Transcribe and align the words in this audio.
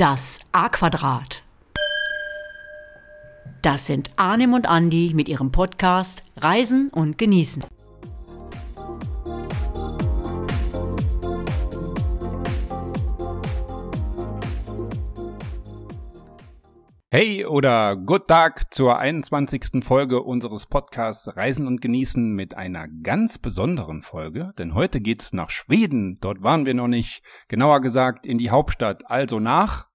Das 0.00 0.40
A-Quadrat. 0.52 1.42
Das 3.60 3.86
sind 3.86 4.10
Arnim 4.16 4.54
und 4.54 4.66
Andi 4.66 5.12
mit 5.14 5.28
ihrem 5.28 5.52
Podcast 5.52 6.22
Reisen 6.38 6.88
und 6.88 7.18
Genießen. 7.18 7.66
Hey 17.12 17.44
oder 17.44 17.94
Good 17.96 18.26
Tag 18.26 18.72
zur 18.72 18.98
21. 18.98 19.84
Folge 19.84 20.22
unseres 20.22 20.64
Podcasts 20.64 21.36
Reisen 21.36 21.66
und 21.66 21.82
Genießen 21.82 22.32
mit 22.34 22.56
einer 22.56 22.88
ganz 22.88 23.36
besonderen 23.36 24.00
Folge, 24.00 24.54
denn 24.56 24.72
heute 24.74 25.02
geht's 25.02 25.34
nach 25.34 25.50
Schweden. 25.50 26.18
Dort 26.22 26.42
waren 26.42 26.64
wir 26.64 26.72
noch 26.72 26.88
nicht, 26.88 27.22
genauer 27.48 27.82
gesagt 27.82 28.24
in 28.24 28.38
die 28.38 28.48
Hauptstadt, 28.48 29.10
also 29.10 29.40
nach 29.40 29.89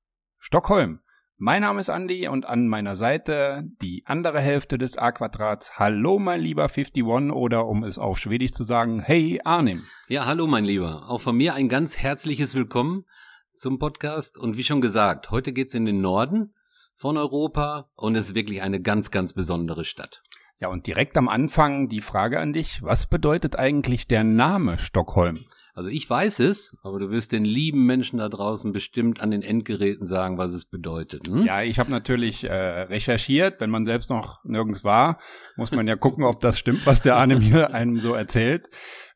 Stockholm. 0.46 1.00
Mein 1.38 1.64
Name 1.64 1.82
ist 1.82 1.90
Andy 1.90 2.28
und 2.28 2.46
an 2.46 2.68
meiner 2.68 2.96
Seite 2.96 3.64
die 3.82 4.04
andere 4.06 4.40
Hälfte 4.40 4.78
des 4.78 4.96
A-Quadrats. 4.96 5.80
Hallo 5.80 6.20
mein 6.20 6.40
lieber 6.40 6.66
51 6.70 7.04
oder 7.04 7.66
um 7.66 7.84
es 7.84 7.98
auf 7.98 8.20
Schwedisch 8.20 8.54
zu 8.54 8.64
sagen, 8.64 9.00
hey 9.00 9.42
Arnim. 9.44 9.82
Ja, 10.08 10.28
hallo 10.28 10.46
mein 10.46 10.64
Lieber. 10.64 11.10
Auch 11.10 11.22
von 11.22 11.36
mir 11.36 11.56
ein 11.56 11.68
ganz 11.68 11.98
herzliches 11.98 12.54
Willkommen 12.54 13.06
zum 13.54 13.80
Podcast 13.80 14.38
und 14.38 14.56
wie 14.56 14.64
schon 14.64 14.82
gesagt, 14.82 15.32
heute 15.32 15.52
geht's 15.52 15.74
in 15.74 15.86
den 15.86 16.00
Norden 16.00 16.54
von 16.96 17.18
Europa 17.18 17.90
und 17.96 18.16
es 18.16 18.28
ist 18.28 18.36
wirklich 18.36 18.62
eine 18.62 18.80
ganz, 18.80 19.10
ganz 19.10 19.34
besondere 19.34 19.84
Stadt. 19.84 20.22
Ja, 20.60 20.68
und 20.68 20.86
direkt 20.86 21.18
am 21.18 21.28
Anfang 21.28 21.90
die 21.90 22.02
Frage 22.02 22.40
an 22.40 22.54
dich, 22.54 22.84
was 22.84 23.08
bedeutet 23.08 23.58
eigentlich 23.58 24.08
der 24.08 24.24
Name 24.24 24.78
Stockholm? 24.78 25.48
Also 25.76 25.90
ich 25.90 26.10
weiß 26.10 26.40
es, 26.40 26.74
aber 26.84 27.00
du 27.00 27.12
wirst 27.12 27.34
den 27.34 27.44
lieben 27.44 27.86
Menschen 27.86 28.20
da 28.20 28.30
draußen 28.30 28.72
bestimmt 28.72 29.20
an 29.20 29.30
den 29.30 29.42
Endgeräten 29.42 30.08
sagen, 30.08 30.38
was 30.38 30.54
es 30.54 30.66
bedeutet. 30.66 31.28
Hm? 31.28 31.44
Ja, 31.44 31.64
ich 31.64 31.80
habe 31.80 31.92
natürlich 31.92 32.46
äh, 32.46 32.54
recherchiert. 32.54 33.60
Wenn 33.60 33.70
man 33.70 33.86
selbst 33.86 34.10
noch 34.10 34.42
nirgends 34.46 34.86
war, 34.86 35.20
muss 35.58 35.74
man 35.74 35.86
ja 35.86 35.98
gucken, 35.98 36.24
ob 36.24 36.40
das 36.40 36.58
stimmt, 36.58 36.86
was 36.86 37.02
der 37.02 37.18
Arne 37.18 37.36
mir 37.36 37.74
einem 37.74 38.00
so 38.00 38.14
erzählt. 38.14 38.70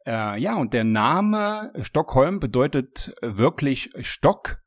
Äh, 0.05 0.37
ja, 0.41 0.57
und 0.57 0.73
der 0.73 0.83
Name 0.83 1.71
Stockholm 1.81 2.41
bedeutet 2.41 3.13
wirklich 3.21 3.91
Stock 4.01 4.57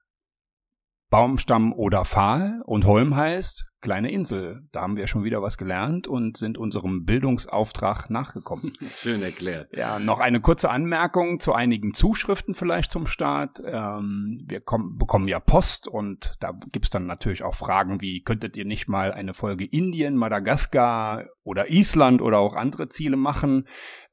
Baumstamm 1.12 1.74
oder 1.74 2.06
Pfahl 2.06 2.62
und 2.64 2.86
Holm 2.86 3.14
heißt 3.14 3.66
kleine 3.82 4.10
Insel. 4.10 4.62
Da 4.72 4.80
haben 4.80 4.96
wir 4.96 5.06
schon 5.06 5.24
wieder 5.24 5.42
was 5.42 5.58
gelernt 5.58 6.08
und 6.08 6.38
sind 6.38 6.56
unserem 6.56 7.04
Bildungsauftrag 7.04 8.08
nachgekommen. 8.08 8.72
Schön 8.96 9.22
erklärt. 9.22 9.68
Ja, 9.76 9.98
noch 9.98 10.20
eine 10.20 10.40
kurze 10.40 10.70
Anmerkung 10.70 11.38
zu 11.38 11.52
einigen 11.52 11.92
Zuschriften 11.92 12.54
vielleicht 12.54 12.90
zum 12.90 13.06
Start. 13.06 13.60
Ähm, 13.62 14.42
wir 14.46 14.62
kommen, 14.62 14.96
bekommen 14.96 15.28
ja 15.28 15.38
Post 15.38 15.86
und 15.86 16.32
da 16.40 16.58
gibt's 16.72 16.88
dann 16.88 17.04
natürlich 17.04 17.42
auch 17.42 17.56
Fragen 17.56 18.00
wie, 18.00 18.22
könntet 18.22 18.56
ihr 18.56 18.64
nicht 18.64 18.88
mal 18.88 19.12
eine 19.12 19.34
Folge 19.34 19.66
Indien, 19.66 20.16
Madagaskar 20.16 21.26
oder 21.42 21.70
Island 21.70 22.22
oder 22.22 22.38
auch 22.38 22.56
andere 22.56 22.88
Ziele 22.88 23.18
machen? 23.18 23.66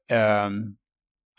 Ähm, 0.08 0.76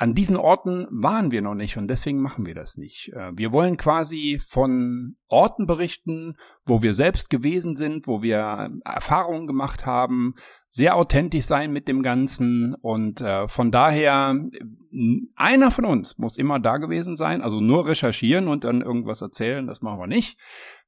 an 0.01 0.15
diesen 0.15 0.35
Orten 0.35 0.87
waren 0.89 1.29
wir 1.29 1.43
noch 1.43 1.53
nicht 1.53 1.77
und 1.77 1.87
deswegen 1.87 2.21
machen 2.21 2.47
wir 2.47 2.55
das 2.55 2.75
nicht. 2.75 3.13
Äh, 3.13 3.33
wir 3.35 3.51
wollen 3.51 3.77
quasi 3.77 4.41
von 4.43 5.15
Orten 5.27 5.67
berichten, 5.67 6.37
wo 6.65 6.81
wir 6.81 6.95
selbst 6.95 7.29
gewesen 7.29 7.75
sind, 7.75 8.07
wo 8.07 8.23
wir 8.23 8.71
Erfahrungen 8.83 9.45
gemacht 9.45 9.85
haben, 9.85 10.33
sehr 10.73 10.95
authentisch 10.95 11.45
sein 11.45 11.73
mit 11.73 11.89
dem 11.89 12.01
Ganzen 12.01 12.75
und 12.75 13.19
äh, 13.19 13.49
von 13.49 13.71
daher 13.71 14.35
einer 15.35 15.71
von 15.71 15.85
uns 15.85 16.17
muss 16.17 16.37
immer 16.37 16.59
da 16.59 16.77
gewesen 16.77 17.17
sein, 17.17 17.41
also 17.41 17.59
nur 17.59 17.87
recherchieren 17.87 18.47
und 18.47 18.63
dann 18.63 18.81
irgendwas 18.81 19.21
erzählen, 19.21 19.67
das 19.67 19.81
machen 19.81 19.99
wir 19.99 20.07
nicht. 20.07 20.37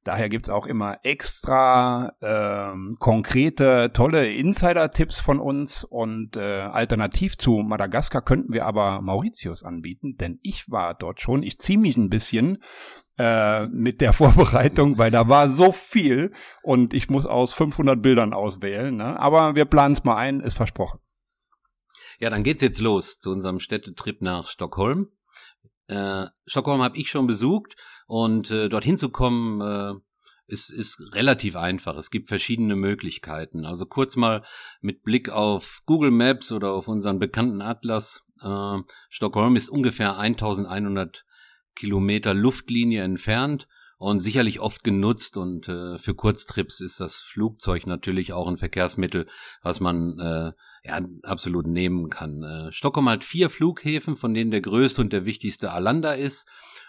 Daher 0.02 0.28
gibt's 0.28 0.50
auch 0.50 0.66
immer 0.66 0.98
extra 1.02 2.12
ähm, 2.20 2.96
konkrete, 2.98 3.90
tolle 3.94 4.30
Insider-Tipps 4.32 5.20
von 5.20 5.38
uns 5.38 5.84
und 5.84 6.36
äh, 6.36 6.60
alternativ 6.60 7.38
zu 7.38 7.58
Madagaskar 7.58 8.20
könnten 8.20 8.52
wir 8.52 8.66
aber 8.66 9.00
Mauritius 9.00 9.62
anbieten, 9.62 10.16
denn 10.18 10.38
ich 10.42 10.70
war 10.70 10.94
dort 10.94 11.22
schon. 11.22 11.42
Ich 11.42 11.58
ziehe 11.58 11.78
mich 11.78 11.96
ein 11.96 12.10
bisschen 12.10 12.62
äh, 13.18 13.66
mit 13.66 14.00
der 14.00 14.12
Vorbereitung, 14.14 14.98
weil 14.98 15.10
da 15.10 15.28
war 15.28 15.48
so 15.48 15.72
viel 15.72 16.32
und 16.62 16.94
ich 16.94 17.08
muss 17.08 17.26
aus 17.26 17.52
500 17.52 18.00
Bildern 18.00 18.32
auswählen. 18.32 18.96
Ne? 18.96 19.18
Aber 19.18 19.54
wir 19.54 19.64
planen 19.64 19.94
es 19.94 20.04
mal 20.04 20.16
ein, 20.16 20.40
ist 20.40 20.56
versprochen. 20.56 21.00
Ja, 22.20 22.30
dann 22.30 22.44
geht's 22.44 22.62
jetzt 22.62 22.80
los 22.80 23.18
zu 23.18 23.30
unserem 23.30 23.60
Städtetrip 23.60 24.22
nach 24.22 24.48
Stockholm. 24.48 25.08
Äh, 25.88 26.26
Stockholm 26.46 26.82
habe 26.82 26.96
ich 26.96 27.10
schon 27.10 27.26
besucht 27.26 27.76
und 28.06 28.50
äh, 28.50 28.68
dorthin 28.68 28.96
zu 28.96 29.10
kommen 29.10 29.60
äh, 29.60 29.94
ist, 30.46 30.70
ist 30.70 31.00
relativ 31.14 31.56
einfach. 31.56 31.96
Es 31.96 32.10
gibt 32.10 32.28
verschiedene 32.28 32.76
Möglichkeiten. 32.76 33.64
Also 33.64 33.86
kurz 33.86 34.16
mal 34.16 34.44
mit 34.80 35.02
Blick 35.02 35.30
auf 35.30 35.82
Google 35.86 36.10
Maps 36.10 36.52
oder 36.52 36.72
auf 36.72 36.88
unseren 36.88 37.18
bekannten 37.18 37.62
Atlas. 37.62 38.22
Äh, 38.40 38.78
Stockholm 39.10 39.56
ist 39.56 39.68
ungefähr 39.68 40.18
1100 40.18 41.24
Kilometer 41.74 42.34
Luftlinie 42.34 43.02
entfernt 43.02 43.68
und 43.98 44.20
sicherlich 44.20 44.60
oft 44.60 44.84
genutzt 44.84 45.36
und 45.36 45.68
äh, 45.68 45.98
für 45.98 46.14
Kurztrips 46.14 46.80
ist 46.80 47.00
das 47.00 47.16
Flugzeug 47.16 47.86
natürlich 47.86 48.32
auch 48.32 48.48
ein 48.48 48.56
Verkehrsmittel, 48.56 49.26
was 49.62 49.80
man 49.80 50.18
äh, 50.18 50.52
ja, 50.84 51.00
absolut 51.22 51.66
nehmen 51.66 52.10
kann. 52.10 52.42
Äh, 52.42 52.72
Stockholm 52.72 53.08
hat 53.08 53.24
vier 53.24 53.50
Flughäfen, 53.50 54.16
von 54.16 54.34
denen 54.34 54.50
der 54.50 54.60
größte 54.60 55.00
und 55.00 55.12
der 55.12 55.24
wichtigste 55.24 55.72
Alanda 55.72 56.12
ist. 56.12 56.46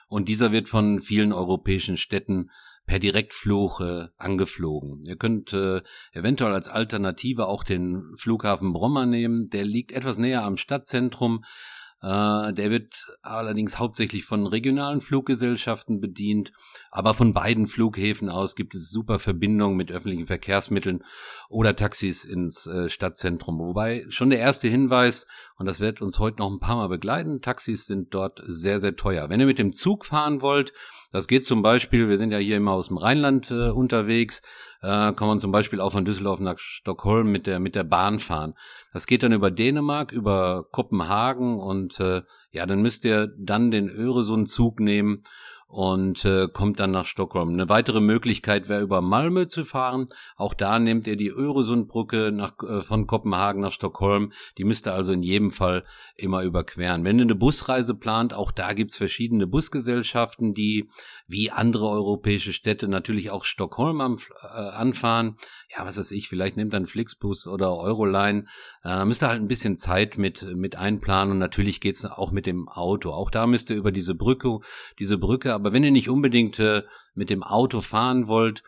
Und 0.08 0.30
dieser 0.30 0.52
wird 0.52 0.70
von 0.70 1.02
vielen 1.02 1.34
europäischen 1.34 1.98
Städten 1.98 2.50
per 2.86 3.00
Direktflug 3.00 3.80
äh, 3.80 4.08
angeflogen. 4.18 5.04
Ihr 5.06 5.16
könnt 5.16 5.54
äh, 5.54 5.82
eventuell 6.12 6.54
als 6.54 6.70
Alternative 6.70 7.48
auch 7.48 7.64
den 7.64 8.14
Flughafen 8.18 8.74
Bromma 8.74 9.06
nehmen. 9.06 9.50
Der 9.50 9.64
liegt 9.64 9.92
etwas 9.92 10.18
näher 10.18 10.44
am 10.44 10.58
Stadtzentrum, 10.58 11.44
der 12.02 12.70
wird 12.70 12.94
allerdings 13.24 13.80
hauptsächlich 13.80 14.26
von 14.26 14.46
regionalen 14.46 15.02
Fluggesellschaften 15.02 16.00
bedient, 16.00 16.52
aber 16.92 17.14
von 17.14 17.34
beiden 17.34 17.68
Flughäfen 17.68 18.30
aus 18.30 18.56
gibt 18.56 18.76
es 18.76 18.90
super 18.90 19.18
Verbindungen 19.18 19.76
mit 19.76 19.92
öffentlichen 19.92 20.28
Verkehrsmitteln 20.28 21.04
oder 21.50 21.76
Taxis 21.76 22.24
ins 22.24 22.68
äh, 22.68 22.90
Stadtzentrum. 22.90 23.58
Wobei 23.60 24.06
schon 24.10 24.30
der 24.30 24.40
erste 24.40 24.68
Hinweis, 24.68 25.26
und 25.58 25.66
das 25.66 25.80
wird 25.80 26.02
uns 26.02 26.20
heute 26.20 26.40
noch 26.40 26.52
ein 26.52 26.60
paar 26.60 26.76
Mal 26.76 26.90
begleiten, 26.90 27.40
Taxis 27.40 27.86
sind 27.86 28.14
dort 28.14 28.42
sehr, 28.46 28.80
sehr 28.80 28.96
teuer. 28.96 29.30
Wenn 29.30 29.40
ihr 29.40 29.46
mit 29.46 29.58
dem 29.58 29.74
Zug 29.74 30.06
fahren 30.06 30.42
wollt, 30.42 30.74
das 31.12 31.28
geht 31.28 31.46
zum 31.46 31.62
Beispiel, 31.62 32.10
wir 32.10 32.18
sind 32.18 32.32
ja 32.32 32.38
hier 32.38 32.58
immer 32.58 32.74
aus 32.74 32.90
dem 32.90 32.98
Rheinland 32.98 33.50
äh, 33.50 33.70
unterwegs, 33.70 34.42
äh, 34.86 35.14
kann 35.14 35.28
man 35.28 35.40
zum 35.40 35.52
Beispiel 35.52 35.82
auch 35.82 35.92
von 35.92 36.06
Düsseldorf 36.06 36.40
nach 36.40 36.60
Stockholm 36.60 37.32
mit 37.32 37.48
der, 37.48 37.60
mit 37.60 37.74
der 37.74 37.84
Bahn 37.84 38.20
fahren. 38.20 38.54
Das 38.94 39.08
geht 39.08 39.24
dann 39.24 39.34
über 39.34 39.50
Dänemark, 39.50 40.12
über 40.12 40.68
Kopenhagen 40.72 41.60
und 41.60 42.00
äh, 42.00 42.22
ja, 42.52 42.66
dann 42.66 42.82
müsst 42.82 43.04
ihr 43.04 43.34
dann 43.38 43.72
den 43.72 43.90
Öresund-Zug 43.90 44.80
nehmen 44.80 45.24
und 45.68 46.24
äh, 46.26 46.48
kommt 46.48 46.80
dann 46.80 46.92
nach 46.92 47.06
Stockholm. 47.06 47.50
Eine 47.50 47.70
weitere 47.70 48.00
Möglichkeit 48.00 48.70
wäre 48.70 48.82
über 48.82 49.02
Malmö 49.02 49.48
zu 49.48 49.66
fahren. 49.66 50.08
Auch 50.38 50.54
da 50.54 50.80
nehmt 50.80 51.08
ihr 51.08 51.18
die 51.18 51.30
Öresundbrücke 51.30 52.32
nach, 52.32 52.54
äh, 52.64 52.82
von 52.82 53.08
Kopenhagen 53.08 53.62
nach 53.62 53.72
Stockholm. 53.72 54.32
Die 54.58 54.64
müsst 54.64 54.88
ihr 54.88 54.94
also 54.94 55.12
in 55.12 55.24
jedem 55.24 55.52
Fall 55.52 55.84
immer 56.16 56.44
überqueren. 56.44 57.04
Wenn 57.04 57.18
ihr 57.18 57.24
eine 57.24 57.36
Busreise 57.36 57.96
plant, 57.96 58.34
auch 58.34 58.52
da 58.52 58.74
gibt's 58.74 58.98
verschiedene 58.98 59.48
Busgesellschaften, 59.48 60.54
die 60.54 60.90
wie 61.28 61.50
andere 61.50 61.90
europäische 61.90 62.54
Städte 62.54 62.88
natürlich 62.88 63.32
auch 63.32 63.44
Stockholm 63.44 64.02
am, 64.02 64.20
äh, 64.44 64.48
anfahren. 64.48 65.36
Ja, 65.76 65.86
was 65.86 65.98
weiß 65.98 66.12
ich, 66.12 66.30
vielleicht 66.30 66.58
nehmt 66.58 66.74
dann 66.74 66.86
Flixbus 66.86 67.48
oder 67.48 67.76
Euroline. 67.76 68.46
Äh, 68.84 69.04
müsst 69.06 69.24
ihr 69.24 69.30
halt 69.30 69.42
ein 69.42 69.48
bisschen 69.48 69.78
Zeit 69.78 70.20
mit, 70.20 70.44
mit 70.56 70.76
einplanen 70.76 71.32
und 71.32 71.40
natürlich 71.40 71.82
geht's 71.82 72.06
auch 72.06 72.32
mit 72.32 72.46
dem 72.46 72.70
Auto. 72.70 73.12
Auch 73.12 73.32
da 73.32 73.48
müsst 73.48 73.72
ihr 73.72 73.76
über 73.76 73.92
diese 73.92 74.14
Brücke, 74.14 74.60
diese 75.00 75.18
Brücke 75.18 75.55
aber 75.56 75.74
wenn 75.74 75.84
ihr 75.84 75.92
nicht 75.92 76.10
unbedingt 76.10 76.60
äh, 76.60 76.84
mit 77.14 77.30
dem 77.30 77.44
Auto 77.44 77.82
fahren 77.82 78.28
wollt, 78.28 78.64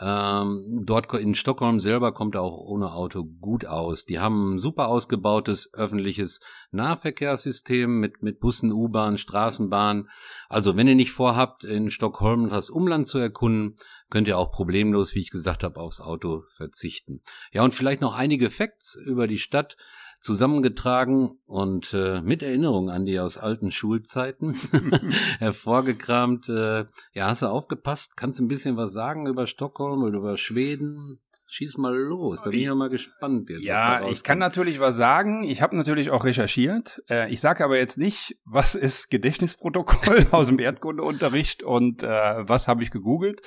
ähm, 0.00 0.82
dort 0.84 1.12
in 1.14 1.34
Stockholm 1.34 1.80
selber 1.80 2.12
kommt 2.12 2.34
er 2.34 2.42
auch 2.42 2.58
ohne 2.58 2.92
Auto 2.92 3.24
gut 3.24 3.64
aus. 3.64 4.04
Die 4.04 4.18
haben 4.18 4.54
ein 4.54 4.58
super 4.58 4.88
ausgebautes 4.88 5.72
öffentliches 5.72 6.40
Nahverkehrssystem 6.72 7.98
mit, 7.98 8.22
mit 8.22 8.38
Bussen, 8.38 8.70
U-Bahn, 8.70 9.16
Straßenbahn. 9.16 10.08
Also 10.48 10.76
wenn 10.76 10.88
ihr 10.88 10.94
nicht 10.94 11.12
vorhabt, 11.12 11.64
in 11.64 11.90
Stockholm 11.90 12.50
das 12.50 12.68
Umland 12.68 13.08
zu 13.08 13.18
erkunden, 13.18 13.76
könnt 14.10 14.28
ihr 14.28 14.38
auch 14.38 14.50
problemlos, 14.50 15.14
wie 15.14 15.20
ich 15.20 15.30
gesagt 15.30 15.64
habe, 15.64 15.80
aufs 15.80 16.00
Auto 16.00 16.44
verzichten. 16.54 17.22
Ja, 17.52 17.64
und 17.64 17.72
vielleicht 17.72 18.02
noch 18.02 18.14
einige 18.14 18.50
Facts 18.50 18.94
über 18.94 19.26
die 19.26 19.38
Stadt 19.38 19.76
zusammengetragen 20.20 21.38
und 21.46 21.94
äh, 21.94 22.20
mit 22.22 22.42
Erinnerung 22.42 22.90
an 22.90 23.06
die 23.06 23.20
aus 23.20 23.38
alten 23.38 23.70
Schulzeiten 23.70 24.54
hervorgekramt. 25.38 26.48
Äh, 26.48 26.86
ja, 27.12 27.26
hast 27.26 27.42
du 27.42 27.46
aufgepasst? 27.46 28.16
Kannst 28.16 28.38
du 28.38 28.44
ein 28.44 28.48
bisschen 28.48 28.76
was 28.76 28.92
sagen 28.92 29.26
über 29.26 29.46
Stockholm 29.46 30.02
oder 30.02 30.18
über 30.18 30.36
Schweden? 30.36 31.20
schieß 31.48 31.78
mal 31.78 31.96
los. 31.96 32.42
Da 32.42 32.50
bin 32.50 32.60
ich 32.60 32.66
ja 32.66 32.74
mal 32.74 32.90
gespannt 32.90 33.48
jetzt. 33.48 33.64
Ja, 33.64 34.06
ich 34.08 34.22
kann 34.22 34.38
natürlich 34.38 34.80
was 34.80 34.96
sagen. 34.96 35.44
Ich 35.44 35.62
habe 35.62 35.76
natürlich 35.76 36.10
auch 36.10 36.24
recherchiert. 36.24 37.02
Äh, 37.08 37.32
ich 37.32 37.40
sage 37.40 37.64
aber 37.64 37.78
jetzt 37.78 37.96
nicht, 37.98 38.36
was 38.44 38.74
ist 38.74 39.08
Gedächtnisprotokoll 39.08 40.26
aus 40.30 40.48
dem 40.48 40.58
Erdkundeunterricht 40.58 41.62
und 41.62 42.02
äh, 42.02 42.06
was 42.06 42.68
habe 42.68 42.82
ich 42.82 42.90
gegoogelt. 42.90 43.40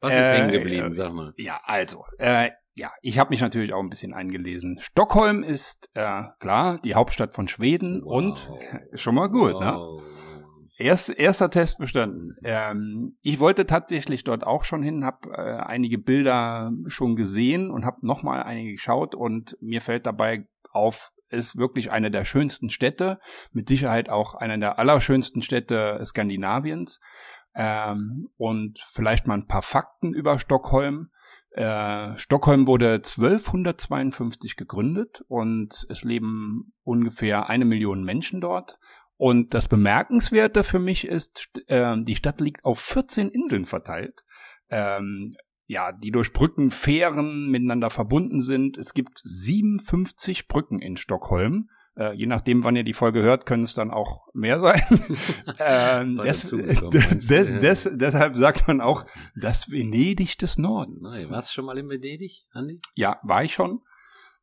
Was 0.00 0.12
ist 0.12 0.18
äh, 0.18 0.38
hängen 0.38 0.52
geblieben, 0.52 0.92
sag 0.92 1.12
mal. 1.12 1.34
Ja, 1.36 1.60
also, 1.64 2.04
äh, 2.18 2.50
ja, 2.74 2.90
ich 3.02 3.18
habe 3.18 3.30
mich 3.30 3.40
natürlich 3.40 3.72
auch 3.72 3.82
ein 3.82 3.90
bisschen 3.90 4.14
eingelesen. 4.14 4.78
Stockholm 4.80 5.42
ist 5.42 5.90
äh, 5.94 6.22
klar 6.38 6.78
die 6.78 6.94
Hauptstadt 6.94 7.34
von 7.34 7.48
Schweden 7.48 8.02
wow. 8.04 8.14
und 8.14 8.50
schon 8.94 9.14
mal 9.14 9.28
gut, 9.28 9.60
ne? 9.60 9.74
wow. 9.76 10.00
ne? 10.00 10.06
Erst, 10.78 11.10
erster 11.10 11.50
Test 11.50 11.78
bestanden. 11.78 12.34
Ähm, 12.42 13.16
ich 13.20 13.38
wollte 13.38 13.66
tatsächlich 13.66 14.24
dort 14.24 14.44
auch 14.44 14.64
schon 14.64 14.82
hin, 14.82 15.04
habe 15.04 15.30
äh, 15.30 15.58
einige 15.58 15.98
Bilder 15.98 16.72
schon 16.88 17.14
gesehen 17.14 17.70
und 17.70 17.84
habe 17.84 18.04
nochmal 18.04 18.42
einige 18.42 18.72
geschaut 18.72 19.14
und 19.14 19.56
mir 19.60 19.80
fällt 19.80 20.06
dabei 20.06 20.48
auf, 20.72 21.10
ist 21.28 21.56
wirklich 21.56 21.92
eine 21.92 22.10
der 22.10 22.24
schönsten 22.24 22.70
Städte, 22.70 23.20
mit 23.52 23.68
Sicherheit 23.68 24.08
auch 24.08 24.34
eine 24.34 24.58
der 24.58 24.78
allerschönsten 24.78 25.42
Städte 25.42 26.00
Skandinaviens. 26.04 26.98
Ähm, 27.54 28.30
und 28.36 28.78
vielleicht 28.78 29.26
mal 29.26 29.34
ein 29.34 29.46
paar 29.46 29.62
Fakten 29.62 30.14
über 30.14 30.38
Stockholm. 30.38 31.10
Äh, 31.54 32.16
Stockholm 32.18 32.66
wurde 32.66 32.94
1252 32.94 34.56
gegründet 34.56 35.22
und 35.28 35.86
es 35.90 36.02
leben 36.02 36.72
ungefähr 36.82 37.48
eine 37.48 37.64
Million 37.64 38.04
Menschen 38.04 38.40
dort. 38.40 38.78
Und 39.16 39.54
das 39.54 39.68
Bemerkenswerte 39.68 40.64
für 40.64 40.78
mich 40.78 41.06
ist, 41.06 41.50
äh, 41.66 41.96
die 42.02 42.16
Stadt 42.16 42.40
liegt 42.40 42.64
auf 42.64 42.80
14 42.80 43.28
Inseln 43.28 43.66
verteilt. 43.66 44.24
Ähm, 44.70 45.34
ja, 45.68 45.92
die 45.92 46.10
durch 46.10 46.32
Brücken, 46.32 46.70
Fähren 46.70 47.50
miteinander 47.50 47.90
verbunden 47.90 48.40
sind. 48.40 48.76
Es 48.78 48.94
gibt 48.94 49.20
57 49.22 50.48
Brücken 50.48 50.80
in 50.80 50.96
Stockholm. 50.96 51.68
Äh, 51.96 52.14
je 52.14 52.26
nachdem, 52.26 52.64
wann 52.64 52.76
ihr 52.76 52.84
die 52.84 52.94
Folge 52.94 53.22
hört, 53.22 53.44
können 53.44 53.64
es 53.64 53.74
dann 53.74 53.90
auch 53.90 54.26
mehr 54.32 54.60
sein. 54.60 54.82
ähm, 55.58 56.16
des, 56.16 56.50
des, 56.50 57.60
des, 57.60 57.90
deshalb 57.92 58.36
sagt 58.36 58.66
man 58.66 58.80
auch 58.80 59.04
das 59.36 59.70
Venedig 59.70 60.38
des 60.38 60.56
Nordens. 60.56 61.18
Nein, 61.18 61.30
warst 61.30 61.50
du 61.50 61.54
schon 61.54 61.66
mal 61.66 61.76
in 61.76 61.88
Venedig, 61.88 62.46
Andi? 62.52 62.80
Ja, 62.94 63.20
war 63.22 63.44
ich 63.44 63.52
schon. 63.52 63.80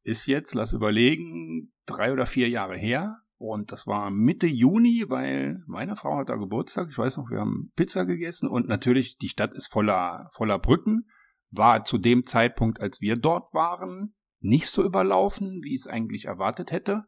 Ist 0.04 0.28
jetzt, 0.28 0.54
lass 0.54 0.74
überlegen, 0.74 1.74
drei 1.86 2.14
oder 2.14 2.26
vier 2.26 2.50
Jahre 2.50 2.78
her. 2.78 3.18
Und 3.38 3.72
das 3.72 3.88
war 3.88 4.12
Mitte 4.12 4.48
Juni, 4.48 5.06
weil 5.08 5.64
meine 5.66 5.96
Frau 5.96 6.18
hat 6.18 6.30
da 6.30 6.36
Geburtstag. 6.36 6.90
Ich 6.92 6.98
weiß 6.98 7.18
noch, 7.18 7.30
wir 7.32 7.40
haben 7.40 7.72
Pizza 7.76 8.06
gegessen 8.06 8.50
und 8.50 8.68
natürlich 8.68 9.18
die 9.18 9.30
Stadt 9.30 9.56
ist 9.56 9.68
voller, 9.68 10.30
voller 10.34 10.60
Brücken. 10.60 11.08
War 11.50 11.84
zu 11.86 11.98
dem 11.98 12.26
Zeitpunkt, 12.26 12.82
als 12.82 13.02
wir 13.02 13.16
dort 13.16 13.54
waren, 13.54 14.14
nicht 14.42 14.68
so 14.68 14.84
überlaufen, 14.84 15.62
wie 15.64 15.76
ich 15.76 15.82
es 15.82 15.88
eigentlich 15.88 16.26
erwartet 16.26 16.72
hätte. 16.72 17.06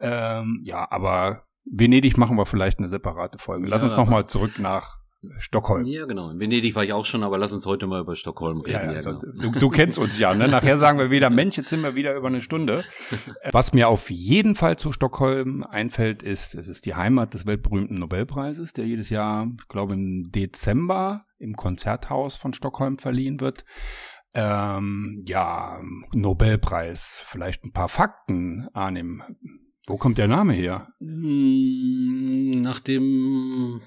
Ähm, 0.00 0.60
ja, 0.64 0.90
aber 0.90 1.44
Venedig 1.64 2.16
machen 2.18 2.36
wir 2.36 2.46
vielleicht 2.46 2.78
eine 2.78 2.88
separate 2.88 3.38
Folge. 3.38 3.66
Lass 3.68 3.82
ja, 3.82 3.88
uns 3.88 3.96
nochmal 3.96 4.26
zurück 4.26 4.58
nach 4.58 5.02
Stockholm. 5.38 5.86
Ja, 5.86 6.04
genau. 6.06 6.30
In 6.30 6.40
Venedig 6.40 6.74
war 6.74 6.82
ich 6.82 6.92
auch 6.92 7.06
schon, 7.06 7.22
aber 7.22 7.38
lass 7.38 7.52
uns 7.52 7.64
heute 7.64 7.86
mal 7.86 8.00
über 8.00 8.16
Stockholm 8.16 8.60
reden. 8.60 8.72
Ja, 8.72 8.90
ja, 8.90 8.96
also, 8.96 9.18
genau. 9.18 9.52
du, 9.52 9.58
du, 9.60 9.70
kennst 9.70 9.98
uns 9.98 10.18
ja, 10.18 10.34
ne? 10.34 10.48
Nachher 10.48 10.78
sagen 10.78 10.98
wir 10.98 11.12
wieder, 11.12 11.30
Mensch, 11.30 11.56
jetzt 11.56 11.70
sind 11.70 11.82
wir 11.82 11.94
wieder 11.94 12.16
über 12.16 12.26
eine 12.26 12.40
Stunde. 12.40 12.84
Was 13.52 13.72
mir 13.72 13.88
auf 13.88 14.10
jeden 14.10 14.56
Fall 14.56 14.78
zu 14.78 14.92
Stockholm 14.92 15.62
einfällt, 15.62 16.24
ist, 16.24 16.56
es 16.56 16.66
ist 16.66 16.86
die 16.86 16.96
Heimat 16.96 17.34
des 17.34 17.46
weltberühmten 17.46 17.98
Nobelpreises, 18.00 18.72
der 18.72 18.84
jedes 18.84 19.10
Jahr, 19.10 19.46
ich 19.56 19.68
glaube 19.68 19.94
im 19.94 20.32
Dezember 20.32 21.24
im 21.38 21.54
Konzerthaus 21.54 22.34
von 22.34 22.52
Stockholm 22.52 22.98
verliehen 22.98 23.40
wird. 23.40 23.64
Ähm, 24.34 25.20
ja, 25.26 25.80
Nobelpreis, 26.12 27.22
vielleicht 27.26 27.64
ein 27.64 27.72
paar 27.72 27.88
Fakten 27.88 28.68
annehmen. 28.72 29.22
Wo 29.86 29.96
kommt 29.96 30.18
der 30.18 30.28
Name 30.28 30.54
her? 30.54 30.88
Hm, 31.00 32.62
nach 32.62 32.78
dem 32.78 33.82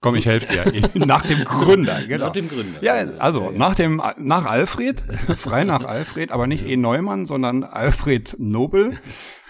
Komm, 0.00 0.14
ich 0.14 0.24
helfe 0.24 0.46
dir. 0.46 0.90
nach 1.06 1.26
dem 1.26 1.44
Gründer, 1.44 2.02
genau. 2.06 2.26
Nach 2.26 2.32
dem 2.32 2.48
Gründer. 2.48 2.82
Ja, 2.82 2.94
also 3.18 3.50
nach 3.50 3.74
dem 3.74 4.02
nach 4.16 4.46
Alfred, 4.46 5.02
frei 5.36 5.64
nach 5.64 5.84
Alfred, 5.84 6.32
aber 6.32 6.46
nicht 6.46 6.66
E. 6.66 6.76
Neumann, 6.76 7.26
sondern 7.26 7.64
Alfred 7.64 8.36
Nobel. 8.38 8.98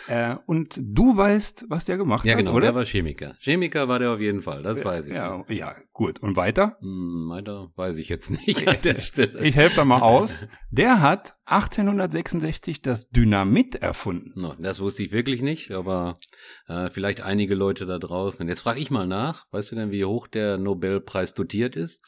Äh, 0.06 0.36
und 0.46 0.78
du 0.80 1.16
weißt, 1.16 1.66
was 1.68 1.84
der 1.84 1.96
gemacht 1.96 2.24
ja, 2.24 2.32
hat, 2.32 2.38
genau, 2.38 2.52
oder? 2.52 2.66
der 2.66 2.74
war 2.74 2.84
Chemiker. 2.84 3.34
Chemiker 3.38 3.88
war 3.88 3.98
der 3.98 4.12
auf 4.12 4.20
jeden 4.20 4.42
Fall, 4.42 4.62
das 4.62 4.84
weiß 4.84 5.06
ich. 5.06 5.14
Ja, 5.14 5.44
ja 5.48 5.74
gut. 5.92 6.20
Und 6.20 6.36
weiter? 6.36 6.76
Hm, 6.80 7.28
weiter 7.30 7.70
weiß 7.76 7.98
ich 7.98 8.08
jetzt 8.08 8.30
nicht 8.30 8.66
an 8.68 8.76
der 8.82 9.00
Stelle. 9.00 9.42
Ich 9.44 9.56
helfe 9.56 9.76
da 9.76 9.84
mal 9.84 10.00
aus. 10.00 10.46
Der 10.70 11.00
hat 11.00 11.34
1866 11.46 12.82
das 12.82 13.08
Dynamit 13.10 13.76
erfunden. 13.76 14.32
No, 14.40 14.54
das 14.58 14.80
wusste 14.80 15.02
ich 15.02 15.12
wirklich 15.12 15.42
nicht, 15.42 15.70
aber 15.72 16.18
äh, 16.66 16.90
vielleicht 16.90 17.22
einige 17.22 17.54
Leute 17.54 17.86
da 17.86 17.98
draußen. 17.98 18.48
Jetzt 18.48 18.62
frage 18.62 18.80
ich 18.80 18.90
mal 18.90 19.06
nach. 19.06 19.46
Weißt 19.50 19.72
du 19.72 19.76
denn, 19.76 19.90
wie 19.90 20.04
hoch 20.04 20.26
der 20.26 20.58
Nobelpreis 20.58 21.34
dotiert 21.34 21.76
ist? 21.76 22.00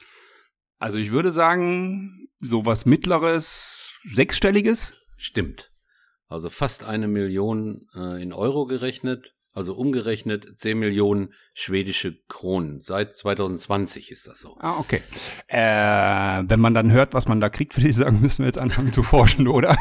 Also 0.78 0.98
ich 0.98 1.12
würde 1.12 1.30
sagen, 1.30 2.28
sowas 2.38 2.86
mittleres, 2.86 3.98
sechsstelliges. 4.12 5.06
Stimmt. 5.16 5.71
Also 6.32 6.48
fast 6.48 6.84
eine 6.84 7.08
Million 7.08 7.86
äh, 7.94 8.22
in 8.22 8.32
Euro 8.32 8.66
gerechnet, 8.66 9.34
also 9.52 9.74
umgerechnet 9.74 10.56
10 10.56 10.78
Millionen 10.78 11.34
schwedische 11.52 12.16
Kronen. 12.26 12.80
Seit 12.80 13.14
2020 13.14 14.10
ist 14.10 14.26
das 14.26 14.40
so. 14.40 14.56
Ah, 14.60 14.78
okay. 14.78 15.02
Äh, 15.48 16.48
wenn 16.48 16.60
man 16.60 16.72
dann 16.72 16.90
hört, 16.90 17.12
was 17.12 17.28
man 17.28 17.40
da 17.40 17.50
kriegt, 17.50 17.76
würde 17.76 17.88
ich 17.88 17.96
sagen, 17.96 18.20
müssen 18.20 18.38
wir 18.38 18.46
jetzt 18.46 18.58
anfangen 18.58 18.92
zu 18.92 19.02
forschen, 19.02 19.46
oder? 19.46 19.76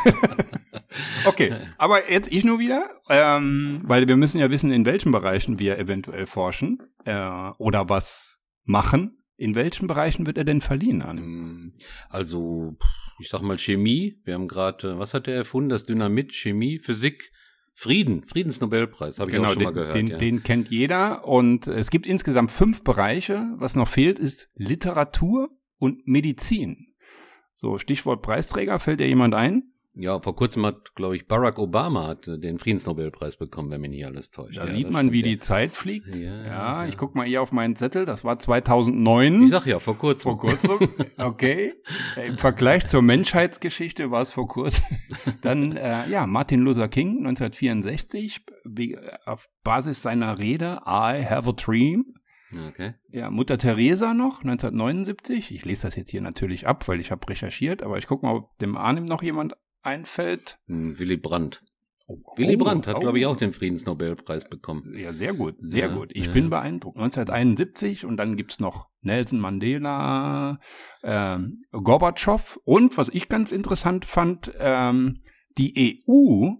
okay, 1.25 1.55
aber 1.77 2.11
jetzt 2.11 2.31
ich 2.31 2.43
nur 2.43 2.59
wieder, 2.59 2.89
ähm, 3.09 3.81
weil 3.85 4.07
wir 4.07 4.17
müssen 4.17 4.39
ja 4.39 4.51
wissen, 4.51 4.71
in 4.71 4.85
welchen 4.85 5.11
Bereichen 5.11 5.57
wir 5.57 5.79
eventuell 5.79 6.27
forschen 6.27 6.79
äh, 7.05 7.51
oder 7.57 7.87
was 7.89 8.39
machen. 8.65 9.17
In 9.37 9.55
welchen 9.55 9.87
Bereichen 9.87 10.27
wird 10.27 10.37
er 10.37 10.43
denn 10.43 10.61
verliehen 10.61 11.01
an? 11.01 11.17
Hm, 11.17 11.73
also, 12.09 12.77
ich 13.21 13.29
sag 13.29 13.41
mal 13.41 13.57
Chemie. 13.57 14.19
Wir 14.23 14.33
haben 14.33 14.47
gerade, 14.47 14.99
was 14.99 15.13
hat 15.13 15.27
er 15.27 15.35
erfunden? 15.35 15.69
Das 15.69 15.85
Dynamit, 15.85 16.33
Chemie, 16.33 16.79
Physik, 16.79 17.31
Frieden, 17.73 18.23
Friedensnobelpreis, 18.23 19.19
habe 19.19 19.31
ich 19.31 19.35
genau, 19.35 19.47
auch 19.47 19.53
schon 19.53 19.59
den, 19.59 19.65
mal 19.65 19.73
gehört. 19.73 19.95
Den, 19.95 20.07
ja. 20.07 20.17
den 20.17 20.43
kennt 20.43 20.69
jeder 20.69 21.27
und 21.27 21.67
es 21.67 21.89
gibt 21.89 22.05
insgesamt 22.05 22.51
fünf 22.51 22.83
Bereiche. 22.83 23.47
Was 23.55 23.75
noch 23.75 23.87
fehlt, 23.87 24.19
ist 24.19 24.49
Literatur 24.55 25.49
und 25.77 26.07
Medizin. 26.07 26.93
So, 27.55 27.77
Stichwort 27.77 28.21
Preisträger, 28.21 28.79
fällt 28.79 28.99
dir 28.99 29.07
jemand 29.07 29.33
ein? 29.35 29.70
Ja, 29.93 30.19
vor 30.21 30.35
kurzem 30.37 30.65
hat, 30.65 30.95
glaube 30.95 31.17
ich, 31.17 31.27
Barack 31.27 31.59
Obama 31.59 32.07
hat 32.07 32.25
den 32.25 32.59
Friedensnobelpreis 32.59 33.35
bekommen, 33.35 33.71
wenn 33.71 33.81
mich 33.81 33.89
nicht 33.89 34.05
alles 34.05 34.31
täuscht. 34.31 34.57
Da 34.57 34.65
ja, 34.65 34.73
sieht 34.73 34.89
man, 34.89 35.11
wie 35.11 35.19
ja. 35.19 35.25
die 35.25 35.39
Zeit 35.39 35.75
fliegt. 35.75 36.15
Ja, 36.15 36.21
ja, 36.21 36.45
ja. 36.45 36.85
ich 36.87 36.95
guck 36.95 37.13
mal 37.13 37.25
hier 37.25 37.41
auf 37.41 37.51
meinen 37.51 37.75
Zettel, 37.75 38.05
das 38.05 38.23
war 38.23 38.39
2009. 38.39 39.43
Ich 39.43 39.51
sag 39.51 39.65
ja, 39.65 39.79
vor 39.79 39.97
kurzem. 39.97 40.31
Vor 40.31 40.37
kurzem, 40.37 40.89
okay. 41.17 41.73
Im 42.25 42.37
Vergleich 42.37 42.87
zur 42.87 43.01
Menschheitsgeschichte 43.01 44.11
war 44.11 44.21
es 44.21 44.31
vor 44.31 44.47
kurzem. 44.47 44.83
Dann, 45.41 45.75
äh, 45.75 46.09
ja, 46.09 46.25
Martin 46.25 46.61
Luther 46.61 46.87
King, 46.87 47.17
1964, 47.17 48.45
wie, 48.63 48.97
auf 49.25 49.49
Basis 49.63 50.01
seiner 50.01 50.39
Rede 50.39 50.79
I 50.87 51.25
Have 51.25 51.49
a 51.49 51.51
Dream. 51.51 52.13
Okay. 52.69 52.93
Ja, 53.09 53.29
Mutter 53.29 53.57
Teresa 53.57 54.13
noch, 54.13 54.41
1979. 54.41 55.51
Ich 55.53 55.65
lese 55.65 55.83
das 55.83 55.95
jetzt 55.95 56.11
hier 56.11 56.21
natürlich 56.21 56.67
ab, 56.67 56.87
weil 56.87 56.99
ich 56.99 57.11
habe 57.11 57.27
recherchiert, 57.29 57.83
aber 57.83 57.97
ich 57.97 58.07
guck 58.07 58.23
mal, 58.23 58.35
ob 58.35 58.57
dem 58.59 58.77
Arnim 58.77 59.05
noch 59.05 59.23
jemand 59.23 59.55
einfällt. 59.81 60.59
Hm, 60.67 60.99
Willy 60.99 61.17
Brandt. 61.17 61.63
Oh, 62.07 62.19
Willy 62.35 62.57
Brandt 62.57 62.87
hat, 62.87 62.97
oh, 62.97 62.99
glaube 62.99 63.19
ich, 63.19 63.25
auch 63.25 63.37
den 63.37 63.53
Friedensnobelpreis 63.53 64.49
bekommen. 64.49 64.93
Ja, 64.95 65.13
sehr 65.13 65.33
gut, 65.33 65.55
sehr 65.57 65.87
ja, 65.87 65.95
gut. 65.95 66.11
Ich 66.13 66.27
ja. 66.27 66.31
bin 66.31 66.49
beeindruckt. 66.49 66.97
1971 66.97 68.05
und 68.05 68.17
dann 68.17 68.35
gibt's 68.35 68.59
noch 68.59 68.89
Nelson 69.01 69.39
Mandela, 69.39 70.59
ähm, 71.03 71.63
Gorbatschow 71.71 72.59
und 72.65 72.97
was 72.97 73.09
ich 73.09 73.29
ganz 73.29 73.51
interessant 73.51 74.05
fand, 74.05 74.51
ähm, 74.59 75.23
die 75.57 76.03
EU 76.07 76.55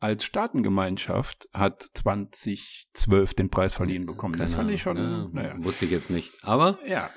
als 0.00 0.24
Staatengemeinschaft 0.24 1.48
hat 1.52 1.82
2012 1.94 3.34
den 3.34 3.50
Preis 3.50 3.72
verliehen 3.72 4.04
bekommen. 4.04 4.34
Keine 4.34 4.44
das 4.44 4.54
fand 4.54 4.70
ich 4.70 4.82
schon, 4.82 4.96
ja, 4.96 5.28
naja. 5.32 5.54
Wusste 5.58 5.84
ich 5.84 5.92
jetzt 5.92 6.10
nicht. 6.10 6.32
Aber? 6.42 6.78
Ja. 6.86 7.08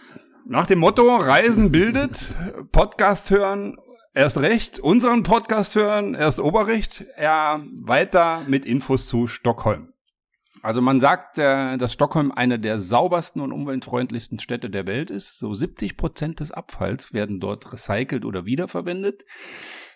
Nach 0.47 0.67
dem 0.67 0.79
Motto, 0.79 1.15
Reisen 1.15 1.71
bildet, 1.71 2.35
Podcast 2.71 3.31
hören 3.31 3.75
erst 4.15 4.37
recht, 4.37 4.79
unseren 4.79 5.21
Podcast 5.23 5.75
hören, 5.75 6.15
erst 6.15 6.39
Oberrecht, 6.39 7.05
ja, 7.21 7.61
weiter 7.81 8.41
mit 8.47 8.65
Infos 8.65 9.07
zu 9.07 9.27
Stockholm. 9.27 9.93
Also 10.63 10.81
man 10.81 10.99
sagt, 10.99 11.37
äh, 11.37 11.77
dass 11.77 11.93
Stockholm 11.93 12.31
eine 12.31 12.57
der 12.57 12.79
saubersten 12.79 13.39
und 13.39 13.51
umweltfreundlichsten 13.51 14.39
Städte 14.39 14.71
der 14.71 14.87
Welt 14.87 15.11
ist. 15.11 15.37
So 15.37 15.53
70 15.53 15.95
Prozent 15.95 16.39
des 16.39 16.49
Abfalls 16.49 17.13
werden 17.13 17.39
dort 17.39 17.71
recycelt 17.71 18.25
oder 18.25 18.45
wiederverwendet. 18.45 19.25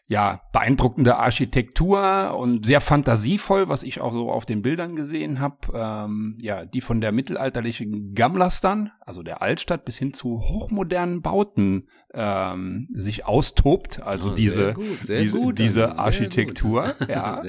Ja, 0.09 0.41
beeindruckende 0.51 1.17
Architektur 1.17 2.35
und 2.35 2.65
sehr 2.65 2.81
fantasievoll, 2.81 3.69
was 3.69 3.83
ich 3.83 4.01
auch 4.01 4.11
so 4.11 4.31
auf 4.31 4.47
den 4.47 4.63
Bildern 4.63 4.95
gesehen 4.95 5.39
habe. 5.39 5.55
Ähm, 5.71 6.35
ja, 6.41 6.65
die 6.65 6.81
von 6.81 6.99
der 6.99 7.11
mittelalterlichen 7.11 8.15
Gamlastan, 8.15 8.91
also 9.01 9.21
der 9.21 9.43
Altstadt, 9.43 9.85
bis 9.85 9.99
hin 9.99 10.11
zu 10.11 10.39
hochmodernen 10.39 11.21
Bauten 11.21 11.87
ähm, 12.15 12.87
sich 12.91 13.27
austobt. 13.27 14.01
Also 14.01 14.31
Oh, 14.31 14.33
diese, 14.33 14.73
gut, 14.73 14.85
diese, 15.07 15.37
gut, 15.37 15.59
diese 15.59 15.83
Andi, 15.83 15.95
sehr 15.95 15.99
Architektur. 15.99 16.95
Ja. 17.07 17.43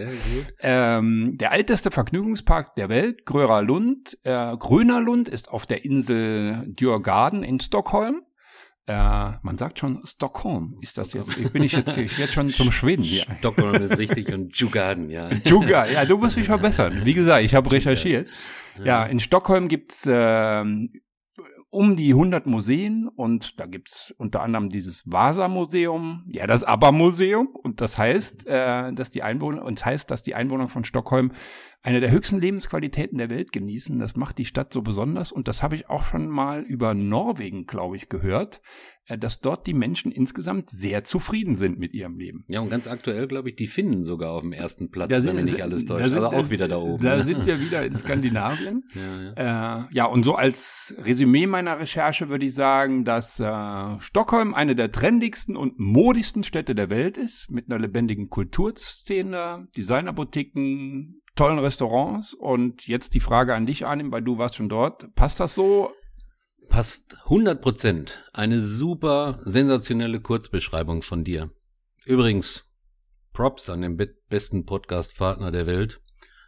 Ähm, 0.60 1.38
der 1.38 1.52
älteste 1.52 1.90
Vergnügungspark 1.90 2.74
der 2.74 2.90
Welt, 2.90 3.24
Gröra 3.24 3.60
Lund, 3.60 4.18
äh, 4.24 4.54
Gröner 4.58 5.00
Lund, 5.00 5.30
ist 5.30 5.50
auf 5.50 5.64
der 5.64 5.86
Insel 5.86 6.66
Djurgarden 6.66 7.42
in 7.42 7.58
Stockholm. 7.58 8.20
Äh, 8.90 9.38
man 9.42 9.56
sagt 9.56 9.78
schon 9.78 10.00
Stockholm. 10.04 10.76
Ist 10.80 10.98
das 10.98 11.12
jetzt? 11.12 11.38
Ich 11.38 11.52
bin 11.52 11.62
ich 11.62 11.72
jetzt, 11.72 11.96
ich 11.96 12.18
werde 12.18 12.32
schon 12.32 12.48
zum 12.50 12.72
Schweden 12.72 13.04
hier. 13.04 13.24
Stockholm 13.38 13.76
ist 13.76 13.96
richtig 13.96 14.32
und 14.32 14.52
Djugarden, 14.52 15.10
ja. 15.10 15.28
Juga, 15.44 15.86
ja, 15.86 16.04
du 16.04 16.18
musst 16.18 16.36
mich 16.36 16.46
verbessern. 16.46 17.02
Wie 17.04 17.14
gesagt, 17.14 17.44
ich 17.44 17.54
habe 17.54 17.70
recherchiert. 17.70 18.28
Ja, 18.82 19.04
in 19.04 19.20
Stockholm 19.20 19.68
gibt's 19.68 20.08
ähm, 20.10 20.90
um 21.68 21.96
die 21.96 22.10
100 22.10 22.46
Museen 22.46 23.06
und 23.06 23.60
da 23.60 23.66
gibt's 23.66 24.12
unter 24.18 24.42
anderem 24.42 24.70
dieses 24.70 25.04
Vasa-Museum, 25.06 26.24
ja, 26.26 26.48
das 26.48 26.64
ABBA-Museum 26.64 27.48
und 27.54 27.80
das 27.80 27.96
heißt, 27.96 28.46
äh, 28.48 28.92
dass 28.92 29.10
die 29.10 29.22
Einwohner, 29.22 29.64
und 29.64 29.78
das 29.78 29.86
heißt, 29.86 30.10
dass 30.10 30.24
die 30.24 30.34
Einwohner 30.34 30.68
von 30.68 30.82
Stockholm 30.82 31.30
eine 31.82 32.00
der 32.00 32.10
höchsten 32.10 32.40
Lebensqualitäten 32.40 33.18
der 33.18 33.30
Welt 33.30 33.52
genießen. 33.52 33.98
Das 33.98 34.16
macht 34.16 34.38
die 34.38 34.44
Stadt 34.44 34.72
so 34.72 34.82
besonders 34.82 35.32
und 35.32 35.48
das 35.48 35.62
habe 35.62 35.74
ich 35.76 35.88
auch 35.88 36.04
schon 36.04 36.28
mal 36.28 36.62
über 36.62 36.94
Norwegen, 36.94 37.66
glaube 37.66 37.96
ich, 37.96 38.08
gehört, 38.08 38.60
äh, 39.06 39.16
dass 39.16 39.40
dort 39.40 39.66
die 39.66 39.72
Menschen 39.72 40.12
insgesamt 40.12 40.68
sehr 40.68 41.04
zufrieden 41.04 41.56
sind 41.56 41.78
mit 41.78 41.94
ihrem 41.94 42.18
Leben. 42.18 42.44
Ja, 42.48 42.60
und 42.60 42.68
ganz 42.68 42.86
aktuell, 42.86 43.26
glaube 43.26 43.48
ich, 43.48 43.56
die 43.56 43.66
Finnen 43.66 44.04
sogar 44.04 44.32
auf 44.32 44.42
dem 44.42 44.52
ersten 44.52 44.90
Platz, 44.90 45.08
Da 45.08 45.16
wenn 45.16 45.22
sind- 45.22 45.36
mich 45.36 45.44
nicht 45.52 45.62
alles 45.62 45.86
täuscht. 45.86 46.02
Also 46.02 46.24
auch 46.26 46.50
wieder 46.50 46.68
da 46.68 46.76
oben. 46.76 47.02
Da 47.02 47.16
ne? 47.16 47.24
sind 47.24 47.46
wir 47.46 47.60
wieder 47.60 47.84
in 47.84 47.96
Skandinavien. 47.96 48.84
ja, 48.94 49.22
ja. 49.36 49.80
Äh, 49.80 49.86
ja, 49.92 50.04
und 50.04 50.22
so 50.22 50.34
als 50.34 50.94
Resümee 50.98 51.46
meiner 51.46 51.78
Recherche 51.80 52.28
würde 52.28 52.44
ich 52.44 52.54
sagen, 52.54 53.04
dass 53.04 53.40
äh, 53.40 54.00
Stockholm 54.00 54.52
eine 54.52 54.76
der 54.76 54.92
trendigsten 54.92 55.56
und 55.56 55.78
modigsten 55.78 56.44
Städte 56.44 56.74
der 56.74 56.90
Welt 56.90 57.16
ist, 57.16 57.50
mit 57.50 57.70
einer 57.70 57.78
lebendigen 57.80 58.28
Kulturszene, 58.28 59.66
Designerboutiquen, 59.76 61.19
tollen 61.34 61.58
Restaurants. 61.58 62.34
Und 62.34 62.86
jetzt 62.86 63.14
die 63.14 63.20
Frage 63.20 63.54
an 63.54 63.66
dich, 63.66 63.86
Arnim, 63.86 64.12
weil 64.12 64.22
du 64.22 64.38
warst 64.38 64.56
schon 64.56 64.68
dort. 64.68 65.14
Passt 65.14 65.40
das 65.40 65.54
so? 65.54 65.92
Passt 66.68 67.16
100 67.24 67.60
Prozent. 67.60 68.24
Eine 68.32 68.60
super 68.60 69.40
sensationelle 69.44 70.20
Kurzbeschreibung 70.20 71.02
von 71.02 71.24
dir. 71.24 71.50
Übrigens, 72.04 72.64
Props 73.32 73.68
an 73.68 73.82
den 73.82 73.96
be 73.96 74.14
besten 74.28 74.64
Podcast-Partner 74.64 75.50
der 75.50 75.66
Welt. 75.66 76.00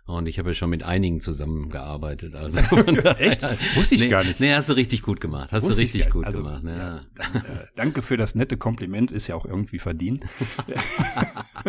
Und 0.05 0.27
ich 0.27 0.39
habe 0.41 0.51
ja 0.51 0.55
schon 0.55 0.71
mit 0.71 0.83
einigen 0.83 1.21
zusammengearbeitet. 1.21 2.35
Also 2.35 2.59
Echt? 3.19 3.43
Wusste 3.77 3.95
ich 3.95 4.01
nee, 4.01 4.09
gar 4.09 4.25
nicht. 4.25 4.41
Nee, 4.41 4.53
hast 4.53 4.69
du 4.69 4.73
richtig 4.73 5.03
gut 5.03 5.21
gemacht. 5.21 5.53
Hast 5.53 5.63
Wusste 5.63 5.77
du 5.77 5.83
ich 5.85 5.95
richtig 5.95 6.13
gut. 6.13 6.27
Also, 6.27 6.43
gemacht. 6.43 6.65
Ja. 6.65 6.77
ja, 6.77 6.97
äh, 6.99 7.67
danke 7.77 8.03
für 8.03 8.17
das 8.17 8.35
nette 8.35 8.57
Kompliment, 8.57 9.13
ist 9.13 9.29
ja 9.29 9.37
auch 9.37 9.45
irgendwie 9.45 9.79
verdient. 9.79 10.25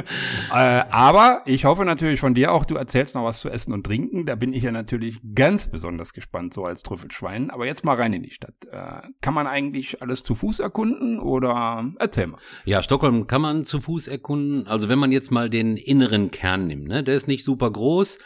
äh, 0.51 0.53
aber 0.53 1.43
ich 1.45 1.65
hoffe 1.65 1.85
natürlich 1.85 2.19
von 2.19 2.33
dir 2.33 2.51
auch, 2.53 2.65
du 2.65 2.75
erzählst 2.75 3.13
noch 3.13 3.23
was 3.23 3.39
zu 3.39 3.49
essen 3.49 3.71
und 3.71 3.85
trinken. 3.85 4.25
Da 4.25 4.33
bin 4.33 4.51
ich 4.51 4.63
ja 4.63 4.71
natürlich 4.71 5.21
ganz 5.35 5.67
besonders 5.67 6.11
gespannt, 6.13 6.55
so 6.55 6.65
als 6.65 6.81
Trüffelschwein. 6.81 7.51
Aber 7.51 7.67
jetzt 7.67 7.85
mal 7.85 7.95
rein 7.95 8.13
in 8.13 8.23
die 8.23 8.31
Stadt. 8.31 8.55
Äh, 8.71 9.07
kann 9.21 9.35
man 9.35 9.45
eigentlich 9.45 10.01
alles 10.01 10.23
zu 10.23 10.33
Fuß 10.33 10.59
erkunden 10.59 11.19
oder 11.19 11.87
erzähl 11.99 12.27
mal. 12.27 12.39
Ja, 12.65 12.81
Stockholm 12.81 13.27
kann 13.27 13.43
man 13.43 13.63
zu 13.63 13.79
Fuß 13.79 14.07
erkunden. 14.07 14.65
Also 14.65 14.89
wenn 14.89 14.97
man 14.97 15.11
jetzt 15.11 15.29
mal 15.29 15.51
den 15.51 15.77
inneren 15.77 16.31
Kern 16.31 16.65
nimmt, 16.65 16.87
ne, 16.87 17.03
der 17.03 17.15
ist 17.15 17.27
nicht 17.27 17.43
super 17.43 17.69
groß. 17.69 18.17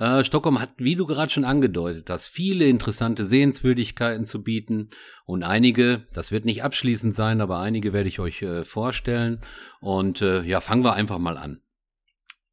Äh, 0.00 0.24
Stockholm 0.24 0.58
hat, 0.58 0.72
wie 0.78 0.96
du 0.96 1.04
gerade 1.04 1.30
schon 1.30 1.44
angedeutet 1.44 2.08
hast, 2.08 2.26
viele 2.26 2.64
interessante 2.64 3.26
Sehenswürdigkeiten 3.26 4.24
zu 4.24 4.42
bieten 4.42 4.88
und 5.26 5.42
einige, 5.42 6.06
das 6.14 6.32
wird 6.32 6.46
nicht 6.46 6.64
abschließend 6.64 7.14
sein, 7.14 7.42
aber 7.42 7.60
einige 7.60 7.92
werde 7.92 8.08
ich 8.08 8.18
euch 8.18 8.40
äh, 8.40 8.64
vorstellen. 8.64 9.42
Und 9.80 10.22
äh, 10.22 10.42
ja, 10.42 10.62
fangen 10.62 10.84
wir 10.84 10.94
einfach 10.94 11.18
mal 11.18 11.36
an. 11.36 11.60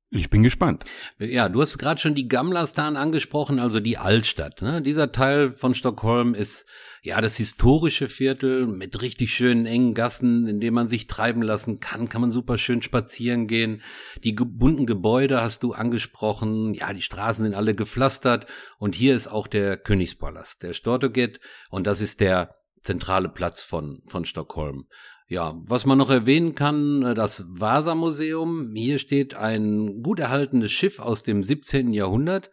Ich 0.10 0.30
bin 0.30 0.42
gespannt. 0.42 0.86
Ja, 1.20 1.50
du 1.50 1.62
hast 1.62 1.78
gerade 1.78 2.00
schon 2.00 2.16
die 2.16 2.30
Gamlastan 2.30 2.96
angesprochen, 2.96 3.60
also 3.60 3.82
die 3.82 3.98
Altstadt. 3.98 4.62
Ne? 4.62 4.82
Dieser 4.82 5.12
Teil 5.12 5.52
von 5.52 5.76
Stockholm 5.76 6.34
ist 6.34 6.66
ja 7.02 7.20
das 7.20 7.36
historische 7.36 8.08
Viertel 8.08 8.68
mit 8.68 9.02
richtig 9.02 9.34
schönen 9.34 9.66
engen 9.66 9.94
Gassen, 9.94 10.48
in 10.48 10.62
dem 10.62 10.76
man 10.76 10.88
sich 10.88 11.08
treiben 11.08 11.42
lassen 11.42 11.82
kann. 11.82 12.08
Kann 12.08 12.22
man 12.22 12.32
super 12.32 12.58
schön 12.58 12.82
spazieren 12.82 13.48
gehen. 13.48 13.82
Die 14.24 14.34
ge 14.34 14.48
bunten 14.50 14.86
Gebäude 14.86 15.42
hast 15.42 15.64
du 15.64 15.74
angesprochen. 15.74 16.74
Ja, 16.74 16.94
die 16.94 17.02
Straßen 17.02 17.44
sind 17.44 17.54
alle 17.54 17.76
gepflastert. 17.76 18.46
Und 18.78 18.96
hier 18.96 19.14
ist 19.14 19.28
auch 19.28 19.48
der 19.48 19.76
Königspalast, 19.76 20.64
der 20.64 20.72
Stortoget. 20.72 21.42
Und 21.70 21.86
das 21.86 22.00
ist 22.00 22.22
der 22.22 22.56
zentrale 22.82 23.28
Platz 23.28 23.62
von, 23.62 24.04
von 24.08 24.24
Stockholm. 24.24 24.88
Ja, 25.30 25.56
was 25.66 25.86
man 25.86 25.98
noch 25.98 26.10
erwähnen 26.10 26.56
kann, 26.56 27.04
äh, 27.04 27.14
das 27.14 27.44
Vasa-Museum. 27.48 28.72
Hier 28.74 28.98
steht 28.98 29.36
ein 29.36 30.02
gut 30.02 30.20
erhaltenes 30.20 30.72
Schiff 30.72 31.00
aus 31.00 31.24
dem 31.24 31.44
17. 31.44 31.92
Jahrhundert. 31.92 32.50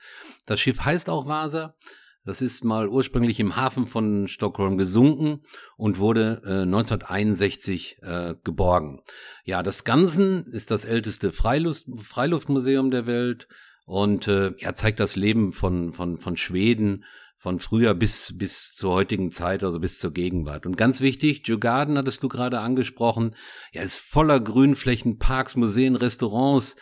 Das 0.46 0.60
Schiff 0.60 0.80
heißt 0.80 1.08
auch 1.08 1.26
Vasa. 1.26 1.76
Das 2.24 2.40
ist 2.40 2.64
mal 2.64 2.88
ursprünglich 2.88 3.38
im 3.38 3.54
Hafen 3.54 3.86
von 3.86 4.28
Stockholm 4.28 4.78
gesunken 4.78 5.42
und 5.76 5.98
wurde 5.98 6.40
äh, 6.44 6.62
1961 6.62 7.98
äh, 8.00 8.34
geborgen. 8.42 9.02
Ja, 9.44 9.62
das 9.62 9.84
Ganze 9.84 10.44
ist 10.50 10.70
das 10.70 10.84
älteste 10.84 11.32
Freiluft 11.32 11.86
Freiluftmuseum 12.00 12.90
der 12.90 13.06
Welt 13.06 13.46
und 13.84 14.26
äh, 14.26 14.52
ja, 14.58 14.72
zeigt 14.72 15.00
das 15.00 15.16
Leben 15.16 15.52
von, 15.52 15.92
von, 15.92 16.16
von 16.16 16.36
Schweden 16.38 17.04
von 17.44 17.60
früher 17.60 17.92
bis, 17.92 18.32
bis 18.38 18.74
zur 18.74 18.94
heutigen 18.94 19.30
Zeit, 19.30 19.62
also 19.62 19.78
bis 19.78 19.98
zur 19.98 20.14
Gegenwart. 20.14 20.64
Und 20.64 20.78
ganz 20.78 21.02
wichtig, 21.02 21.42
Djurgarden 21.42 21.98
hattest 21.98 22.22
du 22.22 22.28
gerade 22.28 22.60
angesprochen, 22.60 23.36
ja, 23.70 23.82
ist 23.82 23.98
voller 23.98 24.40
Grünflächen, 24.40 25.18
Parks, 25.18 25.54
Museen, 25.54 25.94
Restaurants. 25.94 26.76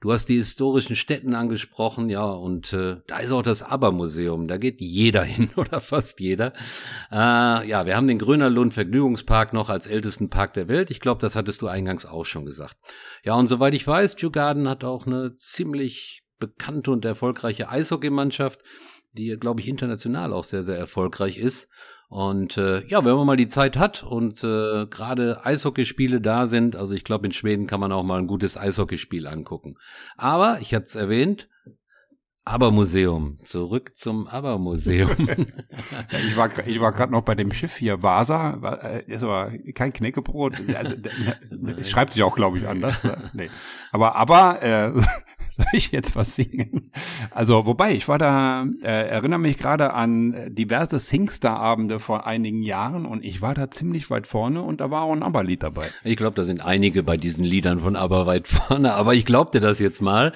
Du 0.00 0.14
hast 0.14 0.30
die 0.30 0.38
historischen 0.38 0.96
Städten 0.96 1.34
angesprochen, 1.34 2.08
ja, 2.08 2.24
und 2.24 2.72
äh, 2.72 2.96
da 3.06 3.18
ist 3.18 3.30
auch 3.30 3.42
das 3.42 3.62
ABBA-Museum. 3.62 4.48
Da 4.48 4.56
geht 4.56 4.80
jeder 4.80 5.22
hin 5.24 5.50
oder 5.54 5.82
fast 5.82 6.20
jeder. 6.20 6.54
Äh, 7.12 7.68
ja, 7.68 7.84
wir 7.84 7.94
haben 7.94 8.08
den 8.08 8.18
Grönerlund 8.18 8.72
Vergnügungspark 8.72 9.52
noch 9.52 9.68
als 9.68 9.86
ältesten 9.86 10.30
Park 10.30 10.54
der 10.54 10.68
Welt. 10.68 10.90
Ich 10.90 11.00
glaube, 11.00 11.20
das 11.20 11.36
hattest 11.36 11.60
du 11.60 11.66
eingangs 11.66 12.06
auch 12.06 12.24
schon 12.24 12.46
gesagt. 12.46 12.76
Ja, 13.22 13.34
und 13.34 13.48
soweit 13.48 13.74
ich 13.74 13.86
weiß, 13.86 14.16
Djurgarden 14.16 14.66
hat 14.66 14.82
auch 14.82 15.06
eine 15.06 15.36
ziemlich 15.36 16.22
bekannte 16.38 16.90
und 16.90 17.04
erfolgreiche 17.04 17.68
Eishockeymannschaft, 17.68 18.62
die, 19.16 19.36
glaube 19.38 19.60
ich, 19.60 19.68
international 19.68 20.32
auch 20.32 20.44
sehr, 20.44 20.62
sehr 20.62 20.78
erfolgreich 20.78 21.38
ist. 21.38 21.68
Und 22.08 22.56
äh, 22.56 22.86
ja, 22.86 23.04
wenn 23.04 23.16
man 23.16 23.26
mal 23.26 23.36
die 23.36 23.48
Zeit 23.48 23.76
hat 23.76 24.04
und 24.04 24.44
äh, 24.44 24.86
gerade 24.86 25.44
Eishockeyspiele 25.44 26.20
da 26.20 26.46
sind, 26.46 26.76
also 26.76 26.94
ich 26.94 27.02
glaube, 27.02 27.26
in 27.26 27.32
Schweden 27.32 27.66
kann 27.66 27.80
man 27.80 27.90
auch 27.90 28.04
mal 28.04 28.18
ein 28.18 28.28
gutes 28.28 28.56
Eishockeyspiel 28.56 29.26
angucken. 29.26 29.74
Aber, 30.16 30.58
ich 30.60 30.72
hatte 30.72 30.86
es 30.86 30.94
erwähnt, 30.94 31.48
Aber-Museum. 32.44 33.38
Zurück 33.42 33.96
zum 33.96 34.28
Aber-Museum. 34.28 35.10
Ich 36.28 36.36
war, 36.36 36.50
ich 36.66 36.80
war 36.80 36.92
gerade 36.92 37.10
noch 37.10 37.22
bei 37.22 37.34
dem 37.34 37.52
Schiff 37.52 37.76
hier, 37.76 38.02
Vasa, 38.02 38.62
war, 38.62 38.84
äh, 38.84 39.02
ist 39.06 39.22
aber 39.22 39.50
kein 39.74 39.92
Knäckebrot. 39.92 40.54
Also, 40.74 40.94
schreibt 41.82 42.12
sich 42.12 42.22
auch, 42.22 42.36
glaube 42.36 42.58
ich, 42.58 42.68
anders. 42.68 43.02
ne? 43.02 43.30
Nee. 43.32 43.50
Aber, 43.90 44.14
aber, 44.14 44.62
äh, 44.62 44.92
soll 45.56 45.66
ich 45.72 45.90
jetzt 45.90 46.14
was 46.16 46.34
singen? 46.34 46.90
Also, 47.30 47.66
wobei, 47.66 47.94
ich 47.94 48.08
war 48.08 48.18
da, 48.18 48.66
äh, 48.82 49.08
erinnere 49.08 49.38
mich 49.38 49.56
gerade 49.56 49.94
an 49.94 50.32
äh, 50.32 50.50
diverse 50.50 50.98
Singstar-Abende 50.98 51.98
vor 51.98 52.26
einigen 52.26 52.62
Jahren 52.62 53.06
und 53.06 53.24
ich 53.24 53.40
war 53.42 53.54
da 53.54 53.70
ziemlich 53.70 54.10
weit 54.10 54.26
vorne 54.26 54.62
und 54.62 54.80
da 54.80 54.90
war 54.90 55.02
auch 55.02 55.12
ein 55.12 55.22
ABBA-Lied 55.22 55.62
dabei. 55.62 55.88
Ich 56.04 56.16
glaube, 56.16 56.36
da 56.36 56.44
sind 56.44 56.60
einige 56.60 57.02
bei 57.02 57.16
diesen 57.16 57.44
Liedern 57.44 57.80
von 57.80 57.96
Aber 57.96 58.26
weit 58.26 58.48
vorne, 58.48 58.94
aber 58.94 59.14
ich 59.14 59.24
glaub 59.24 59.52
dir 59.52 59.60
das 59.60 59.78
jetzt 59.78 60.02
mal. 60.02 60.32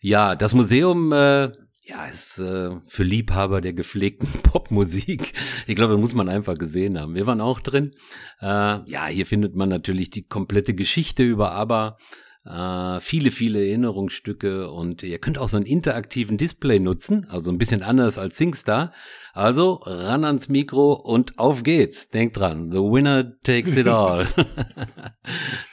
Ja, 0.00 0.34
das 0.34 0.54
Museum 0.54 1.12
äh, 1.12 1.50
ja, 1.88 2.04
ist 2.04 2.38
äh, 2.38 2.70
für 2.86 3.02
Liebhaber 3.02 3.62
der 3.62 3.72
gepflegten 3.72 4.28
Popmusik. 4.42 5.32
Ich 5.66 5.74
glaube, 5.74 5.94
das 5.94 6.00
muss 6.00 6.14
man 6.14 6.28
einfach 6.28 6.58
gesehen 6.58 6.98
haben. 6.98 7.14
Wir 7.14 7.26
waren 7.26 7.40
auch 7.40 7.60
drin. 7.60 7.92
Äh, 8.40 8.46
ja, 8.46 9.06
hier 9.06 9.24
findet 9.24 9.56
man 9.56 9.70
natürlich 9.70 10.10
die 10.10 10.26
komplette 10.26 10.74
Geschichte 10.74 11.22
über 11.22 11.52
Aber. 11.52 11.96
Äh, 12.48 13.00
viele, 13.00 13.30
viele 13.30 13.60
Erinnerungsstücke 13.60 14.70
und 14.70 15.02
ihr 15.02 15.18
könnt 15.18 15.36
auch 15.36 15.50
so 15.50 15.58
einen 15.58 15.66
interaktiven 15.66 16.38
Display 16.38 16.78
nutzen, 16.78 17.26
also 17.28 17.50
ein 17.50 17.58
bisschen 17.58 17.82
anders 17.82 18.16
als 18.16 18.38
SingStar. 18.38 18.94
Also 19.34 19.74
ran 19.84 20.24
ans 20.24 20.48
Mikro 20.48 20.94
und 20.94 21.38
auf 21.38 21.62
geht's. 21.62 22.08
Denkt 22.08 22.38
dran, 22.38 22.70
the 22.70 22.78
winner 22.78 23.38
takes 23.42 23.76
it 23.76 23.86
all. 23.86 24.26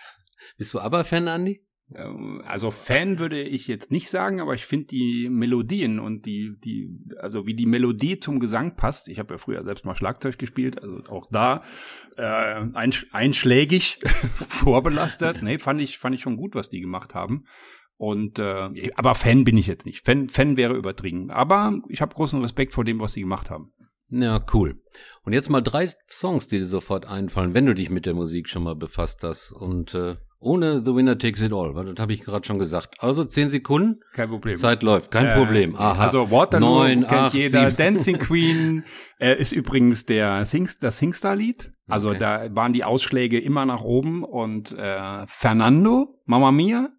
Bist 0.58 0.74
du 0.74 0.80
aber 0.80 1.06
Fan, 1.06 1.30
Andi? 1.30 1.65
Ähm, 1.94 2.42
also 2.46 2.72
Fan 2.72 3.20
würde 3.20 3.42
ich 3.42 3.68
jetzt 3.68 3.92
nicht 3.92 4.10
sagen, 4.10 4.42
aber 4.42 4.54
ich 4.54 4.66
finde 4.66 4.88
die 4.88 5.30
Melodien 5.30 6.00
und 6.00 6.26
die, 6.26 6.56
die, 6.64 6.90
also 7.20 7.46
wie 7.46 7.54
die 7.54 7.66
Melodie 7.66 8.20
zum 8.20 8.40
Gesang 8.40 8.76
passt. 8.76 9.08
Ich 9.08 9.20
habe 9.20 9.36
ja 9.36 9.38
früher 9.38 9.64
selbst 9.64 9.86
mal 9.86 9.96
Schlagzeug 9.96 10.38
gespielt, 10.38 10.82
also 10.82 11.00
auch 11.10 11.28
da 11.32 11.64
äh, 12.18 12.66
einschlägig 13.12 14.00
vorbelastet. 14.48 15.44
Nee, 15.44 15.60
fand 15.60 15.82
ich, 15.82 15.98
fand 15.98 16.16
ich 16.16 16.22
schon 16.22 16.38
gut, 16.38 16.56
was 16.56 16.70
die 16.70 16.82
gemacht 16.82 17.14
haben. 17.14 17.46
Und 17.98 18.40
äh, 18.40 18.92
aber 18.96 19.16
Fan 19.16 19.46
bin 19.46 19.58
ich 19.58 19.68
jetzt 19.68 19.86
nicht. 19.86 20.06
Fan, 20.06 20.28
Fan 20.28 20.58
wäre 20.58 20.76
übertrieben. 20.76 21.32
Aber 21.32 21.80
ich 21.88 22.02
habe 22.02 22.14
großen 22.14 22.42
Respekt 22.42 22.74
vor 22.74 22.84
dem, 22.84 23.00
was 23.00 23.14
sie 23.14 23.22
gemacht 23.22 23.50
haben. 23.50 23.72
Ja, 24.10 24.44
cool. 24.54 24.82
Und 25.24 25.34
jetzt 25.34 25.50
mal 25.50 25.62
drei 25.62 25.94
Songs, 26.10 26.48
die 26.48 26.60
dir 26.60 26.68
sofort 26.68 27.06
einfallen, 27.06 27.54
wenn 27.54 27.66
du 27.66 27.74
dich 27.74 27.90
mit 27.90 28.06
der 28.06 28.14
Musik 28.14 28.50
schon 28.50 28.64
mal 28.64 28.76
befasst 28.76 29.24
hast. 29.24 29.52
Und 29.52 29.96
äh, 29.96 30.18
ohne 30.46 30.80
The 30.86 30.94
Winner 30.96 31.18
Takes 31.18 31.42
It 31.42 31.52
All, 31.52 31.76
weil 31.76 31.86
das 31.86 32.02
habe 32.02 32.14
ich 32.14 32.22
gerade 32.22 32.46
schon 32.46 32.60
gesagt. 32.60 32.96
Also 33.00 33.24
zehn 33.24 33.50
Sekunden. 33.50 34.00
Kein 34.14 34.30
Problem. 34.30 34.56
Zeit 34.56 34.84
läuft, 34.84 35.12
kein 35.12 35.26
äh, 35.26 35.36
Problem. 35.36 35.76
Aha. 35.76 36.06
Also 36.06 36.30
Waterloo 36.30 36.66
Neun, 36.66 37.00
kennt 37.02 37.12
acht, 37.12 37.34
jeder. 37.34 37.66
Sieben. 37.66 37.76
Dancing 37.76 38.20
Queen 38.20 38.84
äh, 39.20 39.36
ist 39.36 39.52
übrigens 39.52 40.06
der 40.06 40.46
Sings, 40.46 40.78
das 40.78 41.00
Singstar-Lied. 41.00 41.72
Also 41.88 42.10
okay. 42.10 42.20
da 42.20 42.56
waren 42.56 42.74
die 42.74 42.84
Ausschläge 42.84 43.40
immer 43.40 43.66
nach 43.66 43.82
oben. 43.82 44.24
Und 44.24 44.72
äh, 44.78 45.26
Fernando, 45.28 46.22
Mamma 46.26 46.52
Mia 46.52 46.90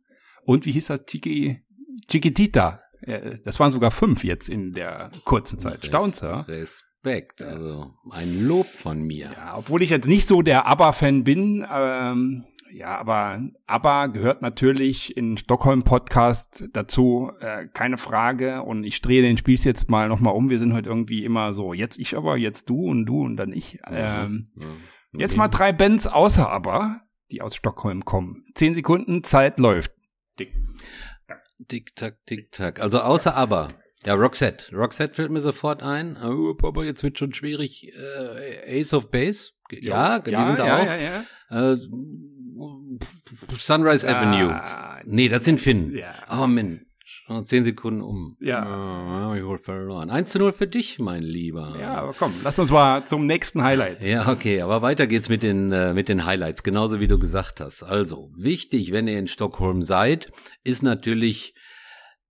und 0.45 0.67
wie 0.67 0.73
hieß 0.73 0.89
das? 0.89 1.07
Chiqui, 1.07 1.63
Chiquitita. 2.09 2.81
Äh, 3.01 3.39
das 3.45 3.61
waren 3.61 3.71
sogar 3.71 3.91
fünf 3.91 4.25
jetzt 4.25 4.49
in 4.49 4.73
der 4.73 5.11
kurzen 5.25 5.59
Zeit. 5.59 5.87
Staunst 5.87 6.23
du? 6.23 6.45
Respekt, 6.49 7.43
also 7.43 7.95
ein 8.11 8.47
Lob 8.47 8.67
von 8.67 9.03
mir. 9.03 9.31
Ja, 9.37 9.57
obwohl 9.57 9.83
ich 9.83 9.91
jetzt 9.91 10.09
nicht 10.09 10.27
so 10.27 10.43
der 10.43 10.67
ABBA-Fan 10.67 11.25
bin, 11.25 11.67
ähm, 11.73 12.45
ja, 12.73 12.99
aber 12.99 13.43
ABBA 13.67 14.07
gehört 14.07 14.43
natürlich 14.43 15.17
in 15.17 15.37
Stockholm 15.37 15.83
Podcast 15.83 16.65
dazu, 16.73 17.33
äh, 17.41 17.67
keine 17.67 17.99
Frage. 17.99 18.63
Und 18.63 18.85
ich 18.85 19.01
drehe 19.01 19.23
den 19.23 19.39
Spieß 19.39 19.65
jetzt 19.65 19.89
mal 19.89 20.09
nochmal 20.09 20.35
um. 20.35 20.51
Wir 20.51 20.59
sind 20.59 20.73
heute 20.73 20.89
irgendwie 20.89 21.25
immer 21.25 21.55
so, 21.55 21.73
jetzt 21.73 21.99
ich 21.99 22.17
aber, 22.17 22.37
jetzt 22.37 22.69
du 22.69 22.87
und 22.87 23.07
du 23.07 23.23
und 23.23 23.37
dann 23.37 23.53
ich. 23.53 23.79
Ähm, 23.89 24.49
ja, 24.57 24.67
ja. 24.67 24.75
Jetzt 25.13 25.37
mal 25.37 25.49
drei 25.49 25.73
Bands 25.73 26.07
außer 26.07 26.51
ABBA, 26.51 27.03
die 27.31 27.43
aus 27.43 27.57
Stockholm 27.57 28.05
kommen. 28.05 28.45
Zehn 28.55 28.75
Sekunden, 28.75 29.25
Zeit 29.25 29.59
läuft. 29.59 29.93
Dick. 30.39 30.53
Dick, 31.59 31.97
tack, 31.97 32.25
dick, 32.27 32.53
tack. 32.53 32.81
Also 32.81 33.01
außer 33.01 33.35
ABBA. 33.35 33.69
Ja, 34.05 34.15
Roxette. 34.15 34.75
Roxette 34.75 35.15
fällt 35.15 35.31
mir 35.31 35.41
sofort 35.41 35.83
ein. 35.83 36.17
Aber 36.17 36.85
jetzt 36.85 37.03
wird 37.03 37.19
schon 37.19 37.33
schwierig. 37.33 37.93
Äh, 37.97 38.81
Ace 38.81 38.95
of 38.95 39.11
Base. 39.11 39.53
Ja, 39.73 40.21
die 40.21 40.31
ja, 40.31 40.47
sind 40.47 40.59
ja, 40.59 40.79
auch. 40.79 40.87
Ja, 40.87 40.97
ja. 40.97 41.73
Äh, 41.73 41.77
Sunrise 43.59 44.09
ah, 44.09 44.21
Avenue. 44.21 44.61
Nee, 45.05 45.29
das 45.29 45.45
sind 45.45 45.61
Finn. 45.61 45.95
Ja. 45.95 46.15
Oh, 46.31 46.47
Mensch. 46.47 46.83
Zehn 47.45 47.65
Sekunden 47.65 48.03
um. 48.03 48.37
Ja. 48.41 49.31
Oh, 49.31 49.35
ich 49.35 49.45
wohl 49.45 49.59
verloren. 49.59 50.11
1 50.11 50.31
zu 50.31 50.39
0 50.39 50.53
für 50.53 50.67
dich, 50.67 50.99
mein 50.99 51.23
Lieber. 51.23 51.77
Ja, 51.81 51.95
aber 51.95 52.13
komm, 52.13 52.33
lass 52.45 52.59
uns 52.59 52.71
mal 52.71 53.05
zum 53.07 53.27
nächsten 53.27 53.63
Highlight. 53.63 54.03
Ja, 54.03 54.29
okay, 54.29 54.61
aber 54.61 54.83
weiter 54.83 55.07
geht's 55.07 55.29
mit 55.29 55.43
den, 55.43 55.73
äh, 55.73 55.93
mit 55.93 56.09
den 56.09 56.25
Highlights, 56.25 56.63
genauso 56.63 57.01
wie 57.01 57.09
du 57.09 57.19
gesagt 57.19 57.61
hast. 57.61 57.83
Also, 57.83 58.31
wichtig, 58.37 58.93
wenn 58.93 59.09
ihr 59.09 59.19
in 59.19 59.29
Stockholm 59.29 59.83
seid, 59.83 60.31
ist 60.63 60.83
natürlich 60.83 61.55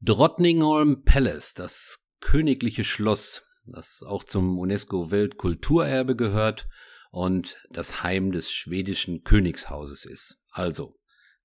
Drottningholm 0.01 1.05
Palace, 1.05 1.55
das 1.55 1.99
königliche 2.21 2.85
Schloss, 2.85 3.43
das 3.67 4.03
auch 4.07 4.25
zum 4.25 4.59
UNESCO 4.59 5.11
Weltkulturerbe 5.11 6.17
gehört 6.17 6.69
und 7.17 7.57
das 7.71 8.03
Heim 8.03 8.31
des 8.31 8.53
schwedischen 8.53 9.25
Königshauses 9.25 10.05
ist. 10.05 10.37
Also, 10.51 10.97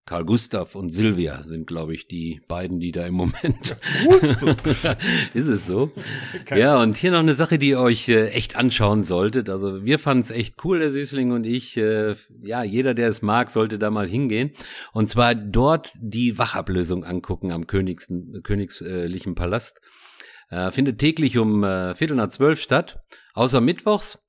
Karl 0.06 0.26
Gustav 0.26 0.76
und 0.76 0.90
Silvia 0.90 1.44
sind, 1.44 1.66
glaube 1.66 1.94
ich, 1.94 2.10
die 2.10 2.42
beiden, 2.50 2.82
die 2.82 2.92
da 2.92 3.06
im 3.06 3.14
Moment. 3.14 3.78
ist 5.34 5.48
es 5.48 5.66
so? 5.66 5.94
Ja, 6.54 6.82
und 6.82 6.98
hier 6.98 7.12
noch 7.12 7.20
eine 7.20 7.36
Sache, 7.36 7.58
die 7.58 7.70
ihr 7.70 7.80
euch 7.80 8.10
äh, 8.10 8.32
echt 8.32 8.58
anschauen 8.58 9.02
solltet. 9.02 9.50
Also 9.50 9.86
wir 9.86 9.98
fanden 9.98 10.24
es 10.24 10.32
echt 10.32 10.56
cool, 10.66 10.80
der 10.80 10.92
Süßling 10.92 11.32
und 11.32 11.46
ich. 11.46 11.78
Äh, 11.78 12.16
ja, 12.42 12.64
jeder, 12.64 12.94
der 12.94 13.08
es 13.08 13.22
mag, 13.22 13.50
sollte 13.50 13.80
da 13.80 13.92
mal 13.92 14.10
hingehen. 14.10 14.52
Und 14.92 15.08
zwar 15.08 15.36
dort 15.36 15.94
die 15.96 16.38
Wachablösung 16.38 17.06
angucken 17.06 17.50
am 17.54 17.66
Königs, 17.66 18.12
königlichen 18.44 19.36
Palast. 19.36 19.80
Äh, 20.50 20.72
findet 20.72 21.00
täglich 21.00 21.38
um 21.38 21.64
äh, 21.64 21.96
Viertel 21.96 22.18
nach 22.18 22.28
zwölf 22.28 22.60
statt, 22.60 23.00
außer 23.36 23.62
Mittwochs. 23.62 24.20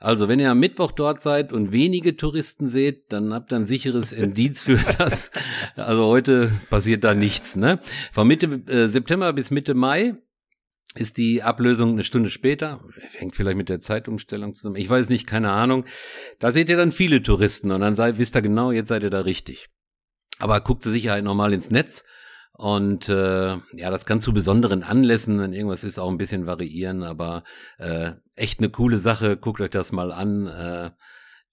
Also, 0.00 0.28
wenn 0.28 0.38
ihr 0.38 0.50
am 0.50 0.60
Mittwoch 0.60 0.92
dort 0.92 1.20
seid 1.20 1.52
und 1.52 1.72
wenige 1.72 2.16
Touristen 2.16 2.68
seht, 2.68 3.12
dann 3.12 3.34
habt 3.34 3.52
ihr 3.52 3.56
ein 3.56 3.66
sicheres 3.66 4.12
Indiz 4.12 4.62
für 4.62 4.78
das. 4.98 5.30
Also 5.74 6.06
heute 6.06 6.52
passiert 6.70 7.02
da 7.04 7.14
nichts. 7.14 7.56
Ne? 7.56 7.80
Von 8.12 8.28
Mitte 8.28 8.46
äh, 8.68 8.88
September 8.88 9.32
bis 9.32 9.50
Mitte 9.50 9.74
Mai 9.74 10.14
ist 10.94 11.16
die 11.16 11.42
Ablösung 11.42 11.92
eine 11.92 12.04
Stunde 12.04 12.30
später. 12.30 12.80
Hängt 13.16 13.36
vielleicht 13.36 13.56
mit 13.56 13.68
der 13.68 13.80
Zeitumstellung 13.80 14.54
zusammen. 14.54 14.76
Ich 14.76 14.88
weiß 14.88 15.08
nicht, 15.08 15.26
keine 15.26 15.50
Ahnung. 15.50 15.84
Da 16.38 16.52
seht 16.52 16.68
ihr 16.68 16.76
dann 16.76 16.92
viele 16.92 17.22
Touristen 17.22 17.70
und 17.72 17.80
dann 17.80 17.94
seid, 17.94 18.18
wisst 18.18 18.36
ihr 18.36 18.42
genau, 18.42 18.72
jetzt 18.72 18.88
seid 18.88 19.02
ihr 19.02 19.10
da 19.10 19.20
richtig. 19.20 19.68
Aber 20.38 20.60
guckt 20.60 20.82
zur 20.82 20.92
Sicherheit 20.92 21.24
nochmal 21.24 21.52
ins 21.52 21.70
Netz. 21.70 22.04
Und 22.58 23.08
äh, 23.08 23.52
ja, 23.52 23.88
das 23.88 24.04
kann 24.04 24.20
zu 24.20 24.32
besonderen 24.32 24.82
Anlässen, 24.82 25.38
wenn 25.38 25.52
irgendwas 25.52 25.84
ist, 25.84 25.96
auch 25.96 26.10
ein 26.10 26.18
bisschen 26.18 26.46
variieren, 26.46 27.04
aber 27.04 27.44
äh, 27.78 28.14
echt 28.34 28.58
eine 28.58 28.68
coole 28.68 28.98
Sache. 28.98 29.36
Guckt 29.36 29.60
euch 29.60 29.70
das 29.70 29.92
mal 29.92 30.10
an. 30.10 30.48
Äh, 30.48 30.90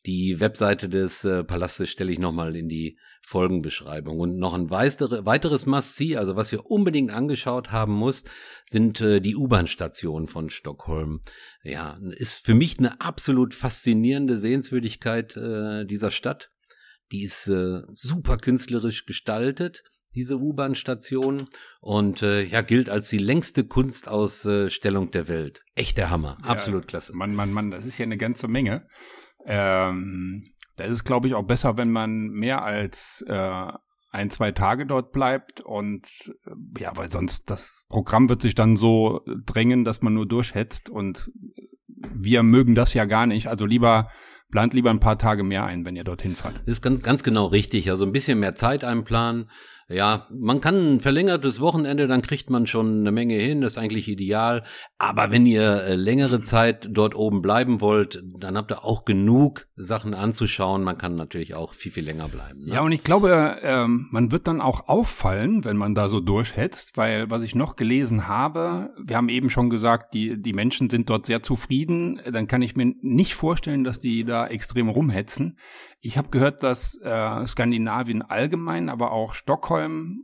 die 0.07 0.39
Webseite 0.39 0.89
des 0.89 1.23
äh, 1.23 1.43
Palastes 1.43 1.91
stelle 1.91 2.11
ich 2.11 2.17
nochmal 2.17 2.55
in 2.55 2.69
die 2.69 2.97
Folgenbeschreibung. 3.21 4.19
Und 4.19 4.39
noch 4.39 4.55
ein 4.55 4.71
weitere, 4.71 5.27
weiteres 5.27 5.67
Must-See, 5.67 6.17
also 6.17 6.35
was 6.35 6.51
ihr 6.51 6.65
unbedingt 6.65 7.11
angeschaut 7.11 7.71
haben 7.71 7.93
muss, 7.93 8.23
sind 8.67 8.99
äh, 8.99 9.19
die 9.19 9.35
U-Bahn-Stationen 9.35 10.27
von 10.27 10.49
Stockholm. 10.49 11.21
Ja, 11.61 11.99
ist 12.17 12.43
für 12.43 12.55
mich 12.55 12.79
eine 12.79 12.99
absolut 12.99 13.53
faszinierende 13.53 14.39
Sehenswürdigkeit 14.39 15.37
äh, 15.37 15.85
dieser 15.85 16.09
Stadt. 16.09 16.49
Die 17.11 17.21
ist 17.21 17.47
äh, 17.47 17.83
super 17.93 18.37
künstlerisch 18.37 19.05
gestaltet 19.05 19.83
diese 20.15 20.38
U-Bahn-Station 20.39 21.47
und 21.82 22.23
äh, 22.23 22.43
ja 22.43 22.62
gilt 22.62 22.89
als 22.89 23.10
die 23.10 23.17
längste 23.17 23.65
Kunstausstellung 23.65 25.12
der 25.12 25.28
Welt. 25.28 25.62
Echt 25.75 25.97
der 25.97 26.10
Hammer, 26.10 26.38
absolut 26.43 26.84
ja, 26.84 26.88
klasse. 26.88 27.15
Mann, 27.15 27.36
Mann, 27.36 27.51
Mann, 27.51 27.71
das 27.71 27.86
ist 27.86 27.97
ja 27.97 28.04
eine 28.04 28.17
ganze 28.17 28.47
Menge. 28.47 28.88
Ähm, 29.45 30.54
da 30.78 30.86
ist 30.86 30.91
es, 30.91 31.04
glaube 31.04 31.28
ich, 31.28 31.36
auch 31.36 31.43
besser, 31.45 31.78
wenn 31.78 31.91
man 31.91 32.30
mehr 32.30 32.63
als 32.63 33.23
äh, 33.28 33.67
ein, 34.12 34.30
zwei 34.30 34.51
Tage 34.51 34.86
dort 34.86 35.12
bleibt 35.12 35.62
und 35.62 36.08
äh, 36.45 36.82
ja, 36.82 36.95
weil 36.95 37.12
sonst 37.12 37.49
das 37.49 37.86
Programm 37.89 38.30
wird 38.30 38.41
sich 38.41 38.56
dann 38.56 38.78
so 38.78 39.21
drängen, 39.45 39.84
dass 39.84 40.01
man 40.01 40.13
nur 40.13 40.25
durchhetzt 40.25 40.89
und 40.89 41.30
wir 42.13 42.43
mögen 42.43 42.75
das 42.75 42.93
ja 42.93 43.06
gar 43.06 43.28
nicht. 43.28 43.47
Also 43.47 43.65
lieber 43.65 44.10
plant 44.51 44.73
lieber 44.73 44.89
ein 44.89 44.99
paar 44.99 45.17
Tage 45.17 45.43
mehr 45.43 45.65
ein, 45.65 45.86
wenn 45.86 45.95
ihr 45.95 46.04
dorthin 46.04 46.36
fahrt. 46.36 46.56
Das 46.65 46.78
ist 46.78 46.82
ganz, 46.82 47.01
ganz 47.01 47.23
genau 47.23 47.47
richtig. 47.47 47.89
Also 47.89 48.06
ein 48.06 48.12
bisschen 48.12 48.39
mehr 48.39 48.56
Zeit 48.56 48.84
einplanen. 48.84 49.49
Ja, 49.87 50.25
man 50.31 50.61
kann 50.61 50.95
ein 50.95 50.99
verlängertes 50.99 51.59
Wochenende, 51.59 52.07
dann 52.07 52.23
kriegt 52.23 52.49
man 52.49 52.65
schon 52.65 53.01
eine 53.01 53.11
Menge 53.11 53.35
hin, 53.35 53.61
das 53.61 53.73
ist 53.73 53.77
eigentlich 53.77 54.07
ideal. 54.07 54.63
Aber 54.97 55.29
wenn 55.29 55.45
ihr 55.45 55.83
äh, 55.83 55.95
längere 55.95 56.41
Zeit 56.41 56.87
dort 56.89 57.13
oben 57.13 57.43
bleiben 57.43 57.81
wollt, 57.81 58.23
dann 58.39 58.57
habt 58.57 58.71
ihr 58.71 58.83
auch 58.83 59.05
genug 59.05 59.67
Sachen 59.75 60.15
anzuschauen. 60.15 60.83
Man 60.83 60.97
kann 60.97 61.15
natürlich 61.15 61.53
auch 61.53 61.73
viel, 61.73 61.91
viel 61.91 62.03
länger 62.03 62.29
bleiben. 62.29 62.65
Ne? 62.65 62.73
Ja, 62.73 62.81
und 62.81 62.93
ich 62.93 63.03
glaube, 63.03 63.57
ähm, 63.61 64.07
man 64.09 64.31
wird 64.31 64.47
dann 64.47 64.59
auch 64.59 64.87
auffallen, 64.87 65.63
wenn 65.65 65.77
man 65.77 65.93
da 65.93 66.09
so 66.09 66.19
durchhetzt, 66.19 66.97
weil 66.97 67.29
was 67.29 67.43
ich 67.43 67.53
noch 67.53 67.75
gelesen 67.75 68.27
habe, 68.27 68.89
wir 68.97 69.17
haben 69.17 69.29
eben 69.29 69.51
schon 69.51 69.69
gesagt, 69.69 70.15
die, 70.15 70.41
die 70.41 70.53
Menschen 70.53 70.89
sind 70.89 71.11
dort 71.11 71.27
sehr 71.27 71.43
zufrieden. 71.43 72.19
Dann 72.31 72.47
kann 72.47 72.63
ich 72.63 72.75
mir 72.75 72.95
nicht 73.01 73.35
vorstellen, 73.35 73.83
dass 73.83 73.99
die 73.99 74.23
da 74.23 74.47
extrem 74.47 74.89
rumhetzen. 74.89 75.59
Ich 76.01 76.17
habe 76.17 76.29
gehört, 76.29 76.61
dass 76.63 76.99
äh, 77.01 77.47
Skandinavien 77.47 78.21
allgemein, 78.21 78.89
aber 78.89 79.11
auch 79.11 79.33
Stockholm 79.33 79.74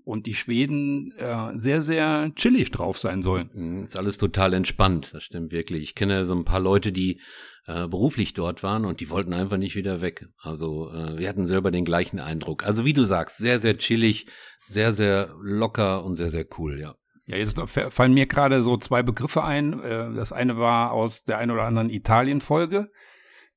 und 0.04 0.26
die 0.26 0.34
Schweden 0.34 1.14
äh, 1.18 1.58
sehr, 1.58 1.82
sehr 1.82 2.32
chillig 2.36 2.72
drauf 2.72 2.98
sein 2.98 3.22
sollen. 3.22 3.50
Mhm, 3.54 3.84
ist 3.84 3.98
alles 3.98 4.18
total 4.18 4.54
entspannt, 4.54 5.10
das 5.14 5.24
stimmt 5.24 5.52
wirklich. 5.52 5.84
Ich 5.84 5.96
kenne 5.96 6.26
so 6.26 6.36
ein 6.36 6.46
paar 6.46 6.60
Leute, 6.60 6.92
die 6.92 7.20
äh, 7.68 7.88
beruflich 7.88 8.34
dort 8.34 8.64
waren 8.64 8.86
und 8.86 9.00
die 9.00 9.10
wollten 9.10 9.34
einfach 9.34 9.58
nicht 9.58 9.76
wieder 9.76 10.02
weg. 10.02 10.28
Also 10.42 10.92
äh, 10.92 11.18
wir 11.18 11.30
hatten 11.30 11.48
selber 11.48 11.72
den 11.72 11.86
gleichen 11.86 12.20
Eindruck. 12.20 12.66
Also 12.66 12.86
wie 12.86 12.94
du 12.94 13.04
sagst, 13.04 13.38
sehr, 13.38 13.60
sehr 13.60 13.78
chillig, 13.78 14.26
sehr, 14.62 14.94
sehr 14.94 15.34
locker 15.42 16.04
und 16.04 16.16
sehr, 16.16 16.32
sehr 16.32 16.46
cool, 16.58 16.80
ja. 16.80 16.96
Ja, 17.26 17.38
jetzt 17.38 17.58
fallen 17.90 18.14
mir 18.14 18.26
gerade 18.26 18.62
so 18.62 18.78
zwei 18.78 19.04
Begriffe 19.04 19.44
ein. 19.44 19.80
Äh, 19.82 20.14
das 20.14 20.32
eine 20.34 20.58
war 20.58 20.92
aus 20.92 21.24
der 21.24 21.38
ein 21.38 21.52
oder 21.52 21.64
anderen 21.64 21.90
Italien-Folge 21.90 22.90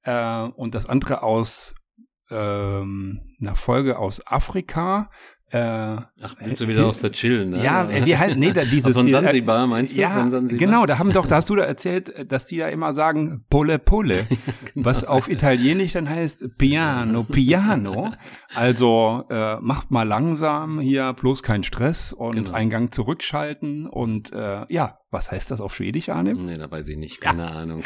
äh, 0.03 0.43
und 0.43 0.75
das 0.75 0.87
andere 0.87 1.23
aus 1.23 1.75
ähm, 2.31 3.21
einer 3.41 3.57
Folge 3.57 3.99
aus 3.99 4.27
Afrika. 4.27 5.11
Äh, 5.55 5.59
Ach, 6.23 6.35
willst 6.41 6.61
du 6.63 6.67
wieder 6.67 6.85
aus 6.87 7.01
der 7.01 7.13
Chillen? 7.13 7.51
Ne? 7.51 7.63
Ja, 7.63 7.89
äh, 7.89 8.05
wie 8.05 8.17
heißt, 8.17 8.37
nee, 8.37 8.53
da, 8.53 8.65
dieses. 8.73 8.93
Von 8.93 9.07
äh, 9.07 9.11
Sansibar, 9.13 9.69
meinst 9.69 9.95
du? 9.95 10.01
Ja, 10.01 10.11
Von 10.11 10.31
Sansibar? 10.33 10.59
genau, 10.59 10.85
da 10.87 10.99
haben 10.99 11.13
doch, 11.13 11.29
da 11.29 11.37
hast 11.37 11.49
du 11.49 11.55
da 11.55 11.63
erzählt, 11.63 12.13
dass 12.33 12.47
die 12.47 12.59
da 12.59 12.67
immer 12.69 12.93
sagen 12.93 13.45
Pole 13.51 13.79
Pole, 13.79 14.27
genau. 14.75 14.85
was 14.87 15.05
auf 15.05 15.29
Italienisch 15.31 15.93
dann 15.93 16.11
heißt 16.11 16.59
Piano, 16.59 17.23
Piano. 17.23 18.11
Also 18.57 19.25
äh, 19.31 19.57
macht 19.61 19.91
mal 19.91 20.05
langsam 20.07 20.79
hier, 20.79 21.13
bloß 21.13 21.43
kein 21.43 21.65
Stress 21.65 22.13
und 22.13 22.35
Genau. 22.37 22.53
Eingang 22.53 22.93
zurückschalten 22.93 23.87
und 23.89 24.33
äh, 24.33 24.65
ja, 24.69 24.99
was 25.11 25.31
heißt 25.33 25.51
das 25.51 25.61
auf 25.61 25.75
Schwedisch, 25.75 26.09
Arnim? 26.09 26.47
Nee, 26.47 26.57
da 26.57 26.71
weiß 26.71 26.89
ich 26.89 26.97
nicht, 26.97 27.21
keine 27.21 27.51
Ahnung. 27.51 27.83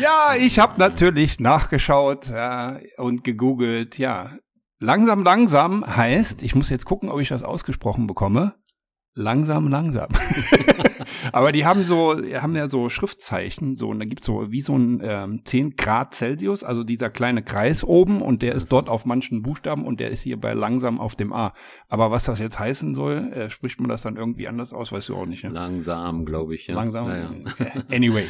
Ja, 0.00 0.34
ich 0.38 0.58
habe 0.58 0.78
natürlich 0.78 1.38
nachgeschaut 1.40 2.28
äh, 2.30 2.80
und 2.96 3.22
gegoogelt. 3.24 3.98
Ja, 3.98 4.32
langsam, 4.78 5.22
langsam 5.22 5.84
heißt, 5.86 6.42
ich 6.42 6.54
muss 6.54 6.70
jetzt 6.70 6.84
gucken, 6.84 7.08
ob 7.08 7.20
ich 7.20 7.28
das 7.28 7.42
ausgesprochen 7.42 8.06
bekomme. 8.06 8.54
Langsam, 9.18 9.66
langsam. 9.66 10.06
Aber 11.32 11.50
die 11.50 11.66
haben 11.66 11.82
so, 11.82 12.14
haben 12.34 12.54
ja 12.54 12.68
so 12.68 12.88
Schriftzeichen, 12.88 13.74
so, 13.74 13.88
und 13.88 13.98
da 13.98 14.04
gibt's 14.04 14.24
so 14.24 14.52
wie 14.52 14.60
so 14.60 14.76
ein 14.76 15.00
ähm, 15.02 15.40
10 15.44 15.74
Grad 15.74 16.14
Celsius, 16.14 16.62
also 16.62 16.84
dieser 16.84 17.10
kleine 17.10 17.42
Kreis 17.42 17.82
oben 17.82 18.22
und 18.22 18.42
der 18.42 18.54
ist 18.54 18.70
dort 18.70 18.88
auf 18.88 19.06
manchen 19.06 19.42
Buchstaben 19.42 19.84
und 19.84 19.98
der 19.98 20.10
ist 20.10 20.22
hier 20.22 20.40
bei 20.40 20.52
langsam 20.52 21.00
auf 21.00 21.16
dem 21.16 21.32
A. 21.32 21.52
Aber 21.88 22.12
was 22.12 22.26
das 22.26 22.38
jetzt 22.38 22.60
heißen 22.60 22.94
soll, 22.94 23.32
äh, 23.32 23.50
spricht 23.50 23.80
man 23.80 23.88
das 23.88 24.02
dann 24.02 24.14
irgendwie 24.14 24.46
anders 24.46 24.72
aus, 24.72 24.92
weißt 24.92 25.08
du 25.08 25.16
auch 25.16 25.26
nicht, 25.26 25.42
ne? 25.42 25.50
Langsam, 25.50 26.24
glaube 26.24 26.54
ich. 26.54 26.68
Ja. 26.68 26.76
Langsam. 26.76 27.08
Ja, 27.08 27.16
ja. 27.18 27.28
Anyway. 27.90 28.26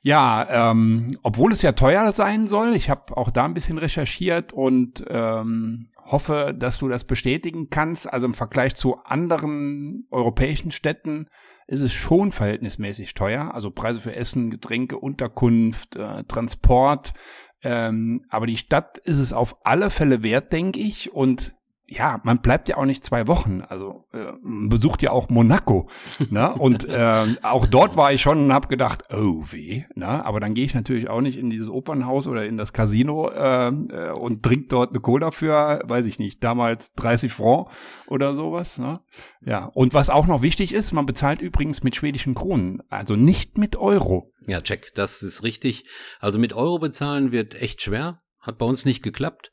Ja, 0.00 0.70
ähm, 0.70 1.18
obwohl 1.22 1.52
es 1.52 1.60
ja 1.60 1.72
teuer 1.72 2.12
sein 2.12 2.48
soll, 2.48 2.74
ich 2.74 2.88
habe 2.88 3.14
auch 3.14 3.30
da 3.30 3.44
ein 3.44 3.52
bisschen 3.52 3.76
recherchiert 3.76 4.54
und 4.54 5.04
ähm, 5.10 5.88
hoffe, 6.04 6.54
dass 6.56 6.78
du 6.78 6.88
das 6.88 7.04
bestätigen 7.04 7.68
kannst. 7.70 8.12
Also 8.12 8.26
im 8.26 8.34
Vergleich 8.34 8.76
zu 8.76 8.96
anderen 9.04 10.06
europäischen 10.10 10.70
Städten 10.70 11.28
ist 11.66 11.80
es 11.80 11.92
schon 11.92 12.32
verhältnismäßig 12.32 13.14
teuer. 13.14 13.54
Also 13.54 13.70
Preise 13.70 14.00
für 14.00 14.14
Essen, 14.14 14.50
Getränke, 14.50 14.98
Unterkunft, 14.98 15.96
äh, 15.96 16.24
Transport. 16.24 17.14
Ähm, 17.62 18.24
aber 18.28 18.46
die 18.46 18.58
Stadt 18.58 18.98
ist 18.98 19.18
es 19.18 19.32
auf 19.32 19.56
alle 19.64 19.90
Fälle 19.90 20.22
wert, 20.22 20.52
denke 20.52 20.80
ich. 20.80 21.12
Und 21.12 21.54
ja, 21.86 22.20
man 22.24 22.40
bleibt 22.40 22.68
ja 22.68 22.78
auch 22.78 22.86
nicht 22.86 23.04
zwei 23.04 23.26
Wochen. 23.26 23.62
Also 23.68 24.04
äh, 24.12 24.32
man 24.42 24.70
besucht 24.70 25.02
ja 25.02 25.10
auch 25.10 25.28
Monaco. 25.28 25.88
Ne? 26.30 26.52
Und 26.54 26.86
ähm, 26.90 27.36
auch 27.42 27.66
dort 27.66 27.96
war 27.96 28.12
ich 28.12 28.22
schon 28.22 28.44
und 28.44 28.52
habe 28.52 28.68
gedacht, 28.68 29.04
oh 29.12 29.44
weh. 29.50 29.84
Ne? 29.94 30.24
Aber 30.24 30.40
dann 30.40 30.54
gehe 30.54 30.64
ich 30.64 30.74
natürlich 30.74 31.08
auch 31.10 31.20
nicht 31.20 31.38
in 31.38 31.50
dieses 31.50 31.68
Opernhaus 31.68 32.26
oder 32.26 32.46
in 32.46 32.56
das 32.56 32.72
Casino 32.72 33.30
ähm, 33.32 33.90
äh, 33.92 34.10
und 34.10 34.42
trink 34.42 34.70
dort 34.70 34.90
eine 34.90 35.00
Cola 35.00 35.30
für, 35.30 35.82
weiß 35.84 36.06
ich 36.06 36.18
nicht, 36.18 36.42
damals 36.42 36.92
30 36.92 37.30
Franc 37.30 37.68
oder 38.06 38.34
sowas. 38.34 38.78
Ne? 38.78 39.00
Ja, 39.42 39.66
und 39.74 39.92
was 39.92 40.08
auch 40.08 40.26
noch 40.26 40.40
wichtig 40.40 40.72
ist, 40.72 40.92
man 40.92 41.06
bezahlt 41.06 41.42
übrigens 41.42 41.82
mit 41.82 41.96
schwedischen 41.96 42.34
Kronen, 42.34 42.82
also 42.88 43.14
nicht 43.14 43.58
mit 43.58 43.76
Euro. 43.76 44.32
Ja, 44.46 44.62
check, 44.62 44.92
das 44.94 45.22
ist 45.22 45.42
richtig. 45.42 45.84
Also 46.18 46.38
mit 46.38 46.54
Euro 46.54 46.78
bezahlen 46.78 47.30
wird 47.30 47.54
echt 47.54 47.82
schwer. 47.82 48.22
Hat 48.40 48.58
bei 48.58 48.66
uns 48.66 48.84
nicht 48.84 49.02
geklappt. 49.02 49.52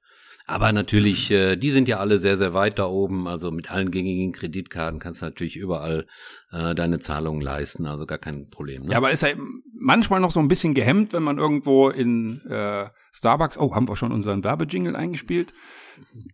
Aber 0.52 0.72
natürlich, 0.74 1.32
äh, 1.32 1.56
die 1.56 1.72
sind 1.72 1.88
ja 1.88 1.98
alle 2.00 2.20
sehr, 2.20 2.38
sehr 2.38 2.54
weit 2.54 2.78
da 2.78 2.86
oben. 2.86 3.28
Also 3.28 3.52
mit 3.52 3.72
allen 3.72 3.90
gängigen 3.90 4.32
Kreditkarten 4.34 5.00
kannst 5.00 5.22
du 5.22 5.26
natürlich 5.26 5.56
überall 5.56 6.06
äh, 6.52 6.76
deine 6.76 7.00
Zahlungen 7.00 7.42
leisten. 7.42 7.86
Also 7.86 8.06
gar 8.06 8.18
kein 8.18 8.50
Problem. 8.50 8.84
Ne? 8.84 8.92
Ja, 8.92 8.98
aber 8.98 9.12
ist 9.12 9.24
ja 9.24 9.30
manchmal 9.74 10.20
noch 10.20 10.32
so 10.32 10.40
ein 10.40 10.48
bisschen 10.50 10.74
gehemmt, 10.74 11.14
wenn 11.14 11.24
man 11.24 11.38
irgendwo 11.38 11.90
in 11.90 12.42
äh, 12.50 12.86
Starbucks, 13.14 13.58
oh, 13.58 13.74
haben 13.76 13.88
wir 13.88 13.96
schon 13.96 14.12
unseren 14.12 14.44
Werbejingle 14.44 14.96
eingespielt? 14.96 15.54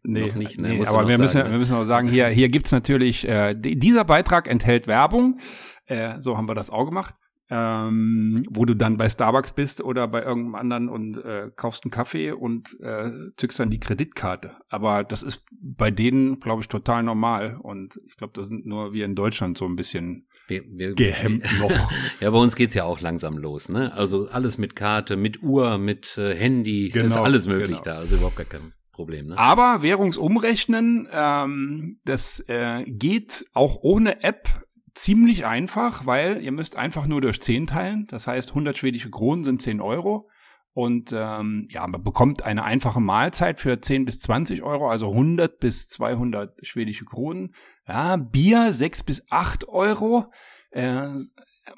Nee, 0.03 0.27
Noch 0.27 0.35
nicht, 0.35 0.59
ne? 0.59 0.69
nee 0.69 0.77
Musst 0.77 0.91
du 0.91 0.95
aber 0.95 1.07
wir 1.07 1.17
müssen, 1.17 1.33
sagen, 1.33 1.47
ne? 1.47 1.53
wir 1.53 1.59
müssen 1.59 1.75
auch 1.75 1.83
sagen, 1.83 2.07
hier, 2.07 2.27
hier 2.27 2.49
gibt's 2.49 2.71
natürlich, 2.71 3.27
äh, 3.27 3.53
di- 3.53 3.77
dieser 3.77 4.05
Beitrag 4.05 4.47
enthält 4.47 4.87
Werbung, 4.87 5.39
äh, 5.87 6.19
so 6.21 6.37
haben 6.37 6.47
wir 6.47 6.55
das 6.55 6.69
auch 6.69 6.85
gemacht, 6.85 7.15
ähm, 7.49 8.45
wo 8.49 8.65
du 8.65 8.73
dann 8.75 8.97
bei 8.97 9.09
Starbucks 9.09 9.53
bist 9.53 9.81
oder 9.81 10.07
bei 10.07 10.21
irgendeinem 10.23 10.55
anderen 10.55 10.89
und 10.89 11.17
äh, 11.23 11.49
kaufst 11.55 11.85
einen 11.85 11.91
Kaffee 11.91 12.31
und 12.31 12.77
äh, 12.81 13.09
zückst 13.37 13.59
dann 13.59 13.69
die 13.69 13.79
Kreditkarte. 13.79 14.57
Aber 14.69 15.03
das 15.03 15.23
ist 15.23 15.43
bei 15.51 15.89
denen, 15.91 16.39
glaube 16.39 16.61
ich, 16.61 16.67
total 16.67 17.03
normal 17.03 17.57
und 17.61 17.99
ich 18.05 18.17
glaube, 18.17 18.33
das 18.35 18.47
sind 18.47 18.65
nur 18.65 18.91
wir 18.93 19.05
in 19.05 19.15
Deutschland 19.15 19.57
so 19.57 19.65
ein 19.65 19.75
bisschen 19.75 20.27
Wir, 20.47 20.63
wir, 20.67 20.93
gehemmt 20.93 21.45
noch. 21.59 21.71
Ja, 22.19 22.31
bei 22.31 22.37
uns 22.37 22.55
geht's 22.55 22.73
ja 22.73 22.83
auch 22.83 22.99
langsam 22.99 23.37
los, 23.37 23.69
ne? 23.69 23.93
Also 23.93 24.27
alles 24.27 24.57
mit 24.57 24.75
Karte, 24.75 25.15
mit 25.15 25.41
Uhr, 25.41 25.77
mit 25.77 26.17
äh, 26.17 26.35
Handy, 26.35 26.89
das 26.89 27.05
ist 27.05 27.13
Genau, 27.13 27.23
alles 27.23 27.47
möglich 27.47 27.69
genau. 27.69 27.81
da. 27.83 27.97
Also 27.99 28.15
überhaupt 28.15 28.35
gar 28.37 28.45
kein 28.45 28.73
Problem, 28.91 29.27
ne? 29.27 29.37
Aber 29.37 29.83
Währungsumrechnen, 29.83 31.07
ähm, 31.11 31.99
das 32.03 32.43
äh, 32.47 32.83
geht 32.85 33.45
auch 33.53 33.77
ohne 33.81 34.23
App 34.23 34.49
ziemlich 34.97 35.45
einfach, 35.45 36.05
weil 36.05 36.41
ihr 36.41 36.51
müsst 36.51 36.75
einfach 36.75 37.05
nur 37.05 37.21
durch 37.21 37.39
10 37.41 37.67
teilen. 37.67 38.07
Das 38.07 38.27
heißt, 38.27 38.49
100 38.49 38.77
schwedische 38.77 39.09
Kronen 39.09 39.43
sind 39.43 39.61
10 39.61 39.79
Euro. 39.79 40.29
Und 40.73 41.11
ähm, 41.11 41.67
ja, 41.71 41.87
man 41.87 42.03
bekommt 42.03 42.43
eine 42.43 42.63
einfache 42.63 42.99
Mahlzeit 42.99 43.59
für 43.59 43.81
10 43.81 44.05
bis 44.05 44.19
20 44.19 44.61
Euro, 44.61 44.89
also 44.89 45.09
100 45.09 45.59
bis 45.59 45.87
200 45.89 46.65
schwedische 46.65 47.05
Kronen. 47.05 47.55
Ja, 47.87 48.15
Bier 48.17 48.71
6 48.71 49.03
bis 49.03 49.23
8 49.29 49.67
Euro. 49.69 50.31
Äh, 50.69 51.07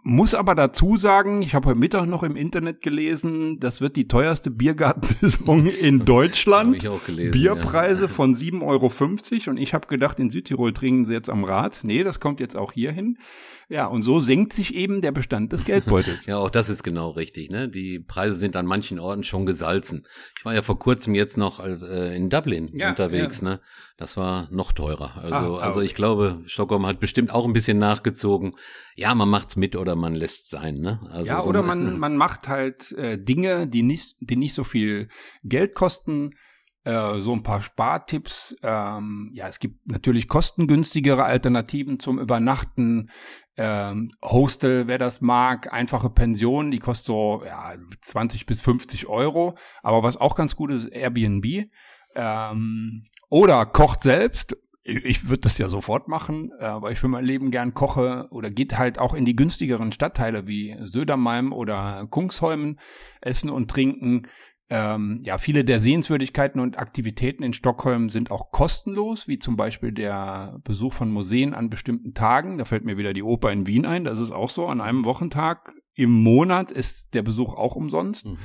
muss 0.04 0.34
aber 0.34 0.56
dazu 0.56 0.97
sagen, 0.97 1.41
ich 1.41 1.54
habe 1.56 1.69
heute 1.69 1.80
Mittag 1.80 2.06
noch 2.08 2.23
im 2.23 2.36
Internet 2.36 2.82
gelesen, 2.82 3.60
das 3.60 3.82
wird 3.82 3.95
die 3.95 4.08
teuerste 4.08 4.52
Biergartensaison 4.52 5.67
in 5.82 6.06
Deutschland. 6.06 6.80
Gelesen, 7.06 7.32
Bierpreise 7.32 8.04
ja. 8.04 8.08
von 8.08 8.34
7,50 8.34 8.63
Euro 8.63 9.52
und 9.52 9.58
ich 9.58 9.73
habe 9.73 9.88
gedacht, 9.88 10.19
in 10.19 10.30
Südtirol 10.30 10.73
trinken 10.73 11.06
sie 11.06 11.13
jetzt 11.13 11.30
am 11.30 11.43
Rad. 11.43 11.80
Nee, 11.84 12.04
das 12.04 12.19
kommt 12.19 12.39
jetzt 12.39 12.56
auch 12.56 12.71
hier 12.71 12.91
hin. 12.91 13.17
Ja, 13.71 13.86
und 13.86 14.01
so 14.01 14.19
senkt 14.19 14.53
sich 14.53 14.73
eben 14.73 15.01
der 15.01 15.12
Bestand 15.12 15.53
des 15.53 15.63
Geldbeutels. 15.63 16.25
Ja, 16.25 16.38
auch 16.38 16.49
das 16.49 16.69
ist 16.69 16.82
genau 16.82 17.12
richtig. 17.12 17.51
Ne? 17.51 17.69
Die 17.69 17.99
Preise 17.99 18.34
sind 18.34 18.55
an 18.55 18.65
manchen 18.65 18.99
Orten 18.99 19.23
schon 19.23 19.45
gesalzen. 19.45 20.08
Ich 20.38 20.43
war 20.43 20.55
ja 20.55 20.63
vor 20.63 20.79
kurzem 20.79 21.13
jetzt 21.13 21.38
noch 21.38 21.63
äh, 21.63 22.15
in 22.15 22.32
Dublin 22.32 22.69
Ja, 22.73 22.89
unterwegs. 22.89 23.43
Ne? 23.43 23.62
Das 23.97 24.17
war 24.17 24.47
noch 24.51 24.71
teurer. 24.71 25.17
Also, 25.17 25.60
Ah, 25.60 25.62
also 25.62 25.82
ich 25.82 25.93
glaube, 25.93 26.41
Stockholm 26.47 26.88
hat 26.88 26.99
bestimmt 26.99 27.32
auch 27.32 27.45
ein 27.45 27.53
bisschen 27.53 27.77
nachgezogen. 27.77 28.55
Ja, 28.95 29.13
man 29.13 29.29
macht's 29.29 29.55
mit 29.55 29.75
oder 29.75 29.95
man 29.95 30.15
lässt 30.15 30.49
sein. 30.49 30.75
Ne? 30.75 30.99
Also 31.12 31.27
ja, 31.27 31.41
so 31.41 31.49
oder 31.49 31.62
man, 31.62 31.99
man 31.99 32.17
macht 32.17 32.47
halt 32.47 32.91
äh, 32.93 33.23
Dinge, 33.23 33.67
die 33.67 33.84
nicht, 33.84 34.15
die 34.19 34.36
nicht 34.36 34.55
so 34.55 34.63
viel 34.63 35.10
Geld 35.43 35.75
kosten. 35.75 36.32
Äh, 36.86 37.19
so 37.19 37.34
ein 37.34 37.43
paar 37.43 37.62
Spartipps. 37.62 38.55
Ähm, 38.63 39.29
ja, 39.34 39.47
es 39.47 39.60
gibt 39.60 39.86
natürlich 39.86 40.27
kostengünstigere 40.27 41.23
Alternativen 41.23 41.99
zum 41.99 42.17
Übernachten. 42.19 43.10
Ähm, 43.62 44.13
Hostel, 44.24 44.88
wer 44.88 44.98
das 44.98 45.19
mag, 45.19 45.74
einfache 45.74 46.10
Pension, 46.10 46.72
die 46.72 46.80
kostet 46.80 47.08
so 47.08 47.43
ja, 47.45 47.74
20 48.04 48.45
bis 48.45 48.62
50 48.62 49.08
Euro. 49.08 49.58
Aber 49.84 50.02
was 50.02 50.15
auch 50.15 50.36
ganz 50.36 50.56
gut 50.56 50.72
ist, 50.72 50.88
Airbnb. 50.88 51.69
Ähm, 52.15 53.04
oder 53.30 53.65
kocht 53.65 54.02
selbst. 54.02 54.56
Ich, 54.84 55.04
ich 55.04 55.28
würde 55.28 55.41
das 55.41 55.58
ja 55.58 55.67
sofort 55.67 56.08
machen, 56.08 56.54
äh, 56.58 56.82
weil 56.82 56.93
ich 56.93 57.00
für 57.00 57.10
mein 57.10 57.26
Leben 57.26 57.52
gern 57.52 57.74
koche 57.74 58.28
oder 58.32 58.50
geht 58.50 58.78
halt 58.78 58.98
auch 58.98 59.13
in 59.13 59.26
die 59.26 59.36
günstigeren 59.36 59.91
Stadtteile 59.91 60.48
wie 60.48 60.78
Södermalm 60.80 61.52
oder 61.52 62.08
Kungsholmen 62.10 62.80
essen 63.19 63.50
und 63.50 63.69
trinken. 63.69 64.26
Ähm, 64.71 65.21
ja, 65.23 65.39
viele 65.39 65.65
der 65.65 65.79
Sehenswürdigkeiten 65.79 66.62
und 66.62 66.77
Aktivitäten 66.77 67.41
in 67.41 67.53
Stockholm 67.53 68.12
sind 68.12 68.29
auch 68.29 68.51
kostenlos, 68.51 69.27
wie 69.27 69.39
zum 69.39 69.55
Beispiel 69.58 69.91
der 69.91 70.60
Besuch 70.63 70.93
von 70.93 71.12
Museen 71.12 71.55
an 71.55 71.71
bestimmten 71.71 72.13
Tagen. 72.13 72.60
Da 72.60 72.65
fällt 72.65 72.86
mir 72.86 72.97
wieder 72.97 73.13
die 73.13 73.23
Oper 73.23 73.51
in 73.51 73.65
Wien 73.65 73.86
ein. 73.88 74.03
Das 74.03 74.19
ist 74.19 74.32
auch 74.32 74.51
so. 74.51 74.67
An 74.67 74.79
einem 74.79 75.05
Wochentag 75.05 75.73
im 75.95 76.12
Monat 76.12 76.71
ist 76.71 77.15
der 77.15 77.23
Besuch 77.23 77.55
auch 77.55 77.75
umsonst. 77.75 78.27
Mhm. 78.27 78.38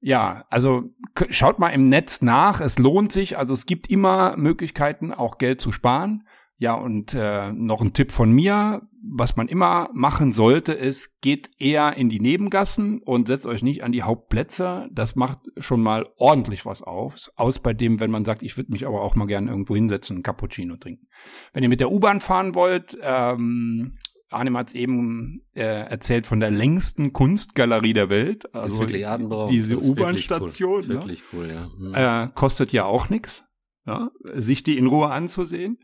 Ja, 0.00 0.44
also 0.50 0.90
schaut 1.30 1.58
mal 1.58 1.70
im 1.70 1.88
Netz 1.88 2.20
nach. 2.20 2.60
Es 2.60 2.78
lohnt 2.78 3.10
sich. 3.10 3.38
Also 3.38 3.54
es 3.54 3.64
gibt 3.64 3.88
immer 3.88 4.36
Möglichkeiten, 4.36 5.14
auch 5.14 5.38
Geld 5.38 5.62
zu 5.62 5.72
sparen. 5.72 6.28
Ja, 6.56 6.74
und 6.74 7.14
äh, 7.14 7.52
noch 7.52 7.80
ein 7.82 7.92
Tipp 7.94 8.12
von 8.12 8.30
mir, 8.30 8.82
was 9.02 9.36
man 9.36 9.48
immer 9.48 9.90
machen 9.92 10.32
sollte, 10.32 10.72
ist, 10.72 11.20
geht 11.20 11.50
eher 11.58 11.96
in 11.96 12.08
die 12.08 12.20
Nebengassen 12.20 13.02
und 13.02 13.26
setzt 13.26 13.46
euch 13.46 13.62
nicht 13.62 13.82
an 13.82 13.92
die 13.92 14.02
Hauptplätze. 14.04 14.88
Das 14.92 15.16
macht 15.16 15.40
schon 15.58 15.82
mal 15.82 16.06
ordentlich 16.16 16.64
was 16.64 16.82
aus, 16.82 17.30
aus 17.36 17.58
bei 17.58 17.74
dem, 17.74 17.98
wenn 17.98 18.10
man 18.10 18.24
sagt, 18.24 18.42
ich 18.42 18.56
würde 18.56 18.70
mich 18.72 18.86
aber 18.86 19.02
auch 19.02 19.16
mal 19.16 19.26
gerne 19.26 19.50
irgendwo 19.50 19.74
hinsetzen 19.74 20.18
und 20.18 20.22
Cappuccino 20.22 20.76
trinken. 20.76 21.08
Wenn 21.52 21.64
ihr 21.64 21.68
mit 21.68 21.80
der 21.80 21.90
U-Bahn 21.90 22.20
fahren 22.20 22.54
wollt, 22.54 22.96
ähm, 23.02 23.98
Arnim 24.30 24.56
hat 24.56 24.68
es 24.68 24.74
eben 24.74 25.42
äh, 25.54 25.60
erzählt 25.62 26.26
von 26.26 26.40
der 26.40 26.50
längsten 26.50 27.12
Kunstgalerie 27.12 27.92
der 27.92 28.10
Welt. 28.10 28.52
Also 28.54 28.86
diese 28.86 29.78
U-Bahn-Station, 29.78 30.82
Cool. 30.82 30.88
ne? 30.88 30.94
Wirklich 30.94 31.22
cool, 31.32 31.48
ja. 31.48 31.68
Mhm. 31.78 31.94
äh, 31.94 32.28
kostet 32.34 32.72
ja 32.72 32.84
auch 32.84 33.10
nichts, 33.10 33.44
ja, 33.86 34.10
sich 34.32 34.62
die 34.62 34.78
in 34.78 34.86
Ruhe 34.86 35.10
anzusehen. 35.10 35.78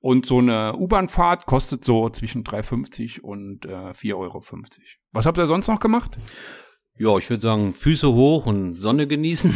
Und 0.00 0.26
so 0.26 0.38
eine 0.38 0.76
U-Bahn-Fahrt 0.76 1.46
kostet 1.46 1.84
so 1.84 2.08
zwischen 2.10 2.44
3,50 2.44 3.20
und 3.20 3.64
äh, 3.66 3.90
4,50 3.90 4.14
Euro. 4.14 4.42
Was 5.12 5.26
habt 5.26 5.38
ihr 5.38 5.46
sonst 5.46 5.68
noch 5.68 5.80
gemacht? 5.80 6.18
Ja, 6.98 7.16
ich 7.18 7.28
würde 7.28 7.42
sagen, 7.42 7.72
Füße 7.74 8.12
hoch 8.12 8.46
und 8.46 8.76
Sonne 8.76 9.06
genießen. 9.06 9.54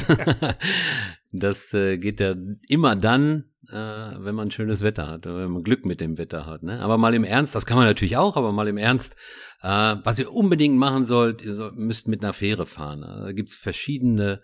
das 1.33 1.73
äh, 1.73 1.99
geht 1.99 2.21
ja 2.21 2.35
immer 2.69 2.97
dann, 2.97 3.51
äh, 3.69 3.75
wenn 3.75 4.35
man 4.35 4.51
schönes 4.51 4.83
Wetter 4.83 5.07
hat, 5.07 5.25
wenn 5.25 5.51
man 5.51 5.63
Glück 5.63 5.87
mit 5.87 6.01
dem 6.01 6.19
Wetter 6.19 6.47
hat. 6.47 6.63
Ne? 6.63 6.81
Aber 6.81 6.99
mal 6.99 7.15
im 7.15 7.25
Ernst, 7.25 7.55
das 7.55 7.65
kann 7.65 7.79
man 7.79 7.87
natürlich 7.87 8.17
auch, 8.17 8.37
aber 8.37 8.53
mal 8.53 8.69
im 8.69 8.77
Ernst, 8.77 9.17
äh, 9.63 9.97
was 10.03 10.19
ihr 10.19 10.33
unbedingt 10.33 10.77
machen 10.77 11.05
sollt, 11.05 11.43
ihr 11.43 11.73
müsst 11.75 12.09
mit 12.09 12.23
einer 12.23 12.33
Fähre 12.33 12.67
fahren. 12.67 13.05
Also, 13.05 13.25
da 13.27 13.33
gibt's 13.33 13.57
verschiedene 13.57 14.43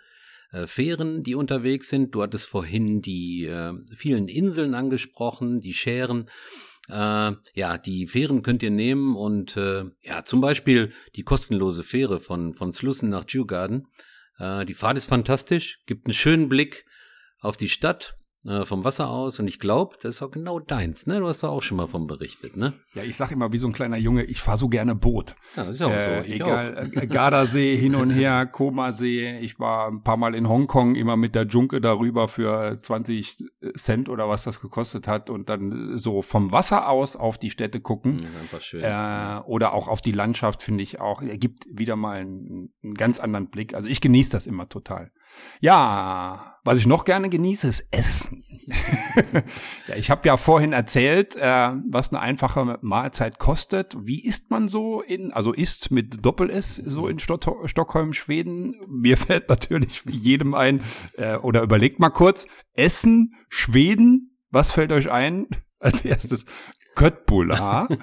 äh, 0.57 0.66
Fähren, 0.66 1.23
die 1.23 1.35
unterwegs 1.35 1.88
sind. 1.88 2.14
Du 2.14 2.23
hattest 2.23 2.49
vorhin 2.49 3.03
die 3.03 3.45
äh, 3.45 3.75
vielen 3.97 4.29
Inseln 4.29 4.75
angesprochen, 4.75 5.61
die 5.61 5.75
Schären. 5.75 6.31
Äh, 6.88 7.33
ja, 7.55 7.79
die 7.79 8.07
Fähren 8.07 8.42
könnt 8.42 8.62
ihr 8.62 8.71
nehmen 8.71 9.16
und 9.16 9.57
äh, 9.57 9.85
ja, 10.03 10.25
zum 10.25 10.40
Beispiel 10.40 10.92
die 11.14 11.25
kostenlose 11.25 11.83
Fähre 11.83 12.21
von, 12.21 12.55
von 12.55 12.73
Slussen 12.73 13.09
nach 13.11 13.25
Djurgarden. 13.25 13.88
Äh, 14.38 14.64
die 14.64 14.75
Fahrt 14.75 14.97
ist 14.97 15.07
fantastisch, 15.07 15.81
gibt 15.87 16.07
einen 16.07 16.14
schönen 16.14 16.49
Blick 16.49 16.85
auf 17.40 17.57
die 17.57 17.69
Stadt 17.69 18.16
äh, 18.47 18.65
vom 18.65 18.85
Wasser 18.85 19.11
aus 19.11 19.39
und 19.41 19.49
ich 19.49 19.59
glaube, 19.59 19.97
das 20.03 20.17
ist 20.17 20.23
auch 20.23 20.31
genau 20.31 20.59
deins, 20.61 21.07
ne? 21.07 21.19
Du 21.21 21.27
hast 21.27 21.43
da 21.43 21.49
auch 21.49 21.63
schon 21.63 21.77
mal 21.79 21.87
von 21.89 22.07
berichtet, 22.07 22.57
ne? 22.57 22.75
Ja, 22.95 23.03
ich 23.03 23.17
sag 23.17 23.31
immer 23.33 23.53
wie 23.53 23.59
so 23.59 23.67
ein 23.67 23.73
kleiner 23.73 23.97
Junge, 23.97 24.25
ich 24.25 24.41
fahre 24.41 24.57
so 24.57 24.69
gerne 24.69 24.95
Boot. 24.95 25.35
Ja, 25.57 25.65
ist 25.65 25.83
auch 25.83 25.91
Äh, 25.91 26.23
so. 26.23 26.29
Ich 26.29 26.35
egal, 26.37 26.91
auch. 26.97 27.03
äh, 27.03 27.07
Gardasee 27.07 27.77
hin 27.77 27.95
und 27.95 28.11
her, 28.11 28.47
Komasee. 28.53 29.39
Ich 29.41 29.59
war 29.59 29.89
ein 29.89 30.03
paar 30.03 30.17
Mal 30.17 30.35
in 30.35 30.49
Hongkong, 30.49 30.95
immer 30.95 31.17
mit 31.17 31.35
der 31.35 31.47
Junke 31.47 31.81
darüber 31.81 32.29
für 32.29 32.81
20 32.83 33.39
Cent 33.77 34.09
oder 34.09 34.29
was 34.29 34.45
das 34.45 34.61
gekostet 34.61 35.09
hat 35.09 35.29
und 35.31 35.49
dann 35.49 35.97
so 35.99 36.23
vom 36.23 36.53
Wasser 36.53 36.89
aus 36.89 37.17
auf 37.17 37.39
die 37.39 37.51
Städte 37.51 37.81
gucken. 37.81 38.19
Ja, 38.21 38.41
einfach 38.41 38.61
schön. 38.61 38.83
Äh, 38.83 39.41
oder 39.47 39.73
auch 39.75 39.89
auf 39.89 40.01
die 40.01 40.13
Landschaft 40.13 40.63
finde 40.63 40.83
ich 40.83 41.01
auch, 41.01 41.23
er 41.23 41.39
gibt 41.39 41.67
wieder 41.73 41.97
mal 41.97 42.19
einen, 42.21 42.73
einen 42.85 42.95
ganz 42.95 43.19
anderen 43.19 43.49
Blick. 43.49 43.75
Also 43.75 43.89
ich 43.89 44.01
genieße 44.01 44.31
das 44.31 44.47
immer 44.47 44.69
total. 44.69 45.11
Ja, 45.61 46.57
was 46.64 46.79
ich 46.79 46.87
noch 46.87 47.05
gerne 47.05 47.29
genieße, 47.29 47.68
ist 47.68 47.88
Essen. 47.92 48.42
ja, 49.87 49.94
ich 49.94 50.11
habe 50.11 50.27
ja 50.27 50.37
vorhin 50.37 50.72
erzählt, 50.72 51.37
äh, 51.37 51.70
was 51.88 52.11
eine 52.11 52.20
einfache 52.20 52.79
Mahlzeit 52.83 53.38
kostet. 53.38 53.96
Wie 54.01 54.25
isst 54.25 54.51
man 54.51 54.66
so 54.66 55.01
in, 55.01 55.33
also 55.33 55.53
isst 55.53 55.92
mit 55.92 56.27
Doppel-S 56.27 56.75
so 56.75 57.07
in 57.07 57.20
Stott 57.20 57.46
Stockholm, 57.66 58.12
Schweden? 58.12 58.75
Mir 58.88 59.16
fällt 59.16 59.49
natürlich 59.49 60.07
wie 60.07 60.16
jedem 60.16 60.55
ein, 60.55 60.83
äh, 61.16 61.37
oder 61.37 61.62
überlegt 61.62 62.01
mal 62.01 62.11
kurz, 62.11 62.49
Essen, 62.75 63.35
Schweden, 63.49 64.37
was 64.51 64.72
fällt 64.72 64.90
euch 64.90 65.11
ein? 65.11 65.46
Als 65.79 66.05
erstes 66.05 66.46
Köttbullar. 66.97 67.89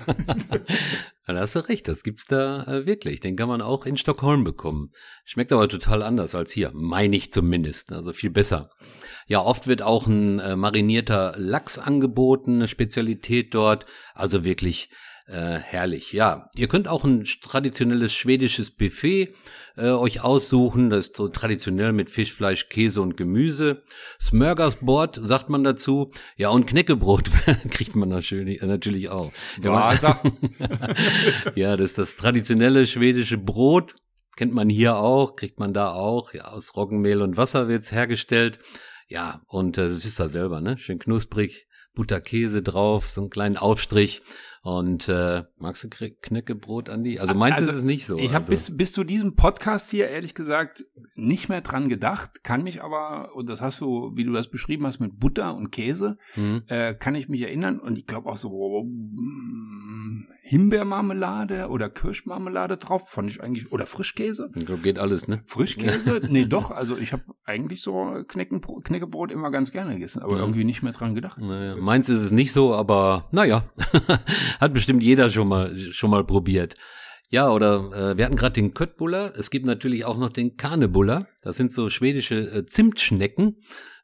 Da 1.25 1.39
hast 1.39 1.55
du 1.55 1.59
recht, 1.59 1.87
das 1.87 2.03
gibt's 2.03 2.25
da 2.25 2.63
äh, 2.63 2.85
wirklich. 2.85 3.21
Den 3.21 3.37
kann 3.37 3.47
man 3.47 3.61
auch 3.61 3.85
in 3.85 3.95
Stockholm 3.95 4.43
bekommen. 4.43 4.91
Schmeckt 5.23 5.53
aber 5.53 5.69
total 5.69 6.03
anders 6.03 6.35
als 6.35 6.51
hier, 6.51 6.71
meine 6.73 7.15
ich 7.15 7.31
zumindest. 7.31 7.93
Also 7.93 8.11
viel 8.11 8.29
besser. 8.29 8.69
Ja, 9.27 9.41
oft 9.41 9.65
wird 9.67 9.81
auch 9.81 10.05
ein 10.05 10.39
äh, 10.39 10.57
marinierter 10.57 11.33
Lachs 11.37 11.77
angeboten, 11.77 12.55
eine 12.55 12.67
Spezialität 12.67 13.55
dort. 13.55 13.85
Also 14.13 14.43
wirklich 14.43 14.89
äh, 15.27 15.59
herrlich. 15.59 16.11
Ja, 16.11 16.49
ihr 16.57 16.67
könnt 16.67 16.89
auch 16.89 17.05
ein 17.05 17.23
traditionelles 17.41 18.13
schwedisches 18.13 18.71
Buffet 18.71 19.33
äh, 19.75 19.89
euch 19.89 20.23
aussuchen. 20.23 20.89
Das 20.89 21.07
ist 21.07 21.15
so 21.17 21.27
traditionell 21.27 21.93
mit 21.93 22.09
Fisch, 22.09 22.33
Fleisch, 22.33 22.69
Käse 22.69 23.01
und 23.01 23.17
Gemüse. 23.17 23.83
Smörgåsbord 24.21 25.19
sagt 25.21 25.49
man 25.49 25.63
dazu. 25.63 26.11
Ja, 26.37 26.49
und 26.49 26.67
Knäckebrot 26.67 27.29
kriegt 27.71 27.95
man 27.95 28.09
natürlich, 28.09 28.61
äh, 28.61 28.65
natürlich 28.65 29.09
auch. 29.09 29.31
Ja, 29.61 29.97
Ja, 31.55 31.77
das 31.77 31.91
ist 31.91 31.97
das 31.97 32.15
traditionelle 32.15 32.87
schwedische 32.87 33.37
Brot. 33.37 33.95
Kennt 34.35 34.53
man 34.53 34.69
hier 34.69 34.97
auch, 34.97 35.35
kriegt 35.35 35.59
man 35.59 35.73
da 35.73 35.91
auch. 35.91 36.33
Ja, 36.33 36.45
aus 36.45 36.75
Roggenmehl 36.75 37.21
und 37.21 37.37
Wasser 37.37 37.67
wird's 37.67 37.91
hergestellt. 37.91 38.59
Ja, 39.07 39.41
und 39.47 39.77
äh, 39.77 39.89
das 39.89 40.05
wisst 40.05 40.19
ihr 40.19 40.29
selber, 40.29 40.61
ne? 40.61 40.77
Schön 40.77 40.99
knusprig, 40.99 41.67
Butterkäse 41.93 42.63
drauf, 42.63 43.09
so 43.09 43.21
einen 43.21 43.29
kleinen 43.29 43.57
Aufstrich. 43.57 44.21
Und 44.65 45.09
äh, 45.09 45.43
magst 45.57 45.83
du 45.83 45.89
Knäckebrot, 45.89 46.87
Andi? 46.87 47.19
Also 47.19 47.33
meinst 47.33 47.59
du 47.59 47.63
Also, 47.63 47.71
ist 47.73 47.77
es 47.79 47.83
nicht 47.83 48.07
so? 48.07 48.17
Ich 48.17 48.33
habe 48.33 48.45
also, 48.47 48.49
bis, 48.49 48.77
bis 48.77 48.93
zu 48.93 49.03
diesem 49.03 49.35
Podcast 49.35 49.91
hier 49.91 50.07
ehrlich 50.07 50.35
gesagt 50.35 50.85
nicht 51.15 51.49
mehr 51.49 51.59
dran 51.59 51.89
gedacht, 51.89 52.45
kann 52.45 52.63
mich 52.63 52.81
aber, 52.81 53.35
und 53.35 53.49
das 53.49 53.61
hast 53.61 53.81
du, 53.81 54.13
wie 54.15 54.23
du 54.23 54.31
das 54.31 54.49
beschrieben 54.49 54.87
hast, 54.87 55.01
mit 55.01 55.19
Butter 55.19 55.53
und 55.53 55.71
Käse, 55.71 56.17
hm, 56.35 56.63
äh, 56.67 56.93
kann 56.95 57.13
ich 57.13 57.27
mich 57.27 57.41
erinnern 57.41 57.77
und 57.77 57.97
ich 57.97 58.07
glaube 58.07 58.29
auch 58.29 58.37
so 58.37 58.83
mm, 58.85 60.27
Himbeermarmelade 60.43 61.67
oder 61.67 61.89
Kirschmarmelade 61.89 62.77
drauf, 62.77 63.09
fand 63.09 63.29
ich 63.31 63.41
eigentlich, 63.41 63.71
oder 63.71 63.85
Frischkäse. 63.85 64.49
ich 64.55 64.65
glaub, 64.65 64.81
geht 64.81 64.97
alles, 64.99 65.27
ne? 65.27 65.43
Frischkäse? 65.45 66.21
nee, 66.29 66.45
doch, 66.45 66.71
also 66.71 66.97
ich 66.97 67.11
habe 67.11 67.23
eigentlich 67.43 67.81
so 67.81 68.23
Kneckenbro 68.27 68.81
Knäckebrot 68.81 69.31
immer 69.31 69.51
ganz 69.51 69.71
gerne 69.71 69.93
gegessen, 69.93 70.21
aber 70.21 70.33
Ja. 70.35 70.39
irgendwie 70.39 70.63
nicht 70.63 70.83
mehr 70.83 70.93
dran 70.93 71.15
gedacht. 71.15 71.39
Naja, 71.39 71.75
meins 71.75 72.07
ist 72.07 72.21
es 72.21 72.31
nicht 72.31 72.53
so, 72.53 72.73
aber 72.73 73.25
naja, 73.31 73.63
hat 74.59 74.73
bestimmt 74.73 75.03
jeder 75.03 75.29
schon 75.29 75.47
mal 75.47 75.75
schon 75.91 76.09
mal 76.09 76.23
probiert. 76.25 76.75
Ja, 77.29 77.49
oder 77.49 78.11
äh, 78.11 78.17
wir 78.17 78.25
hatten 78.25 78.35
gerade 78.35 78.53
den 78.53 78.75
Köttbullar. 78.75 79.33
Es 79.35 79.49
gibt 79.49 79.65
natürlich 79.65 80.05
auch 80.05 80.17
noch 80.17 80.29
den 80.29 80.55
Karnebuller. 80.55 81.27
Das 81.41 81.57
sind 81.57 81.71
so 81.71 81.89
schwedische 81.89 82.35
äh, 82.35 82.65
Zimtschnecken. 82.67 83.57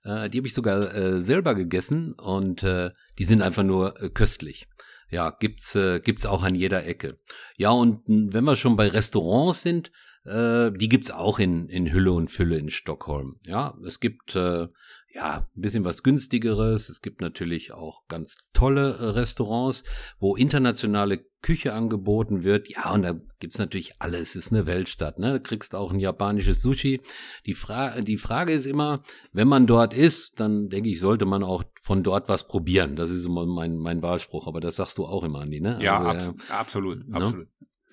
Äh, 0.04 0.30
die 0.30 0.40
habe 0.40 0.48
ich 0.48 0.54
sogar 0.56 0.96
äh, 0.96 1.20
selber 1.22 1.54
gegessen 1.54 2.14
und 2.14 2.64
äh, 2.64 2.90
die 3.20 3.26
sind 3.26 3.44
einfach 3.44 3.64
nur 3.64 4.02
äh, 4.02 4.10
köstlich. 4.10 4.68
Ja, 5.12 5.30
gibt's 5.30 5.76
äh, 5.76 6.00
gibt's 6.00 6.26
auch 6.26 6.44
an 6.44 6.56
jeder 6.56 6.86
Ecke. 6.86 7.20
Ja, 7.58 7.70
und 7.72 8.08
mh, 8.08 8.34
wenn 8.34 8.44
wir 8.46 8.56
schon 8.56 8.76
bei 8.76 8.88
Restaurants 8.88 9.62
sind, 9.62 9.92
äh, 10.26 10.72
die 10.72 10.90
gibt's 10.90 11.12
auch 11.12 11.40
in 11.40 11.68
in 11.70 11.92
Hülle 11.92 12.14
und 12.14 12.30
Fülle 12.30 12.58
in 12.58 12.70
Stockholm. 12.70 13.40
Ja, 13.46 13.76
es 13.86 14.00
gibt 14.00 14.36
äh, 14.36 14.68
ja, 15.12 15.48
ein 15.56 15.62
bisschen 15.62 15.86
was 15.86 16.04
günstigeres. 16.04 16.90
Es 16.90 17.02
gibt 17.02 17.22
natürlich 17.22 17.74
auch 17.74 18.08
ganz 18.08 18.52
tolle 18.54 18.98
äh, 18.98 19.06
Restaurants, 19.06 19.84
wo 20.20 20.36
internationale 20.36 21.26
Küche 21.42 21.74
angeboten 21.74 22.44
wird. 22.44 22.70
Ja, 22.70 22.94
und 22.94 23.02
da 23.02 23.16
gibt's 23.40 23.58
natürlich 23.58 23.96
alles. 24.00 24.36
Es 24.36 24.48
ist 24.48 24.54
eine 24.54 24.66
Weltstadt. 24.66 25.18
Ne? 25.18 25.34
Du 25.34 25.40
kriegst 25.40 25.74
auch 25.74 25.92
ein 25.92 26.00
japanisches 26.00 26.62
Sushi. 26.62 27.02
Die, 27.46 27.56
Fra 27.56 28.02
die 28.02 28.18
Frage 28.18 28.54
ist 28.54 28.66
immer, 28.66 29.02
wenn 29.32 29.48
man 29.48 29.66
dort 29.66 29.94
ist, 29.94 30.40
dann 30.40 30.70
denke 30.70 30.90
ich, 30.90 31.00
sollte 31.00 31.26
man 31.26 31.44
auch 31.44 31.64
von 31.82 32.04
dort 32.04 32.30
was 32.30 32.48
probieren. 32.48 32.96
Das 32.96 33.10
ist 33.10 33.26
immer 33.26 33.46
mein, 33.46 33.78
mein 33.78 34.02
Wahlspruch. 34.04 34.48
Aber 34.48 34.60
das 34.60 34.76
sagst 34.76 34.98
du 34.98 35.06
auch 35.06 35.24
immer, 35.24 35.40
Andi, 35.40 35.62
ne? 35.62 35.80
Ja, 35.82 36.02
also, 36.04 36.32
abs 36.32 36.52
absolut, 36.52 37.08
ne? 37.08 37.16
absolut. 37.16 37.48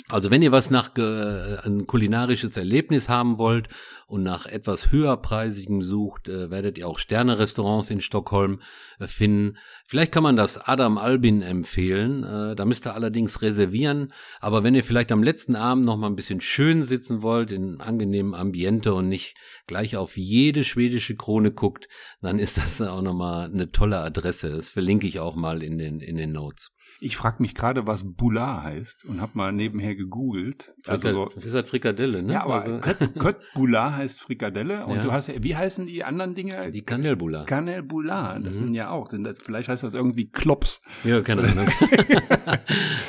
Also 0.08 0.30
wenn 0.30 0.42
ihr 0.42 0.52
was 0.52 0.70
nach 0.70 0.96
äh, 0.96 1.56
ein 1.64 1.86
kulinarisches 1.88 2.56
Erlebnis 2.56 3.08
haben 3.08 3.38
wollt 3.38 3.68
und 4.06 4.22
nach 4.22 4.46
etwas 4.46 4.92
höherpreisigem 4.92 5.82
sucht, 5.82 6.28
äh, 6.28 6.48
werdet 6.48 6.78
ihr 6.78 6.86
auch 6.86 7.00
Sterne-Restaurants 7.00 7.90
in 7.90 8.00
Stockholm 8.00 8.60
äh, 9.00 9.08
finden. 9.08 9.56
Vielleicht 9.84 10.12
kann 10.12 10.22
man 10.22 10.36
das 10.36 10.58
Adam 10.58 10.96
Albin 10.96 11.42
empfehlen. 11.42 12.22
Äh, 12.22 12.54
da 12.54 12.64
müsst 12.64 12.86
ihr 12.86 12.94
allerdings 12.94 13.42
reservieren. 13.42 14.12
Aber 14.38 14.62
wenn 14.62 14.76
ihr 14.76 14.84
vielleicht 14.84 15.10
am 15.10 15.24
letzten 15.24 15.56
Abend 15.56 15.86
noch 15.86 15.96
mal 15.96 16.06
ein 16.06 16.16
bisschen 16.16 16.40
schön 16.40 16.84
sitzen 16.84 17.22
wollt, 17.22 17.50
in 17.50 17.80
angenehmem 17.80 18.34
Ambiente 18.34 18.94
und 18.94 19.08
nicht 19.08 19.34
gleich 19.66 19.96
auf 19.96 20.16
jede 20.16 20.62
schwedische 20.62 21.16
Krone 21.16 21.50
guckt, 21.50 21.88
dann 22.20 22.38
ist 22.38 22.58
das 22.58 22.80
auch 22.80 23.02
noch 23.02 23.14
mal 23.14 23.46
eine 23.46 23.72
tolle 23.72 23.98
Adresse. 23.98 24.50
Das 24.50 24.70
verlinke 24.70 25.08
ich 25.08 25.18
auch 25.18 25.34
mal 25.34 25.64
in 25.64 25.78
den 25.78 25.98
in 25.98 26.16
den 26.16 26.30
Notes. 26.30 26.70
Ich 27.00 27.16
frage 27.16 27.36
mich 27.40 27.54
gerade, 27.54 27.86
was 27.86 28.04
Bular 28.04 28.62
heißt 28.62 29.04
und 29.04 29.20
habe 29.20 29.32
mal 29.34 29.52
nebenher 29.52 29.94
gegoogelt. 29.94 30.72
Also 30.86 31.10
so, 31.10 31.30
das 31.34 31.44
ist 31.44 31.54
halt 31.54 31.68
Frikadelle, 31.68 32.22
ne? 32.22 32.32
ja, 32.32 32.44
aber 32.44 32.62
Also- 32.62 32.78
Kött, 32.80 32.98
Köttbullar 33.18 33.96
heißt 33.96 34.20
Frikadelle 34.20 34.86
und 34.86 34.96
Ja. 34.96 35.02
du 35.02 35.12
hast 35.12 35.28
ja, 35.28 35.34
wie 35.42 35.54
heißen 35.56 35.86
die 35.86 36.04
anderen 36.04 36.34
Dinge? 36.34 36.70
Die 36.72 36.82
Kanelbulla. 36.82 37.44
Kanelbullar, 37.44 38.40
das 38.40 38.56
Mhm. 38.60 38.64
sind 38.64 38.74
ja 38.74 38.90
auch, 38.90 39.08
sind 39.10 39.24
das, 39.24 39.38
vielleicht 39.44 39.68
heißt 39.68 39.82
das 39.82 39.94
irgendwie 39.94 40.30
Klops. 40.30 40.80
Ja, 41.04 41.20
keine 41.20 41.42
Ahnung. 41.42 41.66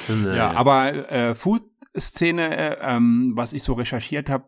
Naja. 0.10 0.36
Ja, 0.36 0.52
aber 0.54 1.12
äh, 1.12 1.36
Food-Szene, 1.36 2.56
äh, 2.56 2.78
ähm, 2.82 3.34
was 3.36 3.54
ich 3.54 3.64
so 3.64 3.74
recherchiert 3.74 4.30
habe, 4.30 4.46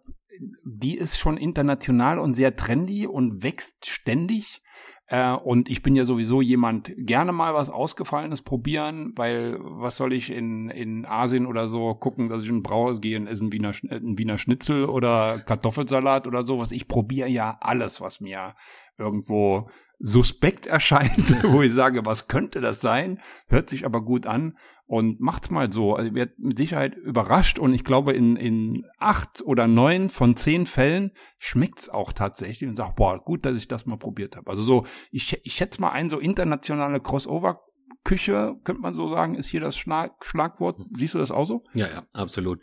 die 0.63 0.97
ist 0.97 1.17
schon 1.19 1.37
international 1.37 2.17
und 2.19 2.33
sehr 2.35 2.55
trendy 2.55 3.07
und 3.07 3.43
wächst 3.43 3.87
ständig. 3.87 4.61
Äh, 5.09 5.31
und 5.31 5.69
ich 5.69 5.81
bin 5.81 5.95
ja 5.95 6.05
sowieso 6.05 6.41
jemand, 6.41 6.91
gerne 6.95 7.31
mal 7.31 7.55
was 7.55 7.71
Ausgefallenes 7.71 8.43
probieren, 8.43 9.13
weil 9.15 9.57
was 9.59 9.97
soll 9.97 10.13
ich 10.13 10.29
in, 10.29 10.69
in 10.69 11.05
Asien 11.05 11.47
oder 11.47 11.67
so 11.67 11.95
gucken, 11.95 12.29
dass 12.29 12.43
ich 12.43 12.49
in 12.49 12.57
ein 12.57 12.63
Brauhaus 12.63 13.01
gehe 13.01 13.17
und 13.17 13.25
esse 13.25 13.41
einen 13.41 13.51
Wiener, 13.51 13.73
einen 13.89 14.19
Wiener 14.19 14.37
Schnitzel 14.37 14.85
oder 14.85 15.39
Kartoffelsalat 15.39 16.27
oder 16.27 16.43
sowas. 16.43 16.71
Ich 16.71 16.87
probiere 16.87 17.27
ja 17.27 17.57
alles, 17.59 18.01
was 18.01 18.21
mir 18.21 18.55
irgendwo 18.99 19.69
suspekt 19.97 20.67
erscheint, 20.67 21.43
wo 21.51 21.63
ich 21.63 21.73
sage, 21.73 22.05
was 22.05 22.27
könnte 22.27 22.61
das 22.61 22.79
sein? 22.79 23.19
Hört 23.47 23.69
sich 23.69 23.85
aber 23.85 24.01
gut 24.01 24.27
an 24.27 24.57
und 24.89 25.19
macht's 25.19 25.51
mal 25.51 25.71
so. 25.71 25.93
Also 25.93 26.09
ihr 26.09 26.15
werdet 26.15 26.39
mit 26.39 26.57
Sicherheit 26.57 26.95
überrascht 26.95 27.59
und 27.59 27.75
ich 27.75 27.83
glaube, 27.83 28.13
in, 28.13 28.35
in 28.35 28.87
acht 28.97 29.39
oder 29.43 29.67
neun 29.67 30.09
von 30.09 30.35
zehn 30.35 30.65
Fällen 30.65 31.11
schmeckt's 31.37 31.89
auch 31.89 32.11
tatsächlich 32.11 32.67
und 32.67 32.75
sagt, 32.75 32.95
boah, 32.95 33.23
gut, 33.23 33.45
dass 33.45 33.55
ich 33.55 33.67
das 33.67 33.85
mal 33.85 33.97
probiert 33.97 34.35
habe. 34.35 34.49
Also 34.49 34.63
so, 34.63 34.87
ich, 35.11 35.39
ich 35.43 35.53
schätze 35.53 35.79
mal 35.79 35.91
ein, 35.91 36.09
so 36.09 36.17
internationale 36.17 36.99
Crossover 36.99 37.61
Küche, 38.03 38.55
könnte 38.63 38.81
man 38.81 38.95
so 38.95 39.07
sagen, 39.07 39.35
ist 39.35 39.47
hier 39.47 39.59
das 39.59 39.77
Schlag, 39.77 40.25
Schlagwort. 40.25 40.81
Siehst 40.95 41.13
du 41.13 41.19
das 41.19 41.29
auch 41.29 41.45
so? 41.45 41.63
ja, 41.75 41.87
ja, 41.87 42.07
absolut. 42.13 42.59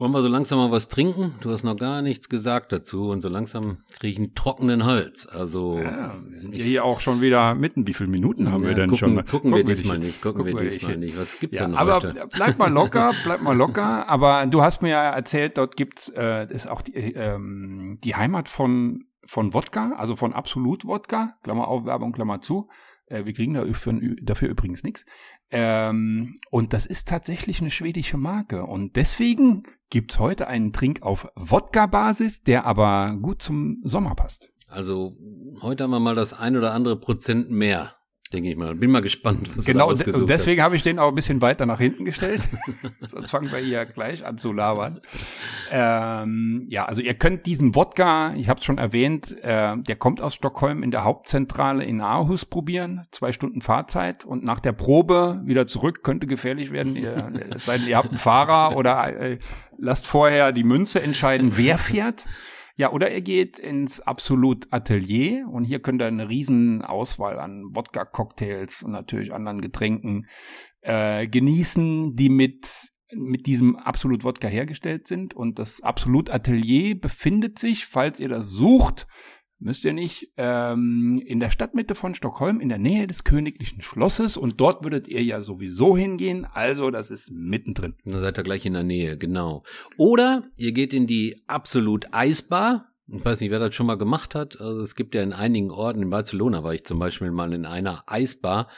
Wollen 0.00 0.12
wir 0.12 0.22
so 0.22 0.28
langsam 0.28 0.60
mal 0.60 0.70
was 0.70 0.86
trinken? 0.86 1.34
Du 1.40 1.50
hast 1.50 1.64
noch 1.64 1.76
gar 1.76 2.02
nichts 2.02 2.28
gesagt 2.28 2.70
dazu 2.70 3.10
und 3.10 3.20
so 3.20 3.28
langsam 3.28 3.78
kriege 3.98 4.12
ich 4.12 4.18
einen 4.18 4.34
trockenen 4.36 4.84
Hals. 4.84 5.26
Also 5.26 5.76
ja, 5.76 6.16
wir 6.24 6.40
sind 6.40 6.56
ja 6.56 6.62
hier 6.62 6.84
auch 6.84 7.00
schon 7.00 7.20
wieder 7.20 7.56
mitten. 7.56 7.84
Wie 7.88 7.94
viele 7.94 8.08
Minuten 8.08 8.52
haben 8.52 8.62
ja, 8.62 8.68
wir 8.68 8.74
denn 8.76 8.90
gucken, 8.90 8.98
schon? 8.98 9.16
Gucken, 9.16 9.50
gucken 9.50 9.54
wir 9.54 9.64
diesmal 9.64 9.98
nicht. 9.98 10.22
Gucken, 10.22 10.44
gucken 10.44 10.62
wir 10.62 10.70
diesmal 10.70 10.98
nicht. 10.98 11.18
Was 11.18 11.40
gibt's 11.40 11.58
ja, 11.58 11.66
denn 11.66 11.74
aber 11.74 11.96
heute? 11.96 12.28
bleib 12.32 12.58
mal 12.58 12.70
locker, 12.70 13.10
bleib 13.24 13.42
mal 13.42 13.56
locker. 13.56 14.08
Aber 14.08 14.46
du 14.46 14.62
hast 14.62 14.82
mir 14.82 14.90
ja 14.90 15.10
erzählt, 15.10 15.58
dort 15.58 15.76
gibt's 15.76 16.08
äh, 16.10 16.46
ist 16.48 16.68
auch 16.68 16.82
die, 16.82 16.94
ähm, 16.94 17.98
die 18.04 18.14
Heimat 18.14 18.48
von 18.48 19.04
von 19.26 19.52
Wodka, 19.52 19.94
also 19.96 20.14
von 20.14 20.32
Absolut 20.32 20.84
Wodka. 20.84 21.34
Klammer 21.42 21.66
auf, 21.66 21.86
Werbung, 21.86 22.12
Klammer 22.12 22.40
zu. 22.40 22.68
Äh, 23.06 23.24
wir 23.24 23.32
kriegen 23.32 23.54
dafür, 23.54 24.00
dafür 24.22 24.48
übrigens 24.48 24.84
nichts. 24.84 25.04
Ähm, 25.50 26.38
und 26.50 26.72
das 26.72 26.86
ist 26.86 27.08
tatsächlich 27.08 27.60
eine 27.60 27.70
schwedische 27.70 28.16
Marke. 28.16 28.64
Und 28.64 28.96
deswegen 28.96 29.64
gibt's 29.90 30.18
heute 30.18 30.46
einen 30.48 30.72
Trink 30.72 31.02
auf 31.02 31.28
Wodka-Basis, 31.34 32.42
der 32.42 32.66
aber 32.66 33.16
gut 33.20 33.42
zum 33.42 33.80
Sommer 33.82 34.14
passt. 34.14 34.50
Also 34.66 35.14
heute 35.62 35.84
haben 35.84 35.90
wir 35.90 36.00
mal 36.00 36.14
das 36.14 36.34
ein 36.34 36.56
oder 36.56 36.74
andere 36.74 37.00
Prozent 37.00 37.50
mehr, 37.50 37.94
denke 38.32 38.50
ich 38.50 38.56
mal. 38.56 38.74
Bin 38.74 38.90
mal 38.90 39.02
gespannt, 39.02 39.50
was 39.56 39.64
genau, 39.64 39.92
du 39.92 40.12
und 40.12 40.28
deswegen 40.28 40.62
habe 40.62 40.76
ich 40.76 40.82
den 40.82 40.98
auch 40.98 41.08
ein 41.08 41.14
bisschen 41.14 41.40
weiter 41.40 41.66
nach 41.66 41.78
hinten 41.78 42.04
gestellt. 42.04 42.42
Sonst 43.08 43.30
fangen 43.30 43.50
wir 43.50 43.58
hier 43.58 43.86
gleich 43.86 44.24
an 44.24 44.38
zu 44.38 44.52
labern. 44.52 45.00
Ähm, 45.70 46.66
ja, 46.68 46.84
also 46.84 47.02
ihr 47.02 47.14
könnt 47.14 47.46
diesen 47.46 47.74
Wodka, 47.74 48.34
ich 48.34 48.48
habe 48.48 48.60
es 48.60 48.64
schon 48.64 48.78
erwähnt, 48.78 49.36
äh, 49.42 49.76
der 49.76 49.96
kommt 49.96 50.20
aus 50.20 50.34
Stockholm 50.34 50.82
in 50.82 50.90
der 50.90 51.04
Hauptzentrale 51.04 51.84
in 51.84 52.00
Aarhus 52.00 52.44
probieren. 52.44 53.06
Zwei 53.12 53.32
Stunden 53.32 53.62
Fahrzeit 53.62 54.24
und 54.24 54.44
nach 54.44 54.60
der 54.60 54.72
Probe 54.72 55.40
wieder 55.44 55.66
zurück 55.66 56.02
könnte 56.02 56.26
gefährlich 56.26 56.70
werden. 56.70 56.96
Ihr, 56.96 57.16
es 57.54 57.66
sei 57.66 57.78
denn, 57.78 57.88
ihr 57.88 57.96
habt 57.96 58.10
einen 58.10 58.18
Fahrer 58.18 58.76
oder 58.76 59.06
äh, 59.20 59.38
lasst 59.78 60.06
vorher 60.06 60.52
die 60.52 60.64
Münze 60.64 61.00
entscheiden, 61.00 61.52
wer 61.56 61.78
fährt. 61.78 62.24
Ja, 62.78 62.92
oder 62.92 63.12
ihr 63.12 63.22
geht 63.22 63.58
ins 63.58 63.98
Absolut 63.98 64.72
Atelier 64.72 65.48
und 65.50 65.64
hier 65.64 65.80
könnt 65.80 66.00
ihr 66.00 66.06
eine 66.06 66.28
riesen 66.28 66.82
Auswahl 66.82 67.40
an 67.40 67.74
Wodka-Cocktails 67.74 68.84
und 68.84 68.92
natürlich 68.92 69.34
anderen 69.34 69.60
Getränken 69.60 70.28
äh, 70.82 71.26
genießen, 71.26 72.14
die 72.14 72.28
mit 72.28 72.92
mit 73.10 73.46
diesem 73.46 73.74
Absolut 73.76 74.22
Wodka 74.22 74.46
hergestellt 74.46 75.08
sind. 75.08 75.34
Und 75.34 75.58
das 75.58 75.80
Absolut 75.80 76.30
Atelier 76.30 76.94
befindet 77.00 77.58
sich, 77.58 77.86
falls 77.86 78.20
ihr 78.20 78.28
das 78.28 78.46
sucht, 78.46 79.08
müsst 79.58 79.84
ihr 79.84 79.92
nicht, 79.92 80.32
ähm, 80.36 81.22
in 81.24 81.40
der 81.40 81.50
Stadtmitte 81.50 81.94
von 81.94 82.14
Stockholm, 82.14 82.60
in 82.60 82.68
der 82.68 82.78
Nähe 82.78 83.06
des 83.06 83.24
Königlichen 83.24 83.82
Schlosses. 83.82 84.36
Und 84.36 84.60
dort 84.60 84.84
würdet 84.84 85.08
ihr 85.08 85.22
ja 85.22 85.40
sowieso 85.42 85.96
hingehen. 85.96 86.46
Also, 86.52 86.90
das 86.90 87.10
ist 87.10 87.30
mittendrin. 87.30 87.94
Da 88.04 88.20
seid 88.20 88.38
ihr 88.38 88.44
gleich 88.44 88.64
in 88.64 88.74
der 88.74 88.84
Nähe, 88.84 89.16
genau. 89.16 89.64
Oder 89.96 90.44
ihr 90.56 90.72
geht 90.72 90.92
in 90.92 91.06
die 91.06 91.40
Absolut 91.46 92.06
Eisbar. 92.12 92.88
Ich 93.10 93.24
weiß 93.24 93.40
nicht, 93.40 93.50
wer 93.50 93.58
das 93.58 93.74
schon 93.74 93.86
mal 93.86 93.96
gemacht 93.96 94.34
hat. 94.34 94.60
Also 94.60 94.82
es 94.82 94.94
gibt 94.94 95.14
ja 95.14 95.22
in 95.22 95.32
einigen 95.32 95.70
Orten, 95.70 96.02
in 96.02 96.10
Barcelona 96.10 96.62
war 96.62 96.74
ich 96.74 96.84
zum 96.84 96.98
Beispiel 96.98 97.30
mal 97.30 97.52
in 97.54 97.64
einer 97.64 98.02
Eisbar, 98.06 98.68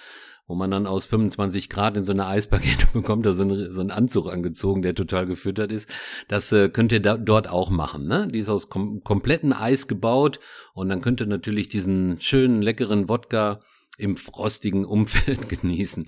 wo 0.50 0.56
man 0.56 0.72
dann 0.72 0.88
aus 0.88 1.06
25 1.06 1.68
Grad 1.68 1.96
in 1.96 2.02
so 2.02 2.10
eine 2.10 2.26
Eisbar 2.26 2.58
geht 2.58 2.82
und 2.86 3.02
bekommt 3.02 3.24
da 3.24 3.34
so, 3.34 3.44
eine, 3.44 3.72
so 3.72 3.80
einen 3.80 3.92
Anzug 3.92 4.30
angezogen, 4.30 4.82
der 4.82 4.96
total 4.96 5.26
gefüttert 5.26 5.70
ist. 5.70 5.88
Das 6.26 6.50
äh, 6.50 6.68
könnt 6.68 6.90
ihr 6.90 6.98
da, 6.98 7.16
dort 7.16 7.48
auch 7.48 7.70
machen. 7.70 8.08
Ne? 8.08 8.26
Die 8.26 8.40
ist 8.40 8.48
aus 8.48 8.68
kom 8.68 9.04
komplettem 9.04 9.52
Eis 9.52 9.86
gebaut 9.86 10.40
und 10.74 10.88
dann 10.88 11.02
könnt 11.02 11.20
ihr 11.20 11.28
natürlich 11.28 11.68
diesen 11.68 12.20
schönen, 12.20 12.62
leckeren 12.62 13.08
Wodka 13.08 13.60
im 13.96 14.16
frostigen 14.16 14.84
Umfeld 14.84 15.48
genießen. 15.60 16.06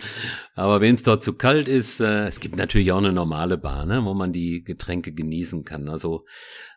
Aber 0.57 0.81
wenn 0.81 0.96
es 0.96 1.05
dort 1.05 1.22
zu 1.22 1.35
kalt 1.35 1.68
ist, 1.68 2.00
äh, 2.00 2.26
es 2.26 2.40
gibt 2.40 2.57
natürlich 2.57 2.90
auch 2.90 2.98
eine 2.98 3.12
normale 3.12 3.59
Bar, 3.59 3.87
ne, 3.87 4.05
wo 4.05 4.12
man 4.12 4.33
die 4.33 4.64
Getränke 4.64 5.12
genießen 5.12 5.62
kann. 5.62 5.88
Also 5.88 6.22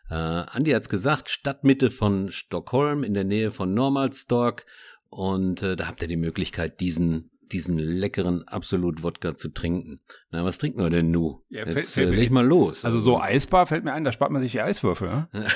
äh, 0.08 0.14
Andi 0.14 0.70
hat's 0.70 0.88
gesagt, 0.88 1.30
Stadtmitte 1.30 1.90
von 1.90 2.30
Stockholm 2.30 3.02
in 3.02 3.12
der 3.12 3.24
Nähe 3.24 3.50
von 3.50 3.74
Normalstorg 3.74 4.64
und 5.08 5.62
äh, 5.62 5.74
da 5.74 5.88
habt 5.88 6.02
ihr 6.02 6.08
die 6.08 6.16
Möglichkeit, 6.16 6.78
diesen 6.78 7.30
diesen 7.52 7.78
leckeren 7.78 8.46
Absolut-Wodka 8.46 9.34
zu 9.34 9.48
trinken. 9.48 10.00
Na, 10.30 10.44
was 10.44 10.58
trinken 10.58 10.80
wir 10.80 10.90
denn 10.90 11.10
nu? 11.10 11.42
Ja, 11.48 11.64
Jetzt 11.64 11.72
fällt- 11.72 11.86
fällt 11.86 12.12
äh, 12.12 12.16
leg 12.16 12.30
mal 12.30 12.46
los. 12.46 12.84
Also 12.84 12.98
so 13.00 13.20
Eisbar 13.20 13.66
fällt 13.66 13.84
mir 13.84 13.92
ein, 13.92 14.04
da 14.04 14.12
spart 14.12 14.30
man 14.30 14.42
sich 14.42 14.52
die 14.52 14.60
Eiswürfel. 14.60 15.08
Ne? 15.08 15.28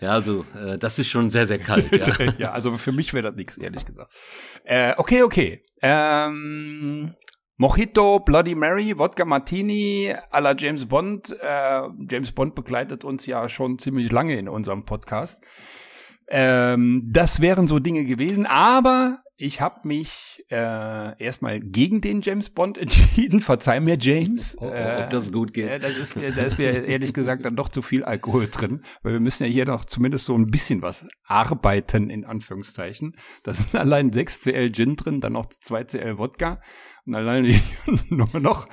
ja, 0.00 0.10
also 0.12 0.44
äh, 0.54 0.78
das 0.78 0.98
ist 0.98 1.08
schon 1.08 1.30
sehr, 1.30 1.46
sehr 1.46 1.58
kalt. 1.58 1.90
ja. 1.92 2.32
ja, 2.38 2.52
also 2.52 2.76
für 2.76 2.92
mich 2.92 3.12
wäre 3.14 3.24
das 3.24 3.34
nichts, 3.36 3.56
ehrlich 3.58 3.84
gesagt. 3.84 4.12
Äh, 4.64 4.94
okay, 4.96 5.22
okay. 5.22 5.62
Ähm, 5.82 7.14
Mojito, 7.56 8.20
Bloody 8.20 8.54
Mary, 8.54 8.96
Wodka 8.98 9.24
Martini 9.24 10.14
à 10.30 10.40
la 10.40 10.54
James 10.56 10.86
Bond. 10.86 11.36
Äh, 11.40 11.82
James 12.08 12.32
Bond 12.32 12.54
begleitet 12.54 13.04
uns 13.04 13.26
ja 13.26 13.48
schon 13.48 13.78
ziemlich 13.78 14.12
lange 14.12 14.38
in 14.38 14.48
unserem 14.48 14.84
Podcast. 14.84 15.44
Ähm, 16.28 17.08
das 17.10 17.40
wären 17.40 17.66
so 17.66 17.78
Dinge 17.78 18.04
gewesen, 18.04 18.46
aber 18.46 19.22
ich 19.40 19.60
habe 19.60 19.86
mich 19.86 20.44
äh, 20.50 21.22
erstmal 21.22 21.60
gegen 21.60 22.00
den 22.00 22.22
James 22.22 22.50
Bond 22.50 22.76
entschieden. 22.76 23.40
Verzeih 23.48 23.78
mir, 23.78 23.96
James. 23.98 24.56
Oh, 24.60 24.64
oh, 24.64 25.02
ob 25.02 25.10
das 25.10 25.30
gut 25.32 25.54
geht. 25.54 25.68
Äh, 25.68 25.78
das 25.78 25.96
ist 25.96 26.16
da 26.16 26.42
ist 26.42 26.58
mir 26.58 26.84
ehrlich 26.84 27.14
gesagt 27.14 27.44
dann 27.44 27.54
doch 27.54 27.68
zu 27.68 27.80
viel 27.80 28.02
Alkohol 28.02 28.48
drin, 28.48 28.82
weil 29.02 29.12
wir 29.12 29.20
müssen 29.20 29.44
ja 29.44 29.48
hier 29.48 29.64
noch 29.64 29.84
zumindest 29.84 30.24
so 30.24 30.36
ein 30.36 30.48
bisschen 30.48 30.82
was 30.82 31.06
arbeiten, 31.24 32.10
in 32.10 32.24
Anführungszeichen. 32.24 33.16
Da 33.44 33.54
sind 33.54 33.72
allein 33.76 34.12
6 34.12 34.40
CL 34.40 34.72
Gin 34.72 34.96
drin, 34.96 35.20
dann 35.20 35.34
noch 35.34 35.46
2 35.46 35.84
CL 35.84 36.18
Wodka 36.18 36.60
allein 37.14 37.60
nur 38.08 38.28
noch. 38.40 38.68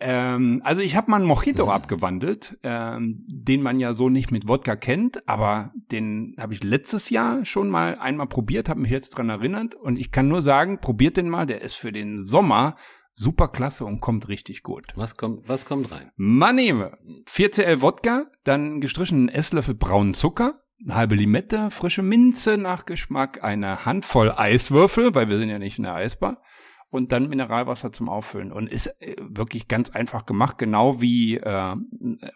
Ähm, 0.00 0.60
also 0.64 0.80
ich 0.80 0.96
habe 0.96 1.10
mal 1.10 1.18
einen 1.18 1.26
Mojito 1.26 1.70
abgewandelt, 1.70 2.58
ähm, 2.62 3.24
den 3.28 3.62
man 3.62 3.80
ja 3.80 3.94
so 3.94 4.08
nicht 4.08 4.30
mit 4.30 4.48
Wodka 4.48 4.76
kennt, 4.76 5.28
aber 5.28 5.72
den 5.90 6.34
habe 6.38 6.54
ich 6.54 6.62
letztes 6.62 7.10
Jahr 7.10 7.44
schon 7.44 7.68
mal 7.68 7.98
einmal 7.98 8.26
probiert, 8.26 8.68
habe 8.68 8.80
mich 8.80 8.90
jetzt 8.90 9.10
dran 9.10 9.28
erinnert 9.28 9.74
und 9.74 9.98
ich 9.98 10.10
kann 10.12 10.28
nur 10.28 10.42
sagen, 10.42 10.80
probiert 10.80 11.16
den 11.16 11.28
mal, 11.28 11.46
der 11.46 11.62
ist 11.62 11.74
für 11.74 11.92
den 11.92 12.26
Sommer 12.26 12.76
super 13.14 13.48
klasse 13.48 13.84
und 13.84 14.00
kommt 14.00 14.28
richtig 14.28 14.62
gut. 14.62 14.92
Was 14.96 15.16
kommt, 15.16 15.48
was 15.48 15.66
kommt 15.66 15.92
rein? 15.92 16.10
Man 16.16 16.56
nehme 16.56 16.96
4 17.26 17.52
CL 17.52 17.82
Wodka, 17.82 18.26
dann 18.44 18.80
gestrichenen 18.80 19.28
Esslöffel 19.28 19.74
braunen 19.74 20.14
Zucker, 20.14 20.62
eine 20.82 20.94
halbe 20.94 21.14
Limette, 21.14 21.70
frische 21.70 22.02
Minze 22.02 22.56
nach 22.56 22.86
Geschmack, 22.86 23.44
eine 23.44 23.84
Handvoll 23.84 24.32
Eiswürfel, 24.32 25.14
weil 25.14 25.28
wir 25.28 25.36
sind 25.36 25.50
ja 25.50 25.58
nicht 25.58 25.76
in 25.76 25.84
der 25.84 25.94
Eisbar, 25.94 26.42
und 26.90 27.12
dann 27.12 27.28
Mineralwasser 27.28 27.92
zum 27.92 28.08
Auffüllen. 28.08 28.52
Und 28.52 28.70
ist 28.70 28.88
äh, 29.00 29.16
wirklich 29.18 29.68
ganz 29.68 29.90
einfach 29.90 30.26
gemacht, 30.26 30.58
genau 30.58 31.00
wie 31.00 31.36
äh, 31.36 31.76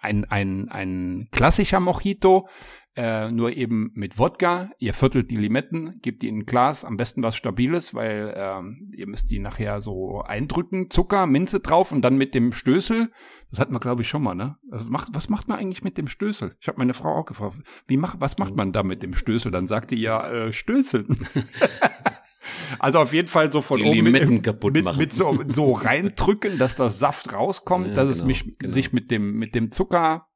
ein, 0.00 0.24
ein, 0.24 0.68
ein 0.68 1.28
klassischer 1.32 1.80
Mojito, 1.80 2.48
äh, 2.96 3.30
nur 3.30 3.52
eben 3.52 3.90
mit 3.94 4.18
Wodka. 4.18 4.70
Ihr 4.78 4.94
viertelt 4.94 5.30
die 5.30 5.36
Limetten, 5.36 5.98
gebt 6.00 6.22
die 6.22 6.28
in 6.28 6.38
ein 6.38 6.46
Glas, 6.46 6.84
am 6.84 6.96
besten 6.96 7.22
was 7.24 7.34
Stabiles, 7.34 7.94
weil 7.94 8.32
ähm, 8.36 8.92
ihr 8.96 9.08
müsst 9.08 9.30
die 9.32 9.40
nachher 9.40 9.80
so 9.80 10.22
eindrücken. 10.22 10.90
Zucker, 10.90 11.26
Minze 11.26 11.58
drauf 11.58 11.90
und 11.90 12.02
dann 12.02 12.16
mit 12.16 12.34
dem 12.34 12.52
Stößel. 12.52 13.10
Das 13.50 13.58
hatten 13.58 13.72
wir, 13.72 13.80
glaube 13.80 14.02
ich, 14.02 14.08
schon 14.08 14.22
mal, 14.22 14.34
ne? 14.34 14.56
Also 14.70 14.86
macht, 14.88 15.08
was 15.12 15.28
macht 15.28 15.48
man 15.48 15.58
eigentlich 15.58 15.84
mit 15.84 15.98
dem 15.98 16.08
Stößel? 16.08 16.56
Ich 16.60 16.68
habe 16.68 16.78
meine 16.78 16.94
Frau 16.94 17.16
auch 17.16 17.24
gefragt, 17.24 17.56
wie 17.86 17.96
macht, 17.96 18.20
was 18.20 18.38
macht 18.38 18.56
man 18.56 18.72
da 18.72 18.82
mit 18.82 19.02
dem 19.02 19.14
Stößel? 19.14 19.50
Dann 19.50 19.66
sagte 19.66 19.96
die 19.96 20.02
ja, 20.02 20.28
äh, 20.28 20.52
Stößeln. 20.52 21.06
also 22.78 22.98
auf 23.00 23.12
jeden 23.12 23.28
Fall 23.28 23.50
so 23.52 23.60
von 23.62 23.78
Die 23.78 23.84
oben 23.84 24.10
mit, 24.10 24.42
kaputt 24.42 24.72
mit, 24.74 24.84
machen. 24.84 24.98
mit 24.98 25.12
so, 25.12 25.38
so 25.52 25.72
reindrücken, 25.72 26.58
dass 26.58 26.74
das 26.76 26.98
Saft 26.98 27.32
rauskommt, 27.32 27.88
Ja, 27.88 27.94
dass 27.94 28.08
es 28.08 28.16
genau, 28.18 28.26
mich, 28.28 28.58
genau. 28.58 28.72
sich 28.72 28.92
mit 28.92 29.10
dem, 29.10 29.32
mit 29.38 29.54
dem 29.54 29.70
Zucker 29.72 30.26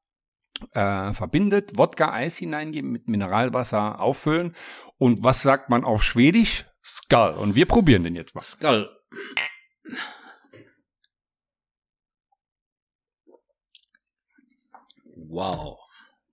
äh, 0.73 1.13
verbindet, 1.13 1.77
Wodka, 1.77 2.11
Eis 2.11 2.37
hineingeben, 2.37 2.91
mit 2.91 3.07
Mineralwasser 3.07 3.99
auffüllen. 3.99 4.55
Und 4.97 5.23
was 5.23 5.41
sagt 5.41 5.69
man 5.69 5.83
auf 5.83 6.03
Schwedisch? 6.03 6.65
Skull. 6.83 7.35
Und 7.39 7.55
wir 7.55 7.65
probieren 7.65 8.03
den 8.03 8.15
jetzt 8.15 8.35
mal. 8.35 8.41
Skull. 8.41 8.89
Wow. 15.15 15.77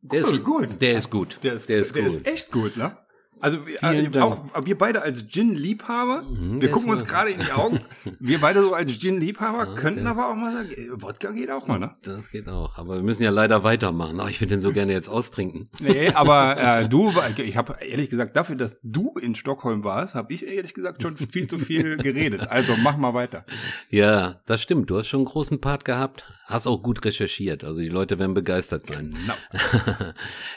Der 0.00 0.24
Cool, 0.24 0.35
ist 0.35 0.44
gut. 0.44 0.80
Der 0.80 0.98
ist 0.98 1.11
gut. 1.11 1.38
Der 1.42 1.54
ist, 1.54 1.66
gut. 1.94 2.26
echt 2.26 2.50
gut, 2.50 2.76
ne? 2.76 2.96
Also 3.38 3.59
wir, 3.66 3.83
äh, 3.83 4.18
auch 4.20 4.40
wir 4.64 4.79
beide 4.79 5.03
als 5.03 5.29
Gin-Liebhaber, 5.29 6.22
Mhm, 6.22 6.61
wir 6.62 6.70
gucken 6.70 6.88
uns 6.90 7.05
gerade 7.05 7.31
in 7.31 7.38
die 7.40 7.53
Augen, 7.53 7.81
wir 8.18 8.40
beide 8.40 8.62
so 8.62 8.72
als 8.72 8.99
Gin-Liebhaber 8.99 9.66
Ja, 9.66 9.75
könnten 9.75 10.03
der- 10.05 10.12
aber 10.12 10.31
auch 10.31 10.35
mal 10.35 10.53
sagen, 10.55 10.70
Wodka 11.03 11.31
geht 11.33 11.51
auch 11.51 11.66
mal, 11.66 11.79
ne? 11.79 11.94
Das 12.03 12.31
geht 12.31 12.49
auch. 12.49 12.79
Aber 12.79 12.94
wir 12.96 13.03
müssen 13.03 13.22
ja 13.22 13.31
leider 13.31 13.62
weitermachen. 13.62 14.18
Ach, 14.20 14.31
ich 14.31 14.40
würde 14.40 14.55
den 14.55 14.61
so 14.61 14.72
gerne 14.72 14.92
jetzt 14.92 15.09
austrinken. 15.09 15.68
Nee, 15.81 16.09
aber 16.11 16.57
äh, 16.83 16.88
du, 16.88 17.12
ich 17.42 17.57
habe 17.59 17.77
ehrlich 17.87 18.09
gesagt, 18.09 18.37
dafür, 18.37 18.57
dass 18.57 18.79
du 18.83 19.14
in 19.20 19.35
Stockholm 19.35 19.85
warst, 19.85 20.14
habe 20.14 20.33
ich 20.33 20.42
ehrlich 20.46 20.72
gesagt 20.72 21.03
schon 21.03 21.16
viel 21.18 21.46
zu 21.49 21.59
viel 21.59 21.96
geredet. 21.99 22.49
Also 22.49 22.75
mach 22.83 22.96
mal 22.96 23.12
weiter. 23.12 23.44
Ja, 23.90 24.40
das 24.46 24.62
stimmt. 24.62 24.88
Du 24.88 24.96
hast 24.96 25.09
schon 25.09 25.20
einen 25.20 25.27
großen 25.29 25.61
Part 25.61 25.85
gehabt. 25.85 26.25
Hast 26.46 26.66
auch 26.66 26.81
gut 26.83 27.05
recherchiert. 27.05 27.64
Also 27.64 27.81
die 27.81 27.88
Leute 27.88 28.18
werden 28.20 28.33
begeistert 28.35 28.87
sein. 28.87 29.11
Genau. 29.11 29.35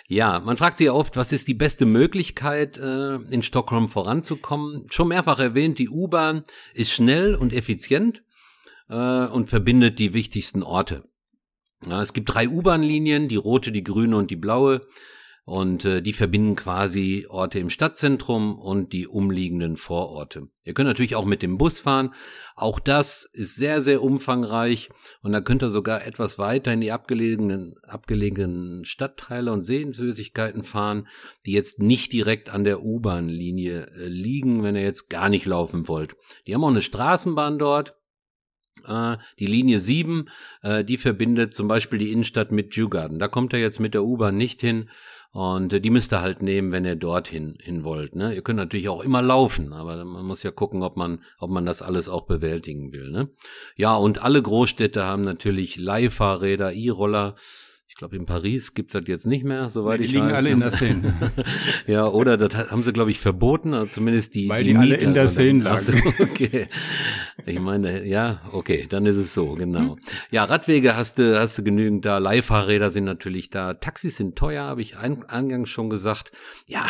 ja, 0.07 0.39
man 0.39 0.55
fragt 0.57 0.77
sich 0.77 0.89
oft, 0.89 1.17
was 1.17 1.31
ist 1.31 1.47
die 1.47 1.53
beste 1.55 1.85
Möglichkeit, 1.85 2.68
äh, 2.77 3.15
in 3.15 3.43
Stockholm 3.43 3.89
voranzukommen? 3.89 4.85
Schon 4.89 5.09
mehrfach 5.09 5.39
erwähnt, 5.39 5.79
die 5.79 5.89
U-Bahn 5.89 6.43
ist 6.73 6.91
schnell 6.91 7.35
und 7.35 7.53
effizient 7.53 8.23
äh, 8.89 9.25
und 9.25 9.49
verbindet 9.49 9.99
die 9.99 10.13
wichtigsten 10.13 10.63
Orte. 10.63 11.03
Es 11.87 12.13
gibt 12.13 12.33
drei 12.33 12.49
U-Bahn-Linien, 12.49 13.29
die 13.29 13.37
rote, 13.37 13.71
die 13.71 13.83
grüne 13.83 14.17
und 14.17 14.31
die 14.31 14.35
blaue. 14.35 14.81
Und 15.45 15.83
äh, 15.85 16.01
die 16.01 16.13
verbinden 16.13 16.55
quasi 16.55 17.25
Orte 17.27 17.59
im 17.59 17.71
Stadtzentrum 17.71 18.59
und 18.59 18.93
die 18.93 19.07
umliegenden 19.07 19.77
Vororte. 19.77 20.49
Ihr 20.63 20.75
könnt 20.75 20.87
natürlich 20.87 21.15
auch 21.15 21.25
mit 21.25 21.41
dem 21.41 21.57
Bus 21.57 21.79
fahren. 21.79 22.13
Auch 22.55 22.79
das 22.79 23.27
ist 23.33 23.55
sehr, 23.55 23.81
sehr 23.81 24.03
umfangreich. 24.03 24.89
Und 25.23 25.31
da 25.31 25.41
könnt 25.41 25.63
ihr 25.63 25.71
sogar 25.71 26.05
etwas 26.05 26.37
weiter 26.37 26.71
in 26.71 26.81
die 26.81 26.91
abgelegenen, 26.91 27.75
abgelegenen 27.81 28.85
Stadtteile 28.85 29.51
und 29.51 29.63
Sehenswürdigkeiten 29.63 30.63
fahren, 30.63 31.07
die 31.47 31.53
jetzt 31.53 31.79
nicht 31.79 32.13
direkt 32.13 32.49
an 32.49 32.63
der 32.63 32.83
U-Bahn-Linie 32.83 33.87
äh, 33.87 34.07
liegen, 34.07 34.61
wenn 34.61 34.75
ihr 34.75 34.83
jetzt 34.83 35.09
gar 35.09 35.29
nicht 35.29 35.47
laufen 35.47 35.87
wollt. 35.87 36.15
Die 36.45 36.53
haben 36.53 36.63
auch 36.63 36.69
eine 36.69 36.83
Straßenbahn 36.83 37.57
dort. 37.57 37.95
Äh, 38.85 39.17
die 39.39 39.47
Linie 39.47 39.79
7, 39.79 40.29
äh, 40.61 40.83
die 40.83 40.97
verbindet 40.97 41.53
zum 41.53 41.67
Beispiel 41.67 41.99
die 41.99 42.11
Innenstadt 42.11 42.51
mit 42.51 42.75
Djurgarden. 42.75 43.19
Da 43.19 43.27
kommt 43.27 43.53
er 43.53 43.59
jetzt 43.59 43.79
mit 43.79 43.93
der 43.93 44.03
U-Bahn 44.03 44.37
nicht 44.37 44.61
hin. 44.61 44.89
Und 45.31 45.73
äh, 45.73 45.81
die 45.81 45.89
müsst 45.89 46.11
ihr 46.11 46.21
halt 46.21 46.41
nehmen, 46.41 46.71
wenn 46.71 46.85
ihr 46.85 46.95
dorthin 46.95 47.57
hin 47.61 47.83
wollt. 47.83 48.15
Ne? 48.15 48.33
Ihr 48.33 48.41
könnt 48.41 48.57
natürlich 48.57 48.89
auch 48.89 49.01
immer 49.01 49.21
laufen, 49.21 49.73
aber 49.73 50.03
man 50.03 50.25
muss 50.25 50.43
ja 50.43 50.51
gucken, 50.51 50.81
ob 50.81 50.97
man, 50.97 51.23
ob 51.37 51.51
man 51.51 51.65
das 51.65 51.81
alles 51.81 52.09
auch 52.09 52.25
bewältigen 52.25 52.91
will. 52.91 53.11
Ne? 53.11 53.29
Ja, 53.75 53.95
und 53.95 54.23
alle 54.23 54.41
Großstädte 54.41 55.03
haben 55.03 55.21
natürlich 55.21 55.77
Leihfahrräder, 55.77 56.73
E-Roller 56.73 57.35
glaube, 57.99 58.15
in 58.15 58.25
Paris 58.25 58.73
gibt's 58.73 58.93
das 58.93 59.03
jetzt 59.07 59.25
nicht 59.25 59.43
mehr, 59.43 59.67
soweit 59.67 59.99
die 59.99 60.05
ich 60.05 60.13
liegen 60.13 60.27
weiß. 60.27 60.35
alle 60.35 60.49
in 60.51 60.61
der 60.61 60.71
Seine. 60.71 61.13
ja, 61.85 62.07
oder 62.07 62.37
das 62.37 62.71
haben 62.71 62.81
sie, 62.81 62.93
glaube 62.93 63.11
ich, 63.11 63.19
verboten, 63.19 63.73
also 63.73 63.87
zumindest 63.87 64.35
die 64.35 64.47
Weil 64.47 64.63
die, 64.63 64.75
alle 64.75 64.95
Mieter 64.95 64.99
in 65.01 65.13
der 65.13 65.27
Seine 65.27 65.69
Ach 65.69 65.81
so, 65.81 65.91
lagen. 65.91 66.13
okay. 66.19 66.67
Ich 67.45 67.59
meine, 67.59 68.07
ja, 68.07 68.41
okay, 68.53 68.87
dann 68.89 69.05
ist 69.05 69.17
es 69.17 69.33
so, 69.33 69.53
genau. 69.53 69.97
Ja, 70.31 70.45
Radwege 70.45 70.95
hast 70.95 71.19
du, 71.19 71.37
hast 71.37 71.57
du 71.57 71.63
genügend 71.63 72.05
da, 72.05 72.19
Leihfahrräder 72.19 72.89
sind 72.89 73.03
natürlich 73.03 73.49
da, 73.49 73.73
Taxis 73.73 74.15
sind 74.15 74.37
teuer, 74.37 74.63
habe 74.63 74.81
ich 74.81 74.97
ein, 74.97 75.25
eingangs 75.25 75.69
schon 75.69 75.89
gesagt. 75.89 76.31
Ja, 76.67 76.85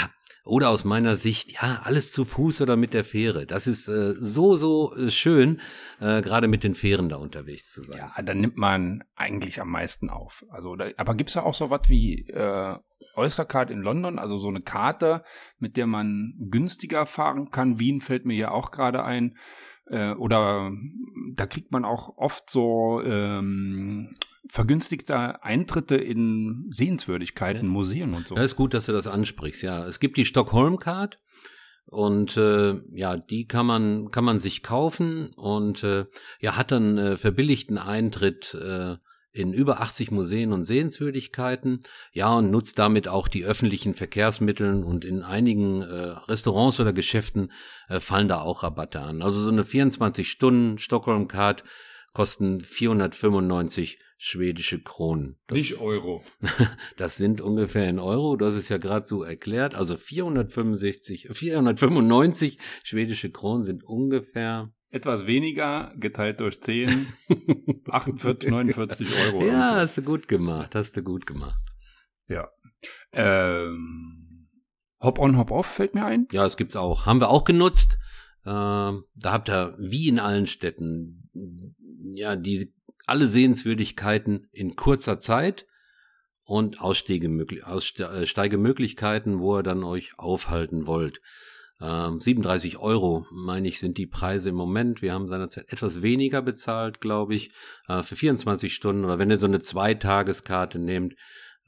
oder 0.49 0.69
aus 0.69 0.83
meiner 0.83 1.15
Sicht, 1.15 1.51
ja, 1.51 1.81
alles 1.83 2.11
zu 2.11 2.25
Fuß 2.25 2.61
oder 2.61 2.75
mit 2.75 2.93
der 2.93 3.05
Fähre. 3.05 3.45
Das 3.45 3.67
ist 3.67 3.87
äh, 3.87 4.13
so, 4.19 4.55
so 4.55 4.95
äh, 4.95 5.11
schön, 5.11 5.61
äh, 5.99 6.21
gerade 6.21 6.47
mit 6.47 6.63
den 6.63 6.75
Fähren 6.75 7.09
da 7.09 7.17
unterwegs 7.17 7.71
zu 7.71 7.83
sein. 7.83 7.97
Ja, 7.97 8.21
dann 8.21 8.41
nimmt 8.41 8.57
man 8.57 9.03
eigentlich 9.15 9.61
am 9.61 9.69
meisten 9.69 10.09
auf. 10.09 10.45
Also, 10.49 10.75
da, 10.75 10.89
aber 10.97 11.15
gibt's 11.15 11.33
da 11.33 11.43
auch 11.43 11.55
so 11.55 11.69
was 11.69 11.87
wie 11.87 12.27
äh, 12.29 12.75
Oystercard 13.15 13.69
in 13.69 13.81
London, 13.81 14.19
also 14.19 14.37
so 14.37 14.47
eine 14.47 14.61
Karte, 14.61 15.23
mit 15.59 15.77
der 15.77 15.87
man 15.87 16.33
günstiger 16.37 17.05
fahren 17.05 17.51
kann? 17.51 17.79
Wien 17.79 18.01
fällt 18.01 18.25
mir 18.25 18.33
hier 18.33 18.53
auch 18.53 18.71
gerade 18.71 19.03
ein. 19.03 19.37
Äh, 19.87 20.13
oder 20.13 20.71
da 21.35 21.45
kriegt 21.45 21.71
man 21.71 21.85
auch 21.85 22.17
oft 22.17 22.49
so 22.49 23.01
ähm, 23.03 24.15
vergünstigte 24.47 25.43
Eintritte 25.43 25.95
in 25.95 26.69
Sehenswürdigkeiten, 26.71 27.65
Ja. 27.65 27.69
Museen 27.71 28.13
und 28.13 28.27
so. 28.27 28.35
Ja, 28.35 28.43
ist 28.43 28.55
gut, 28.55 28.73
dass 28.73 28.85
du 28.85 28.91
das 28.91 29.07
ansprichst. 29.07 29.61
Ja, 29.61 29.85
es 29.85 29.99
gibt 29.99 30.17
die 30.17 30.25
Stockholm 30.25 30.77
Card 30.77 31.17
und 31.85 32.37
äh, 32.37 32.75
ja, 32.95 33.17
die 33.17 33.47
kann 33.47 33.65
man 33.65 34.11
kann 34.11 34.23
man 34.23 34.39
sich 34.39 34.63
kaufen 34.63 35.31
und 35.35 35.83
äh, 35.83 36.05
ja 36.39 36.55
hat 36.55 36.71
dann 36.71 36.97
äh, 36.97 37.17
verbilligten 37.17 37.77
Eintritt 37.77 38.53
äh, 38.53 38.97
in 39.31 39.53
über 39.53 39.79
80 39.79 40.11
Museen 40.11 40.53
und 40.53 40.65
Sehenswürdigkeiten. 40.65 41.81
Ja, 42.13 42.33
und 42.35 42.49
nutzt 42.49 42.79
damit 42.79 43.07
auch 43.07 43.27
die 43.27 43.45
öffentlichen 43.45 43.93
Verkehrsmittel 43.93 44.83
und 44.83 45.05
in 45.05 45.23
einigen 45.23 45.81
äh, 45.81 46.15
Restaurants 46.27 46.79
oder 46.79 46.93
Geschäften 46.93 47.51
äh, 47.89 47.99
fallen 47.99 48.27
da 48.27 48.41
auch 48.41 48.63
Rabatte 48.63 49.01
an. 49.01 49.21
Also 49.21 49.41
so 49.41 49.49
eine 49.51 49.65
24 49.65 50.29
Stunden 50.29 50.77
Stockholm 50.79 51.27
Card 51.27 51.63
kosten 52.13 52.59
495 52.59 53.99
schwedische 54.21 54.81
Kronen. 54.81 55.39
Das 55.47 55.71
Euro. 55.79 56.21
das 56.97 57.15
sind 57.15 57.39
ungefähr 57.39 57.89
in 57.89 57.99
Euro, 57.99 58.35
du 58.35 58.45
hast 58.45 58.55
es 58.55 58.67
ja 58.67 58.77
gerade 58.77 59.05
so 59.05 59.23
erklärt. 59.23 59.75
Also 59.75 59.95
465, 59.95 61.29
495 61.31 62.59
schwedische 62.83 63.31
Kronen 63.31 63.63
sind 63.63 63.83
ungefähr. 63.83 64.71
Etwas 64.91 65.25
weniger 65.25 65.93
geteilt 65.97 66.41
durch 66.41 66.61
10, 66.61 67.07
48, 67.89 68.49
49 68.49 69.07
Euro. 69.25 69.45
Ja, 69.45 69.75
hast 69.75 69.97
du 69.97 70.01
gut 70.01 70.27
gemacht, 70.27 70.75
hast 70.75 70.97
du 70.97 71.01
gut 71.01 71.25
gemacht. 71.25 71.61
Ja. 72.27 72.49
Ähm, 73.13 74.49
Hop-on, 74.99 75.37
Hop-off 75.37 75.67
fällt 75.67 75.95
mir 75.95 76.05
ein. 76.05 76.27
Ja, 76.33 76.45
es 76.45 76.57
gibt's 76.57 76.75
auch. 76.75 77.05
Haben 77.05 77.21
wir 77.21 77.29
auch 77.29 77.45
genutzt. 77.45 77.97
Ähm, 78.45 79.05
da 79.15 79.31
habt 79.31 79.49
ihr, 79.49 79.77
wie 79.79 80.09
in 80.09 80.19
allen 80.19 80.47
Städten, 80.47 81.29
ja, 82.15 82.35
die 82.35 82.73
alle 83.09 83.27
Sehenswürdigkeiten 83.27 84.47
in 84.51 84.75
kurzer 84.75 85.19
Zeit 85.19 85.65
und 86.43 86.81
Aussteigemöglich 86.81 87.65
Aussteigemöglichkeiten, 87.65 89.39
wo 89.39 89.57
ihr 89.57 89.63
dann 89.63 89.83
euch 89.83 90.11
aufhalten 90.17 90.87
wollt. 90.87 91.19
Ähm, 91.81 92.19
37 92.19 92.77
Euro, 92.77 93.25
meine 93.31 93.67
ich, 93.67 93.79
sind 93.79 93.97
die 93.97 94.07
Preise 94.07 94.49
im 94.49 94.55
Moment. 94.55 95.01
Wir 95.01 95.13
haben 95.13 95.27
seinerzeit 95.27 95.71
etwas 95.71 96.01
weniger 96.01 96.41
bezahlt, 96.41 96.99
glaube 97.01 97.35
ich, 97.35 97.51
äh, 97.87 98.03
für 98.03 98.15
24 98.15 98.73
Stunden. 98.73 99.05
Oder 99.05 99.17
wenn 99.17 99.29
ihr 99.29 99.37
so 99.37 99.47
eine 99.47 99.59
Zweitageskarte 99.59 100.77
nehmt, 100.77 101.15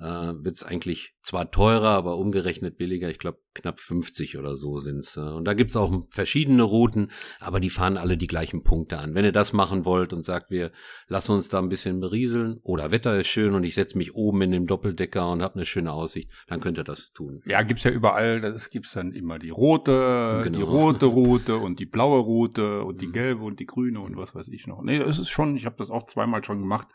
äh, 0.02 0.34
wird 0.44 0.56
es 0.56 0.64
eigentlich 0.64 1.14
zwar 1.22 1.52
teurer, 1.52 1.90
aber 1.90 2.18
umgerechnet 2.18 2.76
billiger. 2.78 3.10
Ich 3.12 3.20
glaube, 3.20 3.38
knapp 3.54 3.80
50 3.80 4.38
oder 4.38 4.56
so 4.56 4.80
sind's. 4.80 5.16
Äh. 5.18 5.20
Und 5.22 5.46
da 5.46 5.54
gibt's 5.54 5.76
auch 5.76 5.94
verschiedene 6.10 6.64
Routen, 6.64 7.12
aber 7.40 7.60
die 7.60 7.70
fahren 7.70 7.98
alle 7.98 8.18
die 8.18 8.26
gleichen 8.28 8.64
Punkte 8.64 8.98
an. 8.98 9.14
Wenn 9.14 9.26
ihr 9.26 9.32
das 9.32 9.54
machen 9.54 9.86
wollt 9.86 10.12
und 10.14 10.24
sagt, 10.26 10.50
wir 10.50 10.72
lassen 11.08 11.34
uns 11.34 11.50
da 11.50 11.60
ein 11.60 11.70
bisschen 11.70 12.00
berieseln 12.00 12.60
oder 12.64 12.90
Wetter 12.90 13.16
ist 13.20 13.28
schön 13.28 13.54
und 13.54 13.64
ich 13.64 13.76
setze 13.76 13.98
mich 13.98 14.16
oben 14.16 14.42
in 14.42 14.52
dem 14.52 14.66
Doppeldecker 14.68 15.30
und 15.30 15.44
habe 15.44 15.56
eine 15.56 15.66
schöne 15.66 15.92
Aussicht, 15.94 16.32
dann 16.48 16.60
könnt 16.62 16.78
ihr 16.80 16.84
das 16.84 17.12
tun. 17.12 17.42
Ja, 17.46 17.62
gibt's 17.62 17.84
ja 17.84 17.92
überall. 17.92 18.42
Das 18.42 18.72
gibt's 18.72 18.94
dann 18.94 19.12
immer 19.12 19.38
die 19.38 19.52
rote, 19.52 20.42
Genau. 20.44 20.58
die 20.58 20.64
rote 20.64 21.06
Route 21.06 21.58
und 21.58 21.80
die 21.80 21.86
blaue 21.86 22.20
Route 22.22 22.84
und 22.84 23.02
die 23.02 23.08
Mhm. 23.08 23.12
gelbe 23.14 23.44
und 23.44 23.60
die 23.60 23.66
grüne 23.68 24.00
und 24.00 24.18
was 24.18 24.34
weiß 24.34 24.48
ich 24.48 24.66
noch. 24.66 24.82
Nee, 24.82 24.98
es 24.98 25.20
ist 25.20 25.30
schon, 25.30 25.56
ich 25.56 25.66
habe 25.68 25.76
das 25.78 25.92
auch 25.92 26.08
zweimal 26.08 26.44
schon 26.44 26.60
gemacht. 26.60 26.88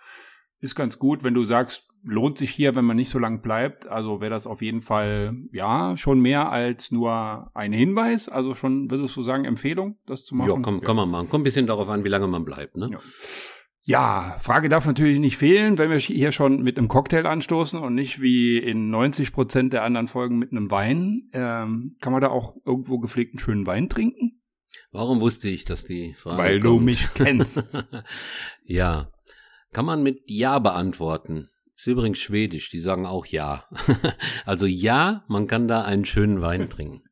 Ist 0.58 0.74
ganz 0.74 0.98
gut, 0.98 1.22
wenn 1.22 1.34
du 1.34 1.44
sagst, 1.44 1.85
lohnt 2.02 2.38
sich 2.38 2.50
hier, 2.50 2.76
wenn 2.76 2.84
man 2.84 2.96
nicht 2.96 3.08
so 3.08 3.18
lang 3.18 3.42
bleibt. 3.42 3.86
Also 3.86 4.20
wäre 4.20 4.30
das 4.30 4.46
auf 4.46 4.62
jeden 4.62 4.80
Fall, 4.80 5.34
ja, 5.52 5.96
schon 5.96 6.20
mehr 6.20 6.50
als 6.50 6.90
nur 6.90 7.50
ein 7.54 7.72
Hinweis. 7.72 8.28
Also 8.28 8.54
schon, 8.54 8.90
würdest 8.90 9.16
du 9.16 9.22
sagen, 9.22 9.44
Empfehlung, 9.44 9.98
das 10.06 10.24
zu 10.24 10.34
machen? 10.34 10.50
Ja, 10.50 10.60
kann, 10.60 10.80
kann 10.80 10.96
man 10.96 11.10
machen. 11.10 11.28
Kommt 11.28 11.42
ein 11.42 11.44
bisschen 11.44 11.66
darauf 11.66 11.88
an, 11.88 12.04
wie 12.04 12.08
lange 12.08 12.28
man 12.28 12.44
bleibt. 12.44 12.76
Ne? 12.76 12.90
Ja. 12.92 12.98
Ja, 13.88 14.36
Frage 14.40 14.68
darf 14.68 14.84
natürlich 14.84 15.20
nicht 15.20 15.36
fehlen, 15.36 15.78
wenn 15.78 15.90
wir 15.90 15.98
hier 15.98 16.32
schon 16.32 16.60
mit 16.60 16.76
einem 16.76 16.88
Cocktail 16.88 17.24
anstoßen 17.24 17.80
und 17.80 17.94
nicht 17.94 18.20
wie 18.20 18.58
in 18.58 18.90
90 18.90 19.32
Prozent 19.32 19.72
der 19.72 19.84
anderen 19.84 20.08
Folgen 20.08 20.40
mit 20.40 20.50
einem 20.50 20.72
Wein. 20.72 21.30
Ähm, 21.32 21.94
kann 22.00 22.12
man 22.12 22.20
da 22.20 22.30
auch 22.30 22.56
irgendwo 22.64 22.98
gepflegten 22.98 23.38
schönen 23.38 23.64
Wein 23.64 23.88
trinken? 23.88 24.42
Warum 24.90 25.20
wusste 25.20 25.48
ich, 25.48 25.64
dass 25.64 25.84
die 25.84 26.14
Frage 26.14 26.38
Weil 26.38 26.58
du 26.58 26.74
kommt? 26.74 26.84
mich 26.84 27.06
kennst. 27.14 27.62
ja. 28.64 29.12
Kann 29.72 29.84
man 29.84 30.02
mit 30.02 30.20
Ja 30.26 30.58
beantworten. 30.58 31.48
Ist 31.76 31.86
übrigens 31.86 32.18
schwedisch, 32.18 32.70
die 32.70 32.78
sagen 32.78 33.06
auch 33.06 33.26
Ja. 33.26 33.64
also 34.46 34.66
ja, 34.66 35.22
man 35.28 35.46
kann 35.46 35.68
da 35.68 35.82
einen 35.82 36.04
schönen 36.04 36.40
Wein 36.40 36.70
trinken. 36.70 37.02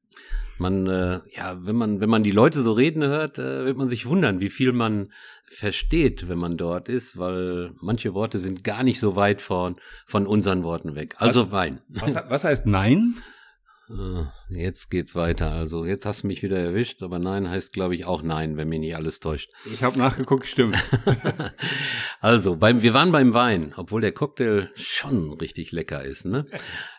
Man, 0.59 0.87
äh, 0.87 1.21
ja, 1.37 1.59
wenn 1.67 1.75
man, 1.75 2.01
wenn 2.01 2.09
man 2.09 2.23
die 2.23 2.31
Leute 2.31 2.63
so 2.63 2.73
reden 2.73 3.03
hört, 3.03 3.39
äh, 3.39 3.65
wird 3.65 3.77
man 3.77 3.89
sich 3.89 4.07
wundern, 4.07 4.41
wie 4.41 4.51
viel 4.51 4.73
man 4.73 5.13
versteht, 5.47 6.29
wenn 6.29 6.39
man 6.39 6.57
dort 6.57 6.89
ist, 6.89 7.19
weil 7.19 7.73
manche 7.81 8.15
Worte 8.15 8.39
sind 8.39 8.63
gar 8.63 8.85
nicht 8.85 9.01
so 9.01 9.17
weit 9.17 9.43
von, 9.43 9.77
von 10.07 10.27
unseren 10.27 10.63
Worten 10.63 10.95
weg. 10.95 11.17
Also 11.19 11.51
Wein. 11.51 11.81
Was, 11.89 12.15
was 12.15 12.45
heißt 12.45 12.67
Nein? 12.67 13.17
Äh, 13.89 14.25
Jetzt 14.49 14.91
geht's 14.91 15.15
weiter. 15.15 15.51
Also 15.51 15.85
jetzt 15.85 16.07
hast 16.07 16.23
du 16.23 16.27
mich 16.29 16.43
wieder 16.43 16.59
erwischt, 16.59 17.03
aber 17.03 17.19
nein 17.19 17.49
heißt, 17.49 17.73
glaube 17.73 17.95
ich, 17.95 18.07
auch 18.07 18.23
nein, 18.23 18.57
wenn 18.57 18.69
mich 18.69 18.81
nicht 18.81 18.97
alles 18.97 19.21
täuscht. 19.21 19.51
Ich 19.73 19.83
habe 19.83 19.99
nachgeguckt, 19.99 20.47
stimmt. 20.47 20.77
also, 22.21 22.57
beim, 22.57 22.83
wir 22.83 22.95
waren 22.95 23.13
beim 23.13 23.35
Wein, 23.35 23.75
obwohl 23.77 24.01
der 24.01 24.13
Cocktail 24.13 24.71
schon 24.75 25.33
richtig 25.35 25.73
lecker 25.73 26.05
ist, 26.05 26.25
ne? 26.25 26.47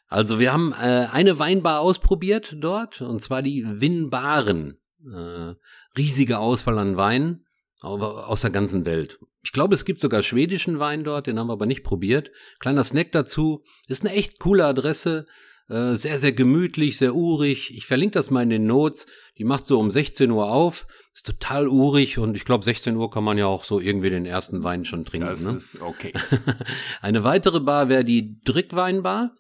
Also, 0.07 0.39
wir 0.39 0.53
haben 0.53 0.73
äh, 0.73 1.07
eine 1.11 1.39
Weinbar 1.39 1.79
ausprobiert 1.79 2.55
dort, 2.59 3.01
und 3.01 3.21
zwar 3.21 3.41
die 3.41 3.65
Winbaren. 3.65 4.79
Äh, 5.05 5.53
riesige 5.97 6.39
Auswahl 6.39 6.79
an 6.79 6.97
Weinen 6.97 7.45
aus 7.81 8.41
der 8.41 8.49
ganzen 8.49 8.86
Welt. 8.86 9.19
Ich 9.43 9.51
glaube, 9.51 9.75
es 9.75 9.86
gibt 9.86 10.01
sogar 10.01 10.23
schwedischen 10.23 10.79
Wein 10.79 11.03
dort, 11.03 11.27
den 11.27 11.38
haben 11.38 11.47
wir 11.47 11.53
aber 11.53 11.67
nicht 11.67 11.83
probiert. 11.83 12.31
Kleiner 12.59 12.83
Snack 12.83 13.11
dazu. 13.11 13.63
Ist 13.88 14.03
eine 14.03 14.15
echt 14.15 14.39
coole 14.39 14.65
Adresse. 14.65 15.27
Äh, 15.68 15.95
sehr, 15.95 16.20
sehr 16.20 16.32
gemütlich, 16.32 16.97
sehr 16.97 17.16
urig. 17.16 17.76
Ich 17.76 17.86
verlinke 17.88 18.13
das 18.13 18.30
mal 18.30 18.43
in 18.43 18.49
den 18.49 18.68
Notes. 18.68 19.07
Die 19.38 19.43
macht 19.43 19.66
so 19.66 19.80
um 19.80 19.89
16 19.89 20.30
Uhr 20.32 20.49
auf. 20.49 20.86
Ist 21.13 21.26
total 21.26 21.68
urig 21.68 22.18
und 22.18 22.36
ich 22.36 22.45
glaube, 22.45 22.63
16 22.63 22.95
Uhr 22.97 23.09
kann 23.09 23.24
man 23.24 23.38
ja 23.38 23.47
auch 23.47 23.63
so 23.63 23.80
irgendwie 23.80 24.09
den 24.09 24.26
ersten 24.26 24.63
Wein 24.63 24.86
schon 24.86 25.05
trinken. 25.05 25.28
Das 25.28 25.41
ne? 25.41 25.53
ist 25.53 25.82
okay. 25.82 26.13
Eine 27.01 27.24
weitere 27.24 27.61
Bar 27.61 27.89
wäre 27.89 28.03
die 28.03 28.39
Drickweinbar. 28.41 29.32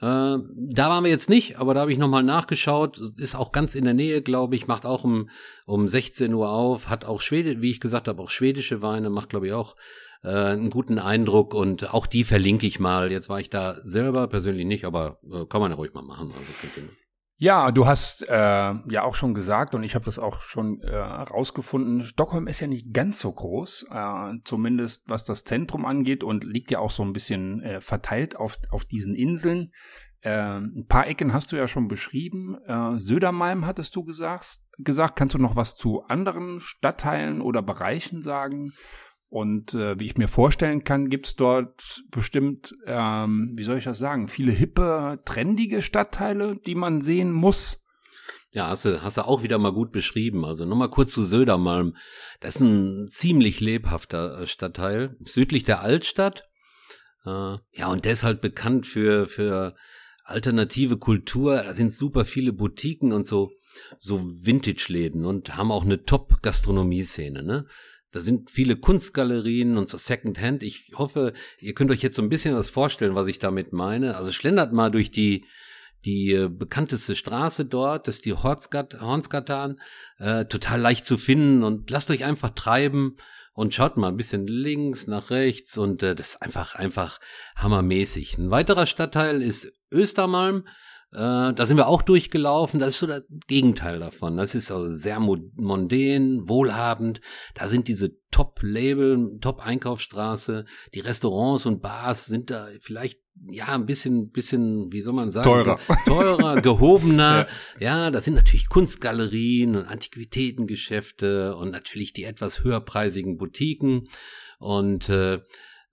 Äh, 0.00 0.38
da 0.46 0.88
waren 0.88 1.04
wir 1.04 1.10
jetzt 1.10 1.28
nicht, 1.28 1.58
aber 1.58 1.74
da 1.74 1.80
habe 1.80 1.92
ich 1.92 1.98
nochmal 1.98 2.22
nachgeschaut. 2.22 3.00
Ist 3.16 3.34
auch 3.34 3.52
ganz 3.52 3.74
in 3.74 3.84
der 3.84 3.94
Nähe, 3.94 4.22
glaube 4.22 4.54
ich. 4.54 4.68
Macht 4.68 4.86
auch 4.86 5.04
um, 5.04 5.28
um 5.66 5.88
16 5.88 6.32
Uhr 6.32 6.50
auf. 6.50 6.88
Hat 6.88 7.04
auch 7.04 7.20
Schwede, 7.20 7.60
wie 7.60 7.72
ich 7.72 7.80
gesagt 7.80 8.08
habe, 8.08 8.22
auch 8.22 8.30
schwedische 8.30 8.80
Weine. 8.80 9.10
Macht, 9.10 9.28
glaube 9.28 9.48
ich, 9.48 9.52
auch 9.52 9.74
äh, 10.24 10.28
einen 10.28 10.70
guten 10.70 10.98
Eindruck. 10.98 11.54
Und 11.54 11.92
auch 11.94 12.06
die 12.06 12.24
verlinke 12.24 12.66
ich 12.66 12.80
mal. 12.80 13.12
Jetzt 13.12 13.28
war 13.28 13.40
ich 13.40 13.50
da 13.50 13.76
selber 13.84 14.26
persönlich 14.28 14.66
nicht, 14.66 14.84
aber 14.84 15.18
äh, 15.30 15.44
kann 15.46 15.60
man 15.60 15.70
ja 15.70 15.76
ruhig 15.76 15.94
mal 15.94 16.02
machen. 16.02 16.32
Also 16.32 16.80
ja, 17.36 17.72
du 17.72 17.86
hast 17.86 18.28
äh, 18.28 18.32
ja 18.32 19.02
auch 19.02 19.16
schon 19.16 19.34
gesagt 19.34 19.74
und 19.74 19.82
ich 19.82 19.96
habe 19.96 20.04
das 20.04 20.20
auch 20.20 20.40
schon 20.40 20.80
äh, 20.82 20.96
rausgefunden, 20.96 22.04
Stockholm 22.04 22.46
ist 22.46 22.60
ja 22.60 22.68
nicht 22.68 22.94
ganz 22.94 23.18
so 23.18 23.32
groß, 23.32 23.86
äh, 23.90 24.34
zumindest 24.44 25.08
was 25.08 25.24
das 25.24 25.42
Zentrum 25.42 25.84
angeht 25.84 26.22
und 26.22 26.44
liegt 26.44 26.70
ja 26.70 26.78
auch 26.78 26.92
so 26.92 27.02
ein 27.02 27.12
bisschen 27.12 27.60
äh, 27.62 27.80
verteilt 27.80 28.36
auf, 28.36 28.58
auf 28.70 28.84
diesen 28.84 29.16
Inseln. 29.16 29.72
Äh, 30.20 30.58
ein 30.58 30.86
paar 30.88 31.08
Ecken 31.08 31.32
hast 31.32 31.50
du 31.50 31.56
ja 31.56 31.66
schon 31.66 31.88
beschrieben. 31.88 32.56
Äh, 32.66 32.98
Södermalm 32.98 33.66
hattest 33.66 33.96
du 33.96 34.04
gesagt. 34.04 34.60
gesagt. 34.78 35.16
Kannst 35.16 35.34
du 35.34 35.38
noch 35.38 35.56
was 35.56 35.74
zu 35.74 36.04
anderen 36.04 36.60
Stadtteilen 36.60 37.40
oder 37.42 37.62
Bereichen 37.62 38.22
sagen? 38.22 38.72
Und 39.34 39.74
äh, 39.74 39.98
wie 39.98 40.06
ich 40.06 40.16
mir 40.16 40.28
vorstellen 40.28 40.84
kann, 40.84 41.10
gibt's 41.10 41.34
dort 41.34 42.04
bestimmt, 42.12 42.72
ähm, 42.86 43.50
wie 43.56 43.64
soll 43.64 43.78
ich 43.78 43.82
das 43.82 43.98
sagen, 43.98 44.28
viele 44.28 44.52
hippe, 44.52 45.18
trendige 45.24 45.82
Stadtteile, 45.82 46.54
die 46.54 46.76
man 46.76 47.02
sehen 47.02 47.32
muss. 47.32 47.84
Ja, 48.52 48.68
hast 48.68 48.84
du, 48.84 49.02
hast 49.02 49.16
du 49.16 49.22
auch 49.22 49.42
wieder 49.42 49.58
mal 49.58 49.72
gut 49.72 49.90
beschrieben. 49.90 50.44
Also 50.44 50.64
nochmal 50.64 50.88
kurz 50.88 51.10
zu 51.10 51.24
Södermalm. 51.24 51.96
Das 52.38 52.54
ist 52.54 52.60
ein 52.60 53.08
ziemlich 53.08 53.58
lebhafter 53.58 54.38
äh, 54.38 54.46
Stadtteil, 54.46 55.16
südlich 55.24 55.64
der 55.64 55.80
Altstadt. 55.80 56.42
Äh, 57.26 57.56
ja, 57.72 57.88
und 57.88 58.04
der 58.04 58.12
ist 58.12 58.22
halt 58.22 58.40
bekannt 58.40 58.86
für, 58.86 59.26
für 59.26 59.74
alternative 60.22 60.96
Kultur. 60.96 61.56
Da 61.56 61.74
sind 61.74 61.92
super 61.92 62.24
viele 62.24 62.52
Boutiquen 62.52 63.12
und 63.12 63.26
so, 63.26 63.50
so 63.98 64.22
Vintage-Läden 64.22 65.26
und 65.26 65.56
haben 65.56 65.72
auch 65.72 65.84
eine 65.84 66.04
Top-Gastronomie-Szene, 66.04 67.42
ne? 67.42 67.66
Da 68.14 68.20
sind 68.20 68.50
viele 68.50 68.76
Kunstgalerien 68.76 69.76
und 69.76 69.88
so 69.88 69.98
Secondhand. 69.98 70.62
Ich 70.62 70.92
hoffe, 70.94 71.32
ihr 71.58 71.74
könnt 71.74 71.90
euch 71.90 72.02
jetzt 72.02 72.16
so 72.16 72.22
ein 72.22 72.28
bisschen 72.28 72.54
was 72.54 72.68
vorstellen, 72.68 73.14
was 73.14 73.26
ich 73.26 73.38
damit 73.38 73.72
meine. 73.72 74.16
Also 74.16 74.32
schlendert 74.32 74.72
mal 74.72 74.90
durch 74.90 75.10
die 75.10 75.44
die 76.04 76.32
äh, 76.32 76.48
bekannteste 76.48 77.16
Straße 77.16 77.64
dort, 77.64 78.08
das 78.08 78.16
ist 78.16 78.24
die 78.26 78.34
Hornsgatan, 78.34 79.80
äh, 80.18 80.44
total 80.44 80.80
leicht 80.80 81.06
zu 81.06 81.16
finden 81.16 81.64
und 81.64 81.88
lasst 81.90 82.10
euch 82.10 82.24
einfach 82.24 82.50
treiben 82.50 83.16
und 83.54 83.72
schaut 83.72 83.96
mal 83.96 84.08
ein 84.08 84.16
bisschen 84.16 84.46
links 84.46 85.06
nach 85.06 85.30
rechts 85.30 85.78
und 85.78 86.02
äh, 86.02 86.14
das 86.14 86.30
ist 86.30 86.42
einfach 86.42 86.74
einfach 86.74 87.20
hammermäßig. 87.56 88.36
Ein 88.36 88.50
weiterer 88.50 88.86
Stadtteil 88.86 89.40
ist 89.40 89.72
Östermalm. 89.90 90.66
Äh, 91.14 91.54
da 91.54 91.64
sind 91.64 91.76
wir 91.76 91.86
auch 91.86 92.02
durchgelaufen. 92.02 92.80
Das 92.80 92.90
ist 92.90 92.98
so 92.98 93.06
das 93.06 93.22
Gegenteil 93.46 94.00
davon. 94.00 94.36
Das 94.36 94.54
ist 94.54 94.72
also 94.72 94.92
sehr 94.92 95.20
mondän, 95.20 96.48
wohlhabend. 96.48 97.20
Da 97.54 97.68
sind 97.68 97.86
diese 97.86 98.16
Top-Label, 98.32 99.38
Top-Einkaufsstraße. 99.40 100.64
Die 100.92 101.00
Restaurants 101.00 101.66
und 101.66 101.82
Bars 101.82 102.26
sind 102.26 102.50
da 102.50 102.66
vielleicht 102.80 103.20
ja 103.48 103.66
ein 103.68 103.86
bisschen, 103.86 104.32
bisschen, 104.32 104.92
wie 104.92 105.02
soll 105.02 105.12
man 105.12 105.30
sagen, 105.30 105.44
teurer, 105.44 105.78
teurer, 106.04 106.54
gehobener. 106.62 107.46
ja. 107.78 108.06
ja, 108.06 108.10
das 108.10 108.24
sind 108.24 108.34
natürlich 108.34 108.68
Kunstgalerien 108.68 109.76
und 109.76 109.86
Antiquitätengeschäfte 109.86 111.54
und 111.54 111.70
natürlich 111.70 112.12
die 112.12 112.24
etwas 112.24 112.64
höherpreisigen 112.64 113.36
Boutiquen 113.36 114.08
und 114.58 115.08
äh, 115.08 115.34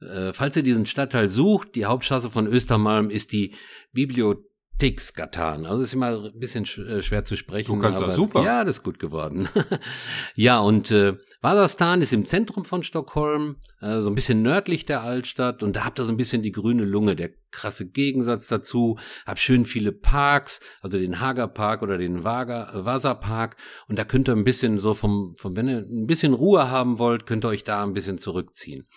äh 0.01 0.33
Falls 0.33 0.55
ihr 0.55 0.63
diesen 0.63 0.85
Stadtteil 0.85 1.29
sucht, 1.29 1.75
die 1.75 1.85
Hauptstraße 1.85 2.29
von 2.31 2.47
Östermalm 2.47 3.09
ist 3.09 3.31
die 3.31 3.55
Bibliothek 3.91 4.50
Tix 4.81 5.13
getan. 5.13 5.67
Also 5.67 5.83
ist 5.83 5.93
immer 5.93 6.23
ein 6.23 6.39
bisschen 6.39 6.65
äh, 6.87 7.03
schwer 7.03 7.23
zu 7.23 7.37
sprechen. 7.37 7.71
Du 7.71 7.79
kannst 7.79 7.99
aber, 7.99 8.07
das 8.07 8.15
super. 8.15 8.43
Ja, 8.43 8.63
das 8.63 8.77
ist 8.77 8.83
gut 8.83 8.97
geworden. 8.97 9.47
ja, 10.35 10.59
und 10.59 10.89
äh, 10.89 11.17
Wasserstan 11.41 12.01
ist 12.01 12.13
im 12.13 12.25
Zentrum 12.25 12.65
von 12.65 12.81
Stockholm, 12.81 13.57
äh, 13.79 13.99
so 14.01 14.09
ein 14.09 14.15
bisschen 14.15 14.41
nördlich 14.41 14.83
der 14.87 15.03
Altstadt 15.03 15.61
und 15.61 15.75
da 15.75 15.85
habt 15.85 15.99
ihr 15.99 16.03
so 16.03 16.11
ein 16.11 16.17
bisschen 16.17 16.41
die 16.41 16.51
grüne 16.51 16.83
Lunge, 16.83 17.15
der 17.15 17.29
krasse 17.51 17.91
Gegensatz 17.91 18.47
dazu. 18.47 18.97
Hab 19.27 19.37
schön 19.37 19.67
viele 19.67 19.91
Parks, 19.91 20.61
also 20.81 20.97
den 20.97 21.19
Hager 21.19 21.47
Park 21.47 21.83
oder 21.83 21.99
den 21.99 22.23
Vasa 22.23 23.13
Park 23.13 23.57
und 23.87 23.99
da 23.99 24.03
könnt 24.03 24.29
ihr 24.29 24.35
ein 24.35 24.43
bisschen 24.43 24.79
so 24.79 24.95
vom, 24.95 25.35
vom, 25.37 25.55
wenn 25.55 25.69
ihr 25.69 25.77
ein 25.77 26.07
bisschen 26.07 26.33
Ruhe 26.33 26.71
haben 26.71 26.97
wollt, 26.97 27.27
könnt 27.27 27.45
ihr 27.45 27.49
euch 27.49 27.63
da 27.63 27.83
ein 27.83 27.93
bisschen 27.93 28.17
zurückziehen. 28.17 28.87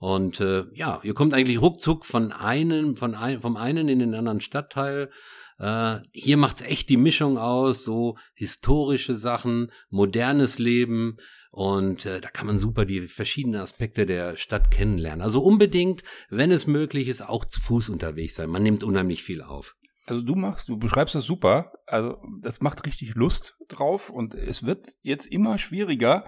Und 0.00 0.40
äh, 0.40 0.64
ja, 0.72 0.98
ihr 1.02 1.12
kommt 1.12 1.34
eigentlich 1.34 1.60
ruckzuck 1.60 2.06
von 2.06 2.32
einem, 2.32 2.96
von 2.96 3.14
ein, 3.14 3.42
vom 3.42 3.58
einen 3.58 3.86
in 3.90 3.98
den 3.98 4.14
anderen 4.14 4.40
Stadtteil. 4.40 5.10
Äh, 5.58 5.98
hier 6.10 6.38
macht's 6.38 6.62
echt 6.62 6.88
die 6.88 6.96
Mischung 6.96 7.36
aus, 7.36 7.84
so 7.84 8.16
historische 8.32 9.14
Sachen, 9.14 9.70
modernes 9.90 10.58
Leben. 10.58 11.18
Und 11.50 12.06
äh, 12.06 12.22
da 12.22 12.30
kann 12.30 12.46
man 12.46 12.56
super 12.56 12.86
die 12.86 13.08
verschiedenen 13.08 13.60
Aspekte 13.60 14.06
der 14.06 14.38
Stadt 14.38 14.70
kennenlernen. 14.70 15.20
Also 15.20 15.42
unbedingt, 15.42 16.02
wenn 16.30 16.50
es 16.50 16.66
möglich 16.66 17.06
ist, 17.06 17.20
auch 17.20 17.44
zu 17.44 17.60
Fuß 17.60 17.90
unterwegs 17.90 18.36
sein. 18.36 18.48
Man 18.48 18.62
nimmt 18.62 18.82
unheimlich 18.82 19.22
viel 19.22 19.42
auf. 19.42 19.76
Also 20.06 20.22
du 20.22 20.34
machst, 20.34 20.70
du 20.70 20.78
beschreibst 20.78 21.14
das 21.14 21.24
super. 21.24 21.72
Also 21.86 22.16
das 22.40 22.62
macht 22.62 22.86
richtig 22.86 23.14
Lust 23.16 23.58
drauf 23.68 24.08
und 24.08 24.34
es 24.34 24.64
wird 24.64 24.94
jetzt 25.02 25.26
immer 25.26 25.58
schwieriger, 25.58 26.24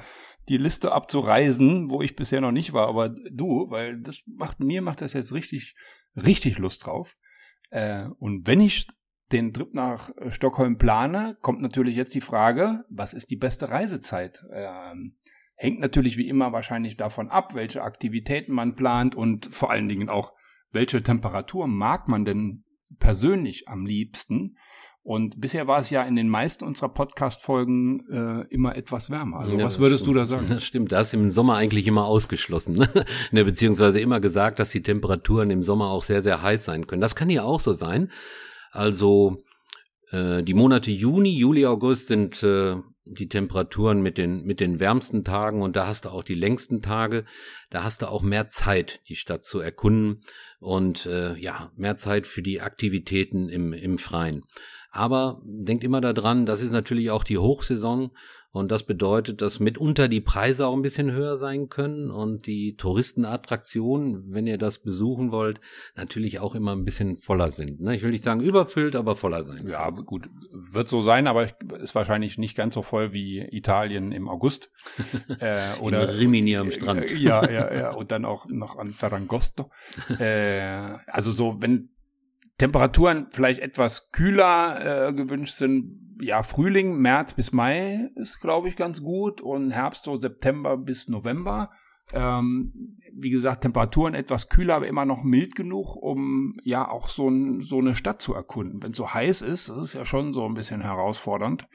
die 0.49 0.57
Liste 0.57 0.93
abzureisen, 0.93 1.91
wo 1.91 2.03
ich 2.03 2.17
bisher 2.17 2.41
noch 2.41 2.53
nicht 2.53 2.73
war, 2.73 2.89
aber 2.89 3.09
du, 3.09 3.71
weil 3.71 4.01
das 4.01 4.23
macht 4.27 4.61
mir 4.61 4.83
macht 4.83 5.01
das 5.01 5.13
jetzt 5.13 5.33
richtig 5.33 5.75
richtig 6.17 6.59
Lust 6.59 6.87
drauf. 6.87 7.17
Äh, 7.71 8.07
und 8.19 8.47
wenn 8.47 8.61
ich 8.61 8.87
den 9.33 9.53
Trip 9.53 9.73
nach 9.73 10.11
Stockholm 10.29 10.77
plane, 10.77 11.39
kommt 11.41 11.63
natürlich 11.63 11.97
jetzt 11.97 12.15
die 12.15 12.21
Frage, 12.21 12.85
was 12.91 13.15
ist 13.15 13.31
die 13.31 13.37
beste 13.37 13.71
Reisezeit? 13.71 14.45
Ähm, 14.53 15.17
hängt 15.55 15.81
natürlich 15.81 16.17
wie 16.17 16.29
immer 16.29 16.53
wahrscheinlich 16.53 16.97
davon 16.97 17.31
ab, 17.31 17.55
welche 17.55 17.83
Aktivitäten 17.83 18.53
man 18.53 18.75
plant 18.75 19.15
und 19.15 19.47
vor 19.47 19.71
allen 19.71 19.89
Dingen 19.89 20.09
auch, 20.09 20.33
welche 20.71 21.03
Temperatur 21.03 21.67
mag 21.67 22.09
man 22.09 22.25
denn 22.25 22.65
persönlich 22.99 23.69
am 23.69 23.87
liebsten? 23.87 24.57
Und 25.05 25.41
bisher 25.41 25.67
war 25.67 25.81
es 25.81 25.91
ja 25.91 26.03
in 26.05 26.15
den 26.15 26.29
meisten 26.29 26.65
unserer 26.65 26.89
Podcast-Folgen 26.89 28.07
äh, 28.09 28.47
immer 28.55 28.77
etwas 28.77 29.11
wärmer. 29.11 29.41
Also 29.41 29.57
ja, 29.57 29.65
was 29.65 29.81
würdest 29.81 30.05
stimmt. 30.05 30.17
du 30.17 30.21
da 30.21 30.27
sagen? 30.27 30.47
Das 30.49 30.65
stimmt, 30.65 30.93
da 30.93 31.01
ist 31.01 31.13
im 31.13 31.31
Sommer 31.31 31.57
eigentlich 31.57 31.89
immer 31.89 32.05
ausgeschlossen. 32.05 32.87
ne, 33.33 33.45
beziehungsweise 33.45 33.99
immer 33.99 34.21
gesagt, 34.21 34.61
dass 34.61 34.71
die 34.71 34.83
Temperaturen 34.83 35.51
im 35.51 35.65
Sommer 35.65 35.91
auch 35.91 36.05
sehr, 36.05 36.23
sehr 36.23 36.43
heiß 36.43 36.65
sein 36.65 36.87
können. 36.87 37.03
Das 37.03 37.17
kann 37.17 37.29
hier 37.29 37.45
auch 37.45 37.59
so 37.59 37.73
sein. 37.73 38.13
Also 38.71 39.43
äh, 40.13 40.45
die 40.45 40.55
Monate 40.55 40.93
Juni, 40.93 41.37
Juli, 41.37 41.67
August 41.67 42.07
sind 42.07 42.41
äh, 42.45 42.77
die 43.05 43.29
Temperaturen 43.29 44.03
mit 44.03 44.17
den, 44.17 44.45
mit 44.45 44.61
den 44.61 44.79
wärmsten 44.79 45.25
Tagen 45.25 45.63
und 45.63 45.75
da 45.75 45.89
hast 45.89 46.05
du 46.05 46.11
auch 46.11 46.23
die 46.23 46.35
längsten 46.35 46.81
Tage. 46.81 47.25
Da 47.71 47.83
hast 47.83 48.03
du 48.03 48.07
auch 48.07 48.23
mehr 48.23 48.49
Zeit, 48.49 49.01
die 49.09 49.17
Stadt 49.17 49.45
zu 49.45 49.59
erkunden 49.59 50.23
und 50.61 51.07
äh, 51.07 51.35
ja, 51.37 51.73
mehr 51.77 51.97
Zeit 51.97 52.29
für 52.29 52.43
die 52.43 52.61
Aktivitäten 52.61 53.49
im, 53.49 53.73
im 53.73 53.99
Freien. 53.99 54.45
Aber 54.93 55.41
denkt 55.45 55.85
immer 55.85 56.01
daran, 56.01 56.47
das 56.47 56.61
ist 56.61 56.71
natürlich 56.71 57.11
auch 57.11 57.25
die 57.25 57.39
Hochsaison 57.39 58.11
und 58.53 58.71
das 58.71 58.83
bedeutet, 58.83 59.41
dass 59.41 59.61
mitunter 59.61 60.09
die 60.09 60.21
Preise 60.21 60.67
auch 60.67 60.77
ein 60.77 60.83
bisschen 60.83 61.11
höher 61.11 61.39
sein 61.39 61.71
können 61.71 62.11
und 62.11 62.47
die 62.47 62.77
Touristenattraktionen, 62.77 64.25
wenn 64.29 64.47
ihr 64.47 64.59
das 64.59 64.79
besuchen 64.79 65.33
wollt, 65.33 65.59
natürlich 65.97 66.39
auch 66.39 66.55
immer 66.55 66.73
ein 66.73 66.85
bisschen 66.85 67.17
voller 67.17 67.51
sind. 67.51 67.81
Ne? 67.81 67.97
Ich 67.97 68.03
will 68.03 68.11
nicht 68.11 68.25
sagen 68.25 68.41
überfüllt, 68.41 68.95
aber 68.95 69.17
voller 69.17 69.43
sein. 69.43 69.67
Ja, 69.67 69.89
gut, 69.89 70.29
wird 70.53 70.87
so 70.87 71.01
sein, 71.01 71.27
aber 71.27 71.49
ist 71.81 71.95
wahrscheinlich 71.95 72.37
nicht 72.37 72.55
ganz 72.55 72.75
so 72.75 72.83
voll 72.83 73.15
wie 73.15 73.41
Italien 73.41 74.13
im 74.13 74.29
August. 74.29 74.71
äh, 75.39 75.73
oder 75.81 76.11
In 76.11 76.19
Rimini 76.19 76.59
am 76.59 76.71
Strand. 76.71 77.05
Äh, 77.05 77.15
ja, 77.15 77.51
ja, 77.51 77.75
ja, 77.75 77.95
und 77.95 78.13
dann 78.13 78.27
auch 78.27 78.45
noch 78.49 78.77
an 78.77 78.93
Ferragosto. 78.93 79.71
äh, 80.19 80.99
also 81.07 81.33
so, 81.33 81.57
wenn 81.61 81.89
Temperaturen 82.63 83.27
vielleicht 83.33 83.59
etwas 83.59 84.13
kühler 84.13 85.09
äh, 85.09 85.13
gewünscht 85.13 85.57
sind. 85.57 86.15
Ja, 86.21 86.45
Frühling, 86.45 86.97
März 86.97 87.33
bis 87.33 87.51
Mai 87.51 88.09
ist, 88.15 88.41
glaube 88.41 88.69
ich, 88.69 88.77
ganz 88.77 89.03
gut 89.03 89.41
und 89.41 89.73
Herbst 89.73 90.05
so 90.05 90.17
September 90.17 90.77
bis 90.77 91.09
November. 91.09 91.71
Ähm, 92.13 93.01
wie 93.13 93.31
gesagt, 93.31 93.63
Temperaturen 93.63 94.15
etwas 94.15 94.49
kühler, 94.49 94.77
aber 94.77 94.87
immer 94.87 95.05
noch 95.05 95.25
mild 95.25 95.57
genug, 95.57 95.97
um 95.97 96.55
ja 96.63 96.89
auch 96.89 97.09
so, 97.09 97.29
ein, 97.29 97.63
so 97.63 97.81
eine 97.81 97.97
Stadt 97.97 98.23
zu 98.23 98.33
erkunden. 98.33 98.81
Wenn 98.81 98.93
es 98.93 98.97
so 98.97 99.13
heiß 99.13 99.43
ist, 99.43 99.69
das 99.69 99.79
ist 99.79 99.95
ja 99.95 100.05
schon 100.05 100.33
so 100.33 100.47
ein 100.47 100.55
bisschen 100.55 100.83
herausfordernd. 100.83 101.67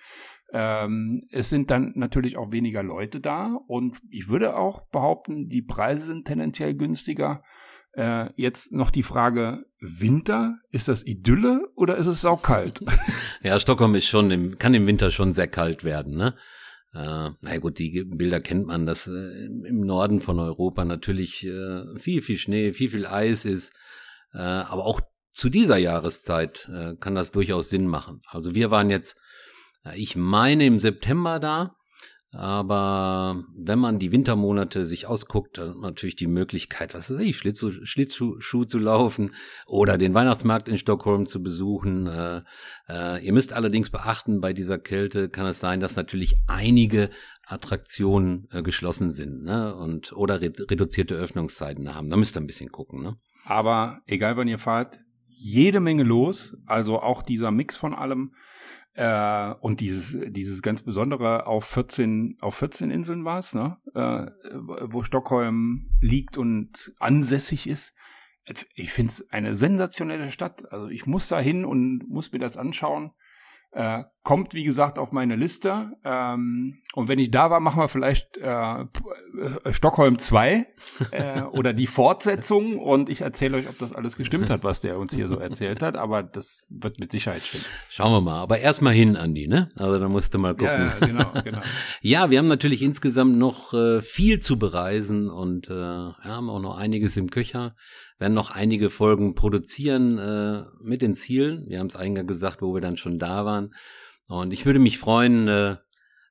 Ähm, 0.54 1.28
es 1.32 1.50
sind 1.50 1.70
dann 1.70 1.92
natürlich 1.96 2.38
auch 2.38 2.54
weniger 2.54 2.82
Leute 2.82 3.20
da 3.20 3.58
und 3.68 4.00
ich 4.10 4.30
würde 4.30 4.56
auch 4.56 4.88
behaupten, 4.90 5.50
die 5.50 5.64
Preise 5.64 6.06
sind 6.06 6.28
tendenziell 6.28 6.76
günstiger. 6.76 7.44
Äh, 7.98 8.30
jetzt 8.36 8.72
noch 8.72 8.92
die 8.92 9.02
Frage, 9.02 9.66
Winter, 9.80 10.60
ist 10.72 10.88
das 10.88 11.04
Idylle 11.04 11.68
oder 11.76 11.98
ist 11.98 12.06
es 12.06 12.22
saukalt? 12.22 12.80
ja, 13.44 13.60
Stockholm 13.60 13.96
ist 13.96 14.06
schon, 14.06 14.30
im, 14.30 14.60
kann 14.60 14.76
im 14.76 14.86
Winter 14.86 15.10
schon 15.10 15.34
sehr 15.34 15.48
kalt 15.48 15.84
werden, 15.84 16.16
ne? 16.16 16.36
Äh, 16.94 17.32
na 17.42 17.58
gut, 17.60 17.80
die 17.80 18.04
Bilder 18.04 18.40
kennt 18.40 18.68
man, 18.68 18.86
dass 18.86 19.08
äh, 19.08 19.46
im 19.46 19.82
Norden 19.82 20.22
von 20.22 20.40
Europa 20.40 20.86
natürlich 20.86 21.44
äh, 21.44 21.98
viel, 21.98 22.22
viel 22.22 22.38
Schnee, 22.38 22.72
viel, 22.72 22.92
viel 22.92 23.08
Eis 23.08 23.46
ist, 23.46 23.74
äh, 24.32 24.38
aber 24.38 24.86
auch 24.86 25.02
zu 25.32 25.50
dieser 25.50 25.78
Jahreszeit 25.78 26.70
äh, 26.72 26.96
kann 27.00 27.16
das 27.16 27.32
durchaus 27.32 27.70
Sinn 27.70 27.88
machen. 27.88 28.22
Also 28.28 28.54
wir 28.54 28.70
waren 28.70 28.92
jetzt, 28.92 29.18
äh, 29.86 29.98
ich 29.98 30.16
meine 30.16 30.68
im 30.68 30.78
September 30.78 31.40
da, 31.40 31.77
aber 32.32 33.44
wenn 33.56 33.80
man 33.80 34.00
die 34.00 34.12
Wintermonate 34.12 34.86
sich 34.86 35.08
ausguckt, 35.08 35.58
dann 35.58 35.70
hat 35.70 35.76
man 35.78 35.92
natürlich 35.92 36.18
die 36.18 36.28
Möglichkeit, 36.28 36.94
was 36.94 37.10
weiß 37.10 37.20
ich, 37.20 37.38
Schlittschuh, 37.38 37.72
Schlittschuh 37.84 38.66
zu 38.66 38.80
laufen 38.80 39.34
oder 39.66 39.98
den 39.98 40.14
Weihnachtsmarkt 40.14 40.68
in 40.68 40.78
Stockholm 40.78 41.26
zu 41.26 41.42
besuchen. 41.42 42.08
Äh, 42.08 42.42
äh, 42.90 43.26
ihr 43.26 43.32
müsst 43.32 43.54
allerdings 43.54 43.90
beachten, 43.90 44.42
bei 44.42 44.52
dieser 44.52 44.78
Kälte 44.78 45.30
kann 45.30 45.46
es 45.46 45.60
sein, 45.60 45.80
dass 45.80 45.96
natürlich 45.96 46.36
einige 46.48 47.10
Attraktionen 47.46 48.50
äh, 48.52 48.62
geschlossen 48.62 49.12
sind 49.12 49.44
ne? 49.44 49.74
und 49.76 50.12
oder 50.12 50.42
re 50.42 50.52
reduzierte 50.70 51.16
Öffnungszeiten 51.16 51.96
haben. 51.96 52.10
Da 52.10 52.18
müsst 52.18 52.36
ihr 52.36 52.42
ein 52.42 52.48
bisschen 52.48 52.72
gucken. 52.72 53.02
Ne? 53.02 53.16
Aber 53.46 54.02
egal 54.06 54.36
wann 54.36 54.50
ihr 54.50 54.60
fahrt, 54.60 55.00
jede 55.28 55.80
Menge 55.80 56.04
los. 56.04 56.58
Also 56.66 57.02
auch 57.02 57.22
dieser 57.22 57.52
Mix 57.52 57.78
von 57.78 57.94
allem. 57.94 58.34
Äh, 58.98 59.54
und 59.60 59.80
dieses, 59.80 60.18
dieses 60.32 60.64
ganz 60.64 60.82
besondere 60.82 61.46
auf 61.46 61.66
14, 61.66 62.38
auf 62.42 62.56
14 62.56 62.90
Inseln 62.90 63.26
war 63.26 63.38
es, 63.38 63.54
ne? 63.54 63.78
Äh, 63.94 64.32
wo 64.52 65.04
Stockholm 65.04 65.92
liegt 66.02 66.40
und 66.40 66.96
ansässig 66.98 67.68
ist. 67.68 67.94
Ich 68.74 68.92
finde 68.92 69.12
es 69.12 69.30
eine 69.30 69.54
sensationelle 69.54 70.32
Stadt. 70.32 70.72
Also 70.72 70.88
ich 70.88 71.06
muss 71.06 71.28
da 71.28 71.40
hin 71.40 71.64
und 71.64 72.10
muss 72.10 72.32
mir 72.32 72.40
das 72.40 72.58
anschauen. 72.58 73.12
Äh, 73.72 74.04
kommt, 74.28 74.54
wie 74.54 74.66
gesagt, 74.66 75.00
auf 75.00 75.14
meine 75.14 75.38
Liste. 75.38 75.94
Ähm, 76.04 76.80
und 76.96 77.08
wenn 77.08 77.18
ich 77.18 77.32
da 77.32 77.50
war, 77.50 77.62
machen 77.62 77.80
wir 77.80 77.88
vielleicht 77.88 78.36
äh, 78.36 78.82
äh 78.82 78.86
Stockholm 79.72 80.20
2 80.20 80.68
äh, 81.12 81.42
oder 81.54 81.72
die 81.72 81.88
Fortsetzung. 81.88 82.78
Und 82.78 83.08
ich 83.08 83.22
erzähle 83.22 83.56
euch, 83.56 83.70
ob 83.70 83.78
das 83.78 83.94
alles 83.94 84.18
gestimmt 84.18 84.50
hat, 84.50 84.66
was 84.66 84.82
der 84.82 85.00
uns 85.00 85.16
hier 85.16 85.30
so 85.30 85.38
erzählt 85.38 85.82
hat. 85.82 85.96
Aber 85.96 86.24
das 86.24 86.66
wird 86.70 87.00
mit 87.00 87.14
Sicherheit 87.14 87.42
stimmen. 87.42 87.64
Schauen 87.90 88.12
wir 88.12 88.20
mal. 88.20 88.42
Aber 88.42 88.60
erstmal 88.60 88.94
hin, 88.94 89.16
Andi, 89.16 89.48
ne? 89.48 89.70
Also 89.78 89.98
da 89.98 90.10
musst 90.10 90.34
du 90.34 90.40
mal 90.40 90.56
gucken. 90.56 90.92
Ja, 91.00 91.08
genau, 91.08 91.32
genau. 91.46 91.62
ja, 92.02 92.30
wir 92.30 92.40
haben 92.40 92.48
natürlich 92.48 92.82
insgesamt 92.82 93.38
noch 93.38 93.74
äh, 93.74 94.02
viel 94.02 94.42
zu 94.42 94.60
bereisen 94.60 95.30
und 95.30 95.70
äh, 95.70 95.74
haben 95.74 96.50
auch 96.50 96.60
noch 96.60 96.78
einiges 96.78 97.16
im 97.16 97.30
Köcher 97.30 97.76
werden 98.20 98.34
noch 98.34 98.50
einige 98.50 98.90
Folgen 98.90 99.36
produzieren 99.36 100.18
äh, 100.18 100.64
mit 100.82 101.04
den 101.04 101.14
Zielen. 101.14 101.66
Wir 101.68 101.78
haben 101.78 101.86
es 101.86 101.96
eingangs 101.96 102.28
gesagt, 102.28 102.64
wo 102.64 102.74
wir 102.74 102.82
dann 102.82 102.98
schon 102.98 103.20
da 103.20 103.46
waren. 103.46 103.76
Und 104.28 104.52
ich 104.52 104.66
würde 104.66 104.80
mich 104.80 104.98
freuen, 104.98 105.48
äh, 105.48 105.78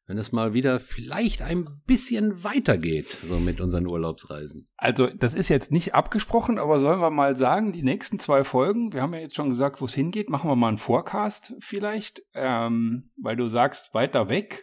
wenn 0.06 0.18
es 0.18 0.30
mal 0.30 0.54
wieder 0.54 0.78
vielleicht 0.78 1.42
ein 1.42 1.82
bisschen 1.86 2.44
weitergeht, 2.44 3.08
so 3.28 3.38
mit 3.40 3.60
unseren 3.60 3.86
Urlaubsreisen. 3.86 4.68
Also, 4.76 5.08
das 5.08 5.34
ist 5.34 5.48
jetzt 5.48 5.72
nicht 5.72 5.94
abgesprochen, 5.94 6.58
aber 6.58 6.78
sollen 6.78 7.00
wir 7.00 7.10
mal 7.10 7.36
sagen, 7.36 7.72
die 7.72 7.82
nächsten 7.82 8.20
zwei 8.20 8.44
Folgen, 8.44 8.92
wir 8.92 9.02
haben 9.02 9.14
ja 9.14 9.20
jetzt 9.20 9.34
schon 9.34 9.50
gesagt, 9.50 9.80
wo 9.80 9.86
es 9.86 9.94
hingeht, 9.94 10.30
machen 10.30 10.48
wir 10.48 10.54
mal 10.54 10.68
einen 10.68 10.78
Forecast 10.78 11.54
vielleicht, 11.58 12.22
ähm, 12.34 13.10
weil 13.20 13.36
du 13.36 13.48
sagst, 13.48 13.94
weiter 13.94 14.28
weg. 14.28 14.62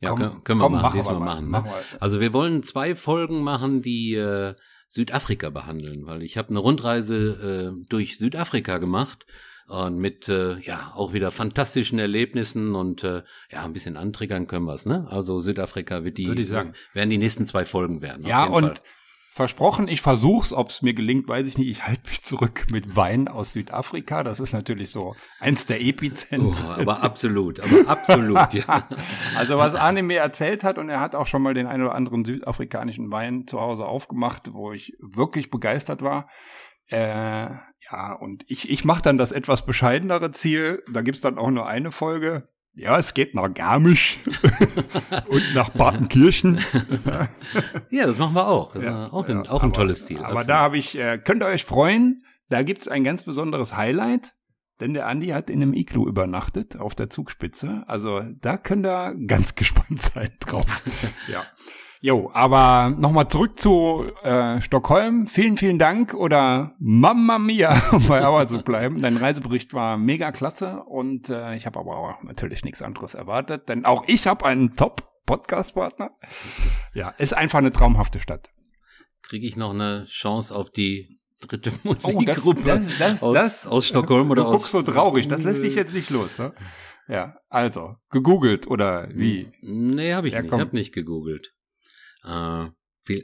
Ja, 0.00 0.10
komm, 0.10 0.18
können, 0.18 0.44
können 0.44 0.60
wir 0.60 0.64
komm, 0.64 0.72
machen, 0.72 0.82
machen, 0.98 1.14
wir 1.14 1.20
machen, 1.20 1.44
ne? 1.44 1.50
machen 1.50 1.70
wir. 1.70 2.02
Also 2.02 2.20
wir 2.20 2.32
wollen 2.32 2.62
zwei 2.62 2.94
Folgen 2.94 3.42
machen, 3.42 3.82
die 3.82 4.14
äh, 4.14 4.54
Südafrika 4.88 5.50
behandeln, 5.50 6.06
weil 6.06 6.22
ich 6.22 6.38
habe 6.38 6.48
eine 6.48 6.60
Rundreise 6.60 7.74
äh, 7.76 7.86
durch 7.88 8.16
Südafrika 8.16 8.78
gemacht 8.78 9.26
und 9.68 9.98
mit 9.98 10.28
äh, 10.28 10.58
ja 10.60 10.92
auch 10.94 11.12
wieder 11.12 11.30
fantastischen 11.30 11.98
Erlebnissen 11.98 12.74
und 12.74 13.02
äh, 13.04 13.22
ja 13.50 13.64
ein 13.64 13.72
bisschen 13.72 13.96
antriggern 13.96 14.46
können 14.46 14.66
wir 14.66 14.74
es, 14.74 14.86
ne? 14.86 15.06
Also 15.10 15.40
Südafrika 15.40 16.04
wird 16.04 16.18
die 16.18 16.28
Würde 16.28 16.42
ich 16.42 16.48
sagen. 16.48 16.74
werden 16.92 17.10
die 17.10 17.18
nächsten 17.18 17.46
zwei 17.46 17.64
Folgen 17.64 18.00
werden. 18.00 18.24
Ja 18.26 18.44
und 18.44 18.64
Fall. 18.64 18.74
Versprochen, 19.36 19.86
ich 19.86 20.00
versuch's, 20.00 20.54
ob 20.54 20.70
es 20.70 20.80
mir 20.80 20.94
gelingt, 20.94 21.28
weiß 21.28 21.46
ich 21.46 21.58
nicht. 21.58 21.68
Ich 21.68 21.86
halte 21.86 22.08
mich 22.08 22.22
zurück 22.22 22.68
mit 22.70 22.96
Wein 22.96 23.28
aus 23.28 23.52
Südafrika. 23.52 24.24
Das 24.24 24.40
ist 24.40 24.54
natürlich 24.54 24.90
so 24.90 25.14
eins 25.40 25.66
der 25.66 25.82
Epizentren. 25.82 26.54
Oh, 26.66 26.70
aber 26.70 27.02
absolut, 27.02 27.60
aber 27.60 27.86
absolut, 27.86 28.54
ja. 28.54 28.88
Also 29.36 29.58
was 29.58 29.74
Arne 29.74 30.02
mir 30.02 30.20
erzählt 30.20 30.64
hat, 30.64 30.78
und 30.78 30.88
er 30.88 31.00
hat 31.00 31.14
auch 31.14 31.26
schon 31.26 31.42
mal 31.42 31.52
den 31.52 31.66
einen 31.66 31.82
oder 31.82 31.94
anderen 31.94 32.24
südafrikanischen 32.24 33.12
Wein 33.12 33.46
zu 33.46 33.60
Hause 33.60 33.84
aufgemacht, 33.84 34.54
wo 34.54 34.72
ich 34.72 34.96
wirklich 35.00 35.50
begeistert 35.50 36.00
war. 36.00 36.30
Äh, 36.88 37.48
ja, 37.90 38.12
und 38.12 38.44
ich, 38.48 38.68
ich 38.70 38.84
mache 38.84 39.02
dann 39.02 39.18
das 39.18 39.32
etwas 39.32 39.64
bescheidenere 39.64 40.32
Ziel. 40.32 40.82
Da 40.90 41.02
gibt's 41.02 41.20
dann 41.20 41.38
auch 41.38 41.50
nur 41.50 41.66
eine 41.66 41.92
Folge. 41.92 42.48
Ja, 42.78 42.98
es 42.98 43.14
geht 43.14 43.34
nach 43.34 43.52
Garmisch 43.54 44.18
und 45.28 45.54
nach 45.54 45.72
Partenkirchen. 45.72 46.60
ja, 47.90 48.06
das 48.06 48.18
machen 48.18 48.34
wir 48.34 48.46
auch. 48.46 48.74
Das 48.74 48.82
ja, 48.82 49.06
auch, 49.06 49.26
ein, 49.26 49.44
ja, 49.44 49.50
auch 49.50 49.62
ein 49.62 49.72
tolles 49.72 50.04
Ziel. 50.04 50.18
Aber 50.18 50.26
absolut. 50.26 50.48
da 50.48 50.58
habe 50.58 50.76
ich, 50.76 50.98
äh, 50.98 51.16
könnt 51.16 51.42
ihr 51.42 51.46
euch 51.46 51.64
freuen, 51.64 52.24
da 52.50 52.62
gibt's 52.62 52.86
ein 52.86 53.02
ganz 53.02 53.22
besonderes 53.22 53.76
Highlight, 53.76 54.34
denn 54.80 54.92
der 54.92 55.06
Andi 55.06 55.28
hat 55.28 55.48
in 55.48 55.62
einem 55.62 55.72
Iglu 55.72 56.06
übernachtet 56.06 56.76
auf 56.76 56.94
der 56.94 57.08
Zugspitze. 57.08 57.82
Also 57.86 58.22
da 58.42 58.58
könnt 58.58 58.84
ihr 58.84 59.14
ganz 59.26 59.54
gespannt 59.54 60.02
sein 60.02 60.32
drauf. 60.40 60.66
ja. 61.28 61.44
Jo, 62.00 62.30
aber 62.34 62.94
nochmal 62.96 63.28
zurück 63.28 63.58
zu 63.58 64.04
äh, 64.22 64.60
Stockholm. 64.60 65.26
Vielen, 65.26 65.56
vielen 65.56 65.78
Dank 65.78 66.14
oder 66.14 66.74
Mamma 66.78 67.38
Mia, 67.38 67.80
um 67.92 68.06
bei 68.06 68.24
Auer 68.24 68.46
zu 68.46 68.58
bleiben. 68.58 69.00
Dein 69.00 69.16
Reisebericht 69.16 69.72
war 69.72 69.96
mega 69.96 70.30
klasse 70.30 70.82
und 70.84 71.30
äh, 71.30 71.56
ich 71.56 71.66
habe 71.66 71.78
aber 71.78 71.96
auch 71.96 72.22
natürlich 72.22 72.64
nichts 72.64 72.82
anderes 72.82 73.14
erwartet, 73.14 73.68
denn 73.68 73.86
auch 73.86 74.04
ich 74.06 74.26
habe 74.26 74.44
einen 74.44 74.76
Top-Podcast-Partner. 74.76 76.10
Ja, 76.92 77.10
ist 77.18 77.34
einfach 77.34 77.58
eine 77.58 77.72
traumhafte 77.72 78.20
Stadt. 78.20 78.50
Kriege 79.22 79.46
ich 79.46 79.56
noch 79.56 79.70
eine 79.70 80.04
Chance 80.04 80.54
auf 80.54 80.70
die 80.70 81.18
dritte 81.40 81.72
Musikgruppe 81.82 82.60
oh, 82.60 82.66
das, 82.66 82.86
das, 82.86 82.98
das, 82.98 83.22
aus, 83.22 83.34
das, 83.34 83.66
aus 83.66 83.86
Stockholm 83.86 84.30
oder 84.30 84.42
du 84.42 84.48
aus... 84.48 84.52
Du 84.52 84.58
guckst 84.58 84.72
so 84.72 84.82
traurig, 84.82 85.28
das 85.28 85.44
lässt 85.44 85.62
sich 85.62 85.74
jetzt 85.74 85.94
nicht 85.94 86.10
los. 86.10 86.38
Ne? 86.38 86.52
Ja, 87.08 87.36
also, 87.48 87.96
gegoogelt 88.10 88.66
oder 88.66 89.08
wie? 89.14 89.50
Nee, 89.62 90.12
habe 90.12 90.28
ich 90.28 90.34
ja, 90.34 90.42
nicht. 90.42 90.52
Ich 90.52 90.60
habe 90.60 90.76
nicht 90.76 90.92
gegoogelt. 90.92 91.55
Äh, 92.26 92.70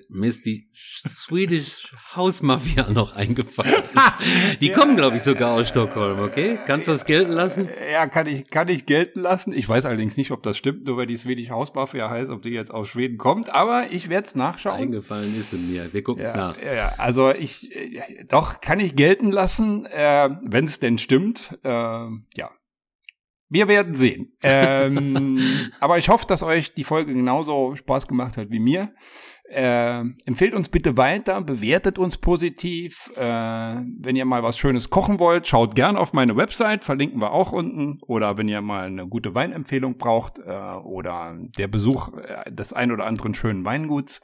mir 0.09 0.29
ist 0.29 0.47
die 0.47 0.69
Swedish 0.73 1.93
House 2.15 2.43
Mafia 2.43 2.89
noch 2.91 3.17
eingefallen. 3.17 3.83
Die 4.61 4.69
ja, 4.69 4.79
kommen, 4.79 4.97
glaube 4.97 5.17
ich, 5.17 5.23
sogar 5.23 5.53
aus 5.53 5.69
Stockholm, 5.69 6.21
okay? 6.21 6.59
Kannst 6.67 6.87
du 6.87 6.93
das 6.93 7.05
gelten 7.05 7.33
lassen? 7.33 7.69
Ja, 7.91 8.07
kann 8.07 8.27
ich, 8.27 8.49
kann 8.49 8.69
ich 8.69 8.87
gelten 8.87 9.21
lassen. 9.21 9.53
Ich 9.53 9.69
weiß 9.69 9.85
allerdings 9.85 10.17
nicht, 10.17 10.31
ob 10.31 10.43
das 10.43 10.57
stimmt, 10.57 10.87
nur 10.87 10.97
weil 10.97 11.07
die 11.07 11.17
Swedish 11.17 11.51
House 11.51 11.75
Mafia 11.75 12.09
heißt, 12.09 12.31
ob 12.31 12.43
die 12.43 12.51
jetzt 12.51 12.71
aus 12.71 12.89
Schweden 12.89 13.19
kommt, 13.19 13.53
aber 13.53 13.87
ich 13.91 14.09
werde 14.09 14.29
es 14.29 14.35
nachschauen. 14.35 14.77
Eingefallen 14.77 15.39
ist 15.39 15.53
in 15.53 15.73
mir. 15.73 15.93
Wir 15.93 16.03
gucken 16.03 16.25
es 16.25 16.33
ja, 16.33 16.37
nach. 16.37 16.63
Ja, 16.63 16.95
also 16.99 17.33
ich, 17.33 17.75
äh, 17.75 18.25
doch, 18.29 18.61
kann 18.61 18.79
ich 18.79 18.95
gelten 18.95 19.33
lassen, 19.33 19.87
äh, 19.87 20.31
wenn 20.45 20.67
es 20.67 20.79
denn 20.79 20.99
stimmt. 20.99 21.59
Äh, 21.65 21.69
ja, 21.69 22.51
wir 23.53 23.69
werden 23.69 23.95
sehen. 23.95 24.33
Ähm, 24.43 25.39
aber 25.81 25.99
ich 25.99 26.09
hoffe, 26.09 26.27
dass 26.27 26.43
euch 26.43 26.75
die 26.75 26.85
Folge 26.85 27.13
genauso 27.13 27.77
Spaß 27.77 28.09
gemacht 28.09 28.37
hat 28.37 28.51
wie 28.51 28.61
mir. 28.61 28.89
Äh, 29.53 30.05
empfehlt 30.25 30.55
uns 30.55 30.71
bitte 30.71 30.97
weiter, 30.97 31.43
bewertet 31.43 31.99
uns 31.99 32.17
positiv. 32.17 33.11
Äh, 33.17 33.21
wenn 33.21 34.17
ihr 34.17 34.25
mal 34.25 34.43
was 34.43 34.57
Schönes 34.57 34.89
kochen 34.89 35.19
wollt, 35.19 35.47
schaut 35.47 35.75
gern 35.75 35.97
auf 35.97 36.15
meine 36.15 36.37
Website, 36.39 36.85
verlinken 36.85 37.21
wir 37.21 37.33
auch 37.33 37.53
unten. 37.53 37.99
Oder 38.07 38.39
wenn 38.39 38.49
ihr 38.49 38.63
mal 38.63 38.87
eine 38.87 39.07
gute 39.07 39.35
Weinempfehlung 39.35 39.99
braucht 39.99 40.39
äh, 40.39 40.77
oder 40.85 41.37
der 41.59 41.69
Besuch 41.69 42.13
äh, 42.17 42.51
des 42.51 42.73
ein 42.73 42.93
oder 42.93 43.05
anderen 43.05 43.35
schönen 43.35 43.67
Weinguts. 43.67 44.23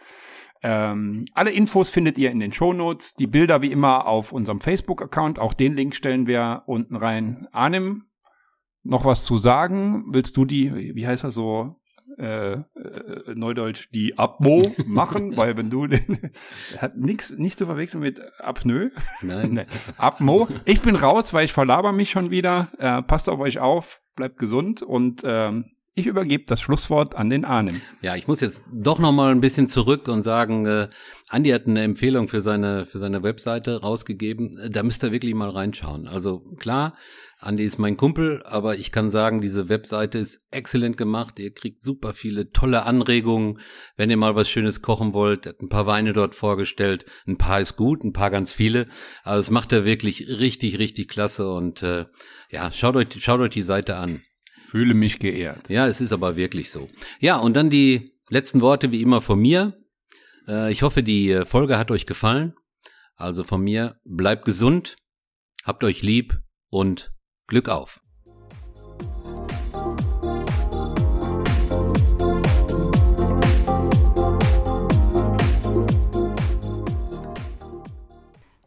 Ähm, 0.63 1.27
alle 1.35 1.51
Infos 1.51 1.91
findet 1.91 2.17
ihr 2.17 2.31
in 2.31 2.41
den 2.41 2.53
Shownotes. 2.53 3.15
Die 3.15 3.27
Bilder 3.27 3.61
wie 3.61 3.71
immer 3.71 4.07
auf 4.07 4.33
unserem 4.33 4.63
Facebook-Account. 4.63 5.39
Auch 5.39 5.53
den 5.53 5.77
Link 5.77 5.95
stellen 5.95 6.27
wir 6.27 6.63
unten 6.67 6.97
rein. 6.97 7.47
Arnim, 7.53 8.08
noch 8.89 9.05
was 9.05 9.25
zu 9.25 9.37
sagen? 9.37 10.07
Willst 10.13 10.37
du 10.37 10.45
die, 10.45 10.95
wie 10.95 11.07
heißt 11.07 11.25
das 11.25 11.35
so, 11.35 11.77
äh, 12.17 12.55
äh, 12.55 12.63
Neudeutsch, 13.35 13.89
die 13.93 14.19
Abmo 14.19 14.63
machen? 14.87 15.37
Weil 15.37 15.57
wenn 15.57 15.71
du 15.71 15.87
den, 15.87 16.31
hat 16.79 16.97
nichts 16.97 17.31
nicht 17.31 17.59
zu 17.59 17.67
verwechseln 17.67 18.01
mit 18.01 18.21
Apnoe. 18.39 18.91
Nein. 19.23 19.51
nee. 19.53 19.67
Abmo. 19.99 20.49
Ich 20.65 20.81
bin 20.81 20.97
raus, 20.97 21.33
weil 21.33 21.45
ich 21.45 21.53
verlaber 21.53 21.93
mich 21.93 22.11
schon 22.11 22.31
wieder. 22.31 22.69
Äh, 22.79 23.03
passt 23.03 23.29
auf 23.29 23.39
euch 23.41 23.59
auf, 23.59 24.01
bleibt 24.17 24.39
gesund 24.39 24.83
und 24.83 25.23
ähm, 25.25 25.67
ich 25.95 26.07
übergebe 26.07 26.45
das 26.47 26.61
Schlusswort 26.61 27.17
an 27.17 27.29
den 27.29 27.45
Arnim. 27.45 27.81
Ja, 28.03 28.15
ich 28.15 28.29
muss 28.29 28.41
jetzt 28.41 28.65
doch 28.73 29.01
noch 29.01 29.13
mal 29.13 29.33
ein 29.33 29.41
bisschen 29.41 29.67
zurück 29.67 30.07
und 30.07 30.23
sagen, 30.23 30.65
äh, 30.65 30.89
Andi 31.29 31.51
hat 31.51 31.67
eine 31.67 31.83
Empfehlung 31.83 32.29
für 32.29 32.41
seine 32.41 32.87
für 32.87 32.99
seine 32.99 33.23
Webseite 33.23 33.81
rausgegeben. 33.81 34.71
Da 34.71 34.83
müsst 34.83 35.03
ihr 35.03 35.13
wirklich 35.13 35.35
mal 35.35 35.51
reinschauen. 35.51 36.07
Also 36.07 36.41
klar, 36.59 36.95
Andi 37.39 37.65
ist 37.65 37.79
mein 37.79 37.97
Kumpel, 37.97 38.43
aber 38.45 38.77
ich 38.77 38.91
kann 38.91 39.11
sagen, 39.11 39.41
diese 39.41 39.69
Webseite 39.69 40.19
ist 40.19 40.41
exzellent 40.51 40.97
gemacht. 40.97 41.39
Ihr 41.39 41.53
kriegt 41.53 41.83
super 41.83 42.13
viele 42.13 42.51
tolle 42.51 42.83
Anregungen, 42.85 43.61
wenn 43.97 44.11
ihr 44.11 44.17
mal 44.17 44.35
was 44.35 44.49
Schönes 44.51 44.83
kochen 44.83 45.15
wollt. 45.15 45.47
Er 45.47 45.51
hat 45.51 45.61
ein 45.61 45.69
paar 45.69 45.87
Weine 45.87 46.13
dort 46.13 46.35
vorgestellt. 46.35 47.07
Ein 47.27 47.39
paar 47.39 47.61
ist 47.61 47.77
gut, 47.77 48.05
ein 48.05 48.13
paar 48.13 48.31
ganz 48.31 48.53
viele. 48.53 48.89
Aber 49.23 49.37
das 49.37 49.51
macht 49.51 49.73
er 49.73 49.85
wirklich 49.85 50.29
richtig, 50.29 50.79
richtig 50.79 51.09
klasse. 51.09 51.51
Und 51.51 51.83
äh, 51.83 52.07
ja, 52.51 52.73
schaut 52.73 52.97
euch, 52.97 53.09
schaut 53.19 53.41
euch 53.41 53.51
die 53.51 53.63
Seite 53.63 53.97
an. 53.97 54.23
Fühle 54.67 54.95
mich 54.95 55.19
geehrt. 55.19 55.71
Ja, 55.71 55.87
es 55.87 56.01
ist 56.01 56.13
aber 56.13 56.37
wirklich 56.37 56.71
so. 56.71 56.89
Ja, 57.21 57.39
und 57.39 57.55
dann 57.55 57.71
die 57.71 58.13
letzten 58.29 58.61
Worte 58.61 58.93
wie 58.93 59.01
immer 59.01 59.21
von 59.21 59.39
mir. 59.39 59.75
Äh, 60.47 60.73
ich 60.73 60.83
hoffe, 60.83 61.03
die 61.03 61.43
Folge 61.45 61.79
hat 61.79 61.91
euch 61.91 62.07
gefallen. 62.07 62.55
Also 63.17 63.45
von 63.45 63.63
mir, 63.63 63.97
bleibt 64.05 64.45
gesund 64.45 64.97
Habt 65.69 65.85
euch 65.85 66.01
lieb 66.01 66.41
und 66.71 67.11
Glück 67.49 67.71
auf. 67.71 68.01